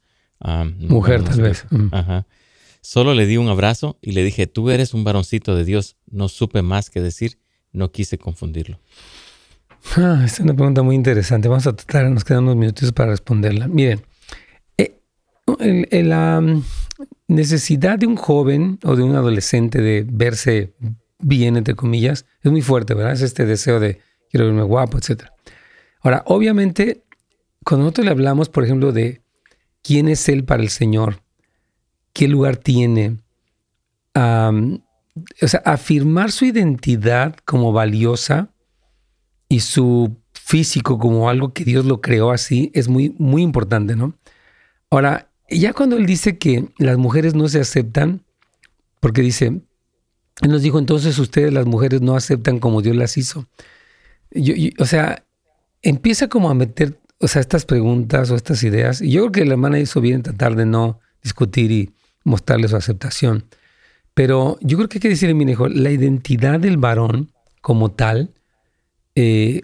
Mujer, 0.78 1.22
tal 1.22 1.42
vez. 1.42 1.66
Ajá. 1.92 2.26
Solo 2.80 3.12
le 3.12 3.26
di 3.26 3.36
un 3.36 3.48
abrazo 3.48 3.98
y 4.00 4.12
le 4.12 4.24
dije, 4.24 4.46
tú 4.46 4.70
eres 4.70 4.94
un 4.94 5.04
varoncito 5.04 5.54
de 5.54 5.66
Dios. 5.66 5.96
No 6.10 6.28
supe 6.28 6.62
más 6.62 6.88
que 6.88 7.02
decir, 7.02 7.38
no 7.72 7.92
quise 7.92 8.16
confundirlo. 8.16 8.80
Ah, 9.96 10.22
es 10.24 10.40
una 10.40 10.54
pregunta 10.54 10.82
muy 10.82 10.94
interesante. 10.94 11.48
Vamos 11.48 11.66
a 11.66 11.76
tratar, 11.76 12.10
nos 12.10 12.24
quedan 12.24 12.44
unos 12.44 12.56
minutos 12.56 12.90
para 12.92 13.10
responderla. 13.10 13.68
Miren, 13.68 14.00
la 15.58 16.40
mm, 16.40 16.62
necesidad 17.28 17.98
de 17.98 18.06
un 18.06 18.16
joven 18.16 18.78
o 18.84 18.96
de 18.96 19.02
un 19.02 19.14
adolescente 19.16 19.80
de 19.80 20.06
verse 20.08 20.74
bien, 21.18 21.56
entre 21.56 21.74
comillas, 21.74 22.26
es 22.42 22.50
muy 22.50 22.62
fuerte, 22.62 22.94
¿verdad? 22.94 23.12
Es 23.12 23.22
este 23.22 23.44
deseo 23.44 23.80
de 23.80 24.00
quiero 24.30 24.46
verme 24.46 24.62
guapo, 24.62 24.98
etc. 24.98 25.24
Ahora, 26.00 26.22
obviamente, 26.26 27.04
cuando 27.64 27.84
nosotros 27.84 28.06
le 28.06 28.12
hablamos, 28.12 28.48
por 28.48 28.64
ejemplo, 28.64 28.92
de 28.92 29.22
quién 29.82 30.08
es 30.08 30.28
Él 30.28 30.44
para 30.44 30.62
el 30.62 30.70
Señor, 30.70 31.20
qué 32.12 32.28
lugar 32.28 32.56
tiene, 32.56 33.18
o 34.14 35.48
sea, 35.48 35.62
afirmar 35.64 36.32
su 36.32 36.44
identidad 36.44 37.36
como 37.44 37.72
valiosa 37.72 38.50
y 39.48 39.60
su 39.60 40.16
físico 40.32 40.98
como 40.98 41.28
algo 41.28 41.52
que 41.52 41.64
Dios 41.64 41.84
lo 41.84 42.00
creó 42.00 42.30
así 42.30 42.70
es 42.74 42.88
muy, 42.88 43.14
muy 43.18 43.42
importante, 43.42 43.96
¿no? 43.96 44.14
Ahora, 44.90 45.29
ya 45.58 45.72
cuando 45.72 45.96
Él 45.96 46.06
dice 46.06 46.38
que 46.38 46.68
las 46.78 46.96
mujeres 46.96 47.34
no 47.34 47.48
se 47.48 47.60
aceptan, 47.60 48.22
porque 49.00 49.22
dice, 49.22 49.46
Él 49.46 50.50
nos 50.50 50.62
dijo 50.62 50.78
entonces 50.78 51.18
ustedes 51.18 51.52
las 51.52 51.66
mujeres 51.66 52.00
no 52.00 52.16
aceptan 52.16 52.58
como 52.58 52.82
Dios 52.82 52.96
las 52.96 53.16
hizo. 53.16 53.46
o 54.78 54.84
sea, 54.84 55.24
empieza 55.82 56.28
como 56.28 56.50
a 56.50 56.54
meter, 56.54 57.00
o 57.18 57.28
sea, 57.28 57.40
estas 57.40 57.64
preguntas 57.64 58.30
o 58.30 58.36
estas 58.36 58.62
ideas. 58.62 59.00
Y 59.00 59.10
yo 59.10 59.22
creo 59.22 59.32
que 59.32 59.44
la 59.44 59.52
hermana 59.54 59.78
hizo 59.78 60.00
bien 60.00 60.22
tratar 60.22 60.56
de 60.56 60.66
no 60.66 61.00
discutir 61.22 61.70
y 61.70 61.94
mostrarle 62.24 62.68
su 62.68 62.76
aceptación. 62.76 63.44
Pero 64.14 64.58
yo 64.60 64.76
creo 64.76 64.88
que 64.88 64.98
hay 64.98 65.02
que 65.02 65.08
decirle, 65.08 65.34
mi 65.34 65.50
hijo, 65.50 65.68
la 65.68 65.90
identidad 65.90 66.60
del 66.60 66.76
varón 66.76 67.32
como 67.60 67.90
tal 67.90 68.34
eh, 69.14 69.62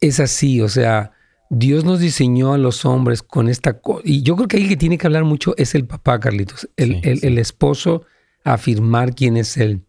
es 0.00 0.20
así, 0.20 0.60
o 0.60 0.68
sea, 0.68 1.12
Dios 1.50 1.84
nos 1.84 2.00
diseñó 2.00 2.52
a 2.54 2.58
los 2.58 2.84
hombres 2.84 3.22
con 3.22 3.48
esta... 3.48 3.80
Y 4.02 4.22
yo 4.22 4.36
creo 4.36 4.48
que 4.48 4.56
ahí 4.56 4.68
que 4.68 4.76
tiene 4.76 4.98
que 4.98 5.06
hablar 5.06 5.24
mucho 5.24 5.54
es 5.56 5.74
el 5.74 5.86
papá, 5.86 6.18
Carlitos, 6.20 6.68
el, 6.76 7.00
el, 7.02 7.38
esposo, 7.38 8.04
afirmar 8.44 9.14
quién 9.14 9.36
es 9.36 9.56
él. 9.56 9.82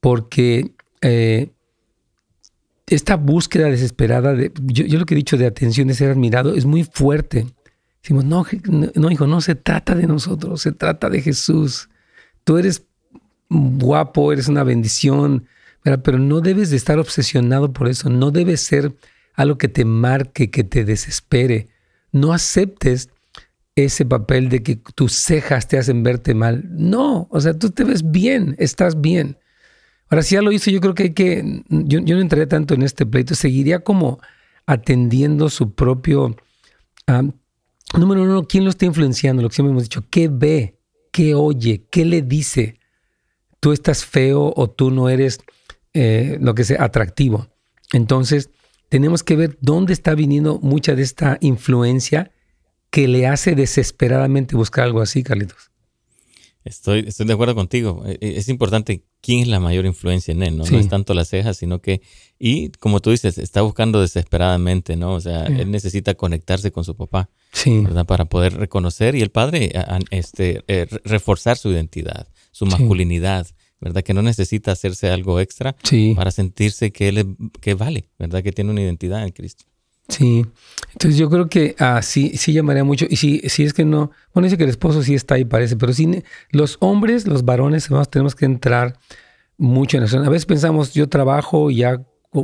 Porque 0.00 0.72
eh, 1.00 1.50
esta 2.86 3.16
búsqueda 3.16 3.68
desesperada, 3.68 4.34
de, 4.34 4.52
yo, 4.62 4.84
yo, 4.84 4.98
lo 4.98 5.06
que 5.06 5.14
he 5.14 5.16
dicho 5.16 5.36
de 5.36 5.46
atención, 5.46 5.88
de 5.88 5.94
ser 5.94 6.10
admirado, 6.10 6.54
es 6.54 6.66
muy 6.66 6.84
fuerte. 6.84 7.46
Decimos, 8.02 8.24
no, 8.24 8.44
no, 8.94 9.10
hijo, 9.10 9.26
no 9.26 9.40
se 9.40 9.54
trata 9.54 9.94
de 9.94 10.06
nosotros, 10.06 10.60
se 10.60 10.72
trata 10.72 11.08
de 11.08 11.22
Jesús. 11.22 11.88
Tú 12.44 12.58
eres 12.58 12.84
guapo, 13.48 14.32
eres 14.32 14.48
una 14.48 14.64
bendición, 14.64 15.46
pero 15.82 16.18
no 16.18 16.40
debes 16.40 16.70
de 16.70 16.76
estar 16.76 16.98
obsesionado 16.98 17.72
por 17.72 17.88
eso, 17.88 18.10
no 18.10 18.30
debe 18.30 18.56
ser 18.56 18.94
algo 19.34 19.58
que 19.58 19.68
te 19.68 19.84
marque, 19.84 20.50
que 20.50 20.64
te 20.64 20.84
desespere. 20.84 21.68
No 22.12 22.32
aceptes 22.32 23.10
ese 23.76 24.06
papel 24.06 24.48
de 24.48 24.62
que 24.62 24.76
tus 24.76 25.12
cejas 25.12 25.68
te 25.68 25.78
hacen 25.78 26.02
verte 26.02 26.34
mal. 26.34 26.64
No, 26.70 27.26
o 27.30 27.40
sea, 27.40 27.58
tú 27.58 27.70
te 27.70 27.84
ves 27.84 28.10
bien, 28.10 28.54
estás 28.58 29.00
bien. 29.00 29.38
Ahora, 30.08 30.22
si 30.22 30.34
ya 30.34 30.42
lo 30.42 30.52
hizo, 30.52 30.70
yo 30.70 30.80
creo 30.80 30.94
que 30.94 31.02
hay 31.04 31.14
que, 31.14 31.62
yo, 31.68 32.00
no 32.00 32.20
entraría 32.20 32.48
tanto 32.48 32.74
en 32.74 32.82
este 32.82 33.04
pleito, 33.06 33.34
seguiría 33.34 33.80
como 33.80 34.20
atendiendo 34.66 35.50
su 35.50 35.74
propio 35.74 36.36
Número 37.98 38.22
uno, 38.22 38.46
¿quién 38.46 38.64
lo 38.64 38.70
está 38.70 38.86
influenciando? 38.86 39.42
Lo 39.42 39.48
que 39.48 39.54
siempre 39.54 39.70
hemos 39.70 39.84
dicho, 39.84 40.04
¿qué 40.10 40.28
ve? 40.28 40.80
¿Qué 41.12 41.34
oye? 41.34 41.86
¿Qué 41.90 42.04
le 42.04 42.22
dice? 42.22 42.80
Tú 43.60 43.72
estás 43.72 44.04
feo 44.04 44.52
o 44.56 44.68
tú 44.68 44.90
no 44.90 45.08
eres 45.08 45.38
eh, 45.92 46.38
lo 46.40 46.54
que 46.54 46.64
sea 46.64 46.82
atractivo. 46.82 47.48
Entonces, 47.92 48.50
tenemos 48.94 49.24
que 49.24 49.34
ver 49.34 49.58
dónde 49.60 49.92
está 49.92 50.14
viniendo 50.14 50.60
mucha 50.60 50.94
de 50.94 51.02
esta 51.02 51.36
influencia 51.40 52.30
que 52.90 53.08
le 53.08 53.26
hace 53.26 53.56
desesperadamente 53.56 54.54
buscar 54.54 54.84
algo 54.84 55.00
así, 55.00 55.24
Carlitos. 55.24 55.72
Estoy, 56.64 57.00
estoy 57.08 57.26
de 57.26 57.32
acuerdo 57.32 57.56
contigo. 57.56 58.04
E, 58.06 58.18
e, 58.20 58.38
es 58.38 58.48
importante 58.48 59.02
quién 59.20 59.40
es 59.40 59.48
la 59.48 59.58
mayor 59.58 59.84
influencia 59.84 60.30
en 60.30 60.44
él, 60.44 60.56
¿no? 60.56 60.64
No 60.64 60.78
es 60.78 60.88
tanto 60.88 61.12
las 61.12 61.26
cejas, 61.26 61.56
sino 61.56 61.80
que, 61.80 62.02
y 62.38 62.68
como 62.68 63.00
tú 63.00 63.10
dices, 63.10 63.36
está 63.36 63.62
buscando 63.62 64.00
desesperadamente, 64.00 64.94
¿no? 64.94 65.14
O 65.14 65.20
sea, 65.20 65.46
él 65.46 65.72
necesita 65.72 66.14
conectarse 66.14 66.70
con 66.70 66.84
su 66.84 66.94
papá, 66.94 67.30
sí. 67.50 67.80
¿verdad? 67.80 68.06
Para 68.06 68.26
poder 68.26 68.56
reconocer 68.56 69.16
y 69.16 69.22
el 69.22 69.32
padre, 69.32 69.72
este, 70.10 70.62
eh, 70.68 70.86
reforzar 71.02 71.56
su 71.56 71.68
identidad, 71.72 72.28
su 72.52 72.64
masculinidad, 72.64 73.48
¿verdad? 73.84 74.02
Que 74.02 74.14
no 74.14 74.22
necesita 74.22 74.72
hacerse 74.72 75.10
algo 75.10 75.38
extra 75.40 75.76
para 76.16 76.30
sentirse 76.30 76.90
que 76.90 77.08
él 77.08 77.36
que 77.60 77.74
vale, 77.74 78.08
¿verdad? 78.18 78.42
Que 78.42 78.50
tiene 78.50 78.70
una 78.70 78.80
identidad 78.80 79.22
en 79.22 79.30
Cristo. 79.30 79.66
Sí, 80.08 80.46
entonces 80.92 81.18
yo 81.18 81.28
creo 81.28 81.48
que 81.50 81.76
ah, 81.78 82.00
sí, 82.00 82.32
sí 82.38 82.54
llamaría 82.54 82.82
mucho. 82.82 83.04
Y 83.08 83.16
si, 83.16 83.40
si 83.40 83.62
es 83.62 83.74
que 83.74 83.84
no, 83.84 84.10
bueno, 84.32 84.46
dice 84.46 84.56
que 84.56 84.64
el 84.64 84.70
esposo 84.70 85.02
sí 85.02 85.14
está 85.14 85.34
ahí, 85.34 85.44
parece, 85.44 85.76
pero 85.76 85.92
sí, 85.92 86.22
los 86.50 86.78
hombres, 86.80 87.26
los 87.26 87.44
varones, 87.44 87.90
tenemos 88.10 88.34
que 88.34 88.46
entrar 88.46 88.98
mucho 89.58 89.98
en 89.98 90.04
eso. 90.04 90.18
A 90.18 90.30
veces 90.30 90.46
pensamos, 90.46 90.94
yo 90.94 91.10
trabajo 91.10 91.70
y 91.70 91.76
ya 91.76 92.02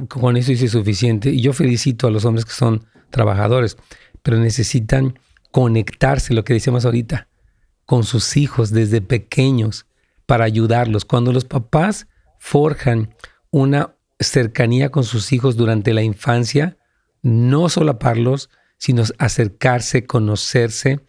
con 0.09 0.37
eso 0.37 0.53
hice 0.53 0.69
suficiente. 0.69 1.31
Y 1.31 1.41
yo 1.41 1.55
felicito 1.55 2.07
a 2.07 2.11
los 2.11 2.27
hombres 2.27 2.45
que 2.45 2.53
son 2.53 2.85
trabajadores, 3.09 3.79
pero 4.23 4.37
necesitan 4.37 5.19
conectarse, 5.51 6.35
lo 6.35 6.45
que 6.45 6.53
decíamos 6.53 6.85
ahorita, 6.85 7.29
con 7.87 8.05
sus 8.05 8.37
hijos 8.37 8.71
desde 8.71 9.01
pequeños 9.01 9.87
para 10.31 10.45
ayudarlos. 10.45 11.05
Cuando 11.05 11.33
los 11.33 11.45
papás 11.45 12.07
forjan 12.39 13.17
una 13.51 13.97
cercanía 14.21 14.91
con 14.91 15.03
sus 15.03 15.33
hijos 15.33 15.57
durante 15.57 15.93
la 15.93 16.05
infancia, 16.05 16.77
no 17.21 17.69
solaparlos, 17.69 18.49
sino 18.79 19.03
acercarse, 19.19 20.07
conocerse. 20.07 21.01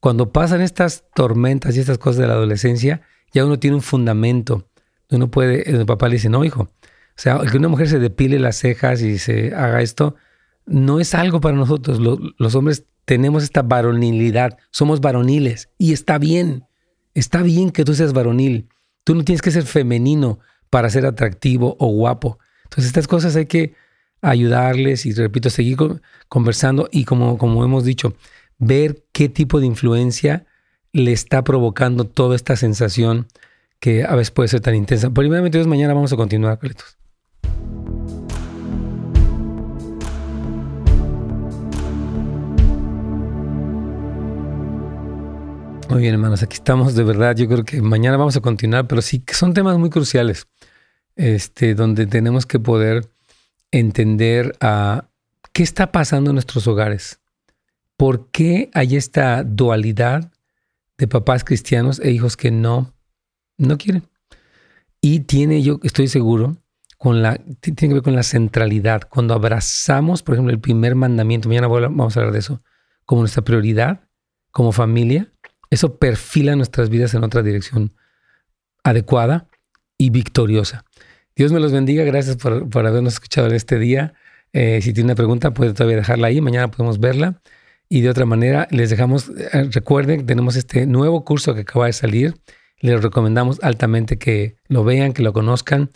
Cuando 0.00 0.32
pasan 0.32 0.62
estas 0.62 1.04
tormentas 1.14 1.76
y 1.76 1.80
estas 1.80 1.98
cosas 1.98 2.22
de 2.22 2.28
la 2.28 2.32
adolescencia, 2.32 3.02
ya 3.34 3.44
uno 3.44 3.58
tiene 3.58 3.76
un 3.76 3.82
fundamento. 3.82 4.66
Uno 5.10 5.30
puede, 5.30 5.70
el 5.70 5.84
papá 5.84 6.08
le 6.08 6.14
dice, 6.14 6.30
no, 6.30 6.42
hijo, 6.42 6.62
o 6.62 6.70
sea, 7.14 7.40
que 7.40 7.58
una 7.58 7.68
mujer 7.68 7.90
se 7.90 7.98
depile 7.98 8.38
las 8.38 8.56
cejas 8.56 9.02
y 9.02 9.18
se 9.18 9.54
haga 9.54 9.82
esto, 9.82 10.14
no 10.64 10.98
es 10.98 11.14
algo 11.14 11.42
para 11.42 11.58
nosotros. 11.58 11.98
los 12.38 12.54
hombres 12.54 12.86
tenemos 13.04 13.42
esta 13.42 13.60
varonilidad, 13.60 14.56
somos 14.70 15.02
varoniles 15.02 15.68
y 15.76 15.92
está 15.92 16.16
bien, 16.16 16.64
está 17.14 17.42
bien 17.42 17.70
que 17.70 17.84
tú 17.84 17.94
seas 17.94 18.12
varonil. 18.12 18.68
Tú 19.04 19.14
no 19.14 19.24
tienes 19.24 19.42
que 19.42 19.50
ser 19.50 19.64
femenino 19.64 20.38
para 20.70 20.90
ser 20.90 21.06
atractivo 21.06 21.76
o 21.78 21.88
guapo. 21.88 22.38
Entonces 22.64 22.86
estas 22.86 23.08
cosas 23.08 23.36
hay 23.36 23.46
que 23.46 23.74
ayudarles 24.22 25.04
y, 25.04 25.12
repito, 25.12 25.50
seguir 25.50 25.76
conversando 26.28 26.88
y 26.90 27.04
como, 27.04 27.36
como 27.38 27.64
hemos 27.64 27.84
dicho, 27.84 28.14
ver 28.58 29.04
qué 29.12 29.28
tipo 29.28 29.60
de 29.60 29.66
influencia 29.66 30.46
le 30.92 31.12
está 31.12 31.42
provocando 31.42 32.04
toda 32.06 32.36
esta 32.36 32.56
sensación 32.56 33.26
que 33.80 34.04
a 34.04 34.14
veces 34.14 34.30
puede 34.30 34.48
ser 34.48 34.60
tan 34.60 34.76
intensa. 34.76 35.10
Primeramente, 35.10 35.58
Dios, 35.58 35.66
mañana 35.66 35.94
vamos 35.94 36.12
a 36.12 36.16
continuar, 36.16 36.58
Carlitos. 36.58 37.01
Muy 45.92 46.00
bien, 46.00 46.14
hermanos, 46.14 46.42
aquí 46.42 46.54
estamos 46.54 46.94
de 46.94 47.04
verdad. 47.04 47.36
Yo 47.36 47.46
creo 47.48 47.64
que 47.66 47.82
mañana 47.82 48.16
vamos 48.16 48.34
a 48.34 48.40
continuar, 48.40 48.88
pero 48.88 49.02
sí 49.02 49.18
que 49.18 49.34
son 49.34 49.52
temas 49.52 49.76
muy 49.76 49.90
cruciales, 49.90 50.48
este, 51.16 51.74
donde 51.74 52.06
tenemos 52.06 52.46
que 52.46 52.58
poder 52.58 53.10
entender 53.70 54.56
a 54.62 55.10
qué 55.52 55.62
está 55.62 55.92
pasando 55.92 56.30
en 56.30 56.36
nuestros 56.36 56.66
hogares. 56.66 57.20
¿Por 57.98 58.30
qué 58.30 58.70
hay 58.72 58.96
esta 58.96 59.44
dualidad 59.44 60.32
de 60.96 61.08
papás 61.08 61.44
cristianos 61.44 62.00
e 62.00 62.10
hijos 62.10 62.38
que 62.38 62.50
no, 62.50 62.94
no 63.58 63.76
quieren? 63.76 64.08
Y 65.02 65.20
tiene, 65.20 65.60
yo 65.60 65.78
estoy 65.82 66.08
seguro, 66.08 66.56
con 66.96 67.20
la, 67.20 67.36
tiene 67.60 67.76
que 67.76 67.92
ver 67.92 68.02
con 68.02 68.16
la 68.16 68.22
centralidad. 68.22 69.02
Cuando 69.10 69.34
abrazamos, 69.34 70.22
por 70.22 70.36
ejemplo, 70.36 70.54
el 70.54 70.60
primer 70.60 70.94
mandamiento, 70.94 71.50
mañana 71.50 71.68
vamos 71.68 72.16
a 72.16 72.20
hablar 72.20 72.32
de 72.32 72.38
eso, 72.38 72.62
como 73.04 73.20
nuestra 73.20 73.44
prioridad, 73.44 74.08
como 74.52 74.72
familia, 74.72 75.31
eso 75.72 75.96
perfila 75.96 76.54
nuestras 76.54 76.90
vidas 76.90 77.14
en 77.14 77.24
otra 77.24 77.42
dirección 77.42 77.94
adecuada 78.84 79.48
y 79.96 80.10
victoriosa. 80.10 80.84
Dios 81.34 81.50
me 81.50 81.60
los 81.60 81.72
bendiga. 81.72 82.04
Gracias 82.04 82.36
por, 82.36 82.86
habernos 82.86 83.14
escuchado 83.14 83.46
en 83.48 83.54
este 83.54 83.78
día. 83.78 84.12
Eh, 84.52 84.80
si 84.82 84.92
tiene 84.92 85.06
una 85.06 85.14
pregunta, 85.14 85.54
puede 85.54 85.72
todavía 85.72 85.96
dejarla 85.96 86.26
ahí. 86.26 86.42
Mañana 86.42 86.70
podemos 86.70 87.00
verla. 87.00 87.40
Y 87.88 88.02
de 88.02 88.10
otra 88.10 88.26
manera, 88.26 88.68
les 88.70 88.90
dejamos, 88.90 89.30
eh, 89.30 89.70
recuerden 89.70 90.26
tenemos 90.26 90.56
este 90.56 90.84
nuevo 90.84 91.24
curso 91.24 91.54
que 91.54 91.62
acaba 91.62 91.86
de 91.86 91.94
salir. 91.94 92.34
Les 92.80 93.02
recomendamos 93.02 93.58
altamente 93.62 94.18
que 94.18 94.56
lo 94.68 94.84
vean, 94.84 95.14
que 95.14 95.22
lo 95.22 95.32
conozcan. 95.32 95.90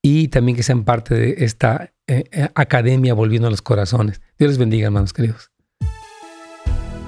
y 0.00 0.28
también 0.28 0.56
que 0.56 0.62
sean 0.62 0.84
parte 0.84 1.14
de 1.14 1.44
esta 1.44 1.92
eh, 2.06 2.48
academia 2.54 3.12
volviendo 3.12 3.48
a 3.48 3.50
los 3.50 3.60
corazones. 3.60 4.22
Dios 4.38 4.52
les 4.52 4.58
bendiga, 4.58 4.86
hermanos 4.86 5.12
queridos. 5.12 5.50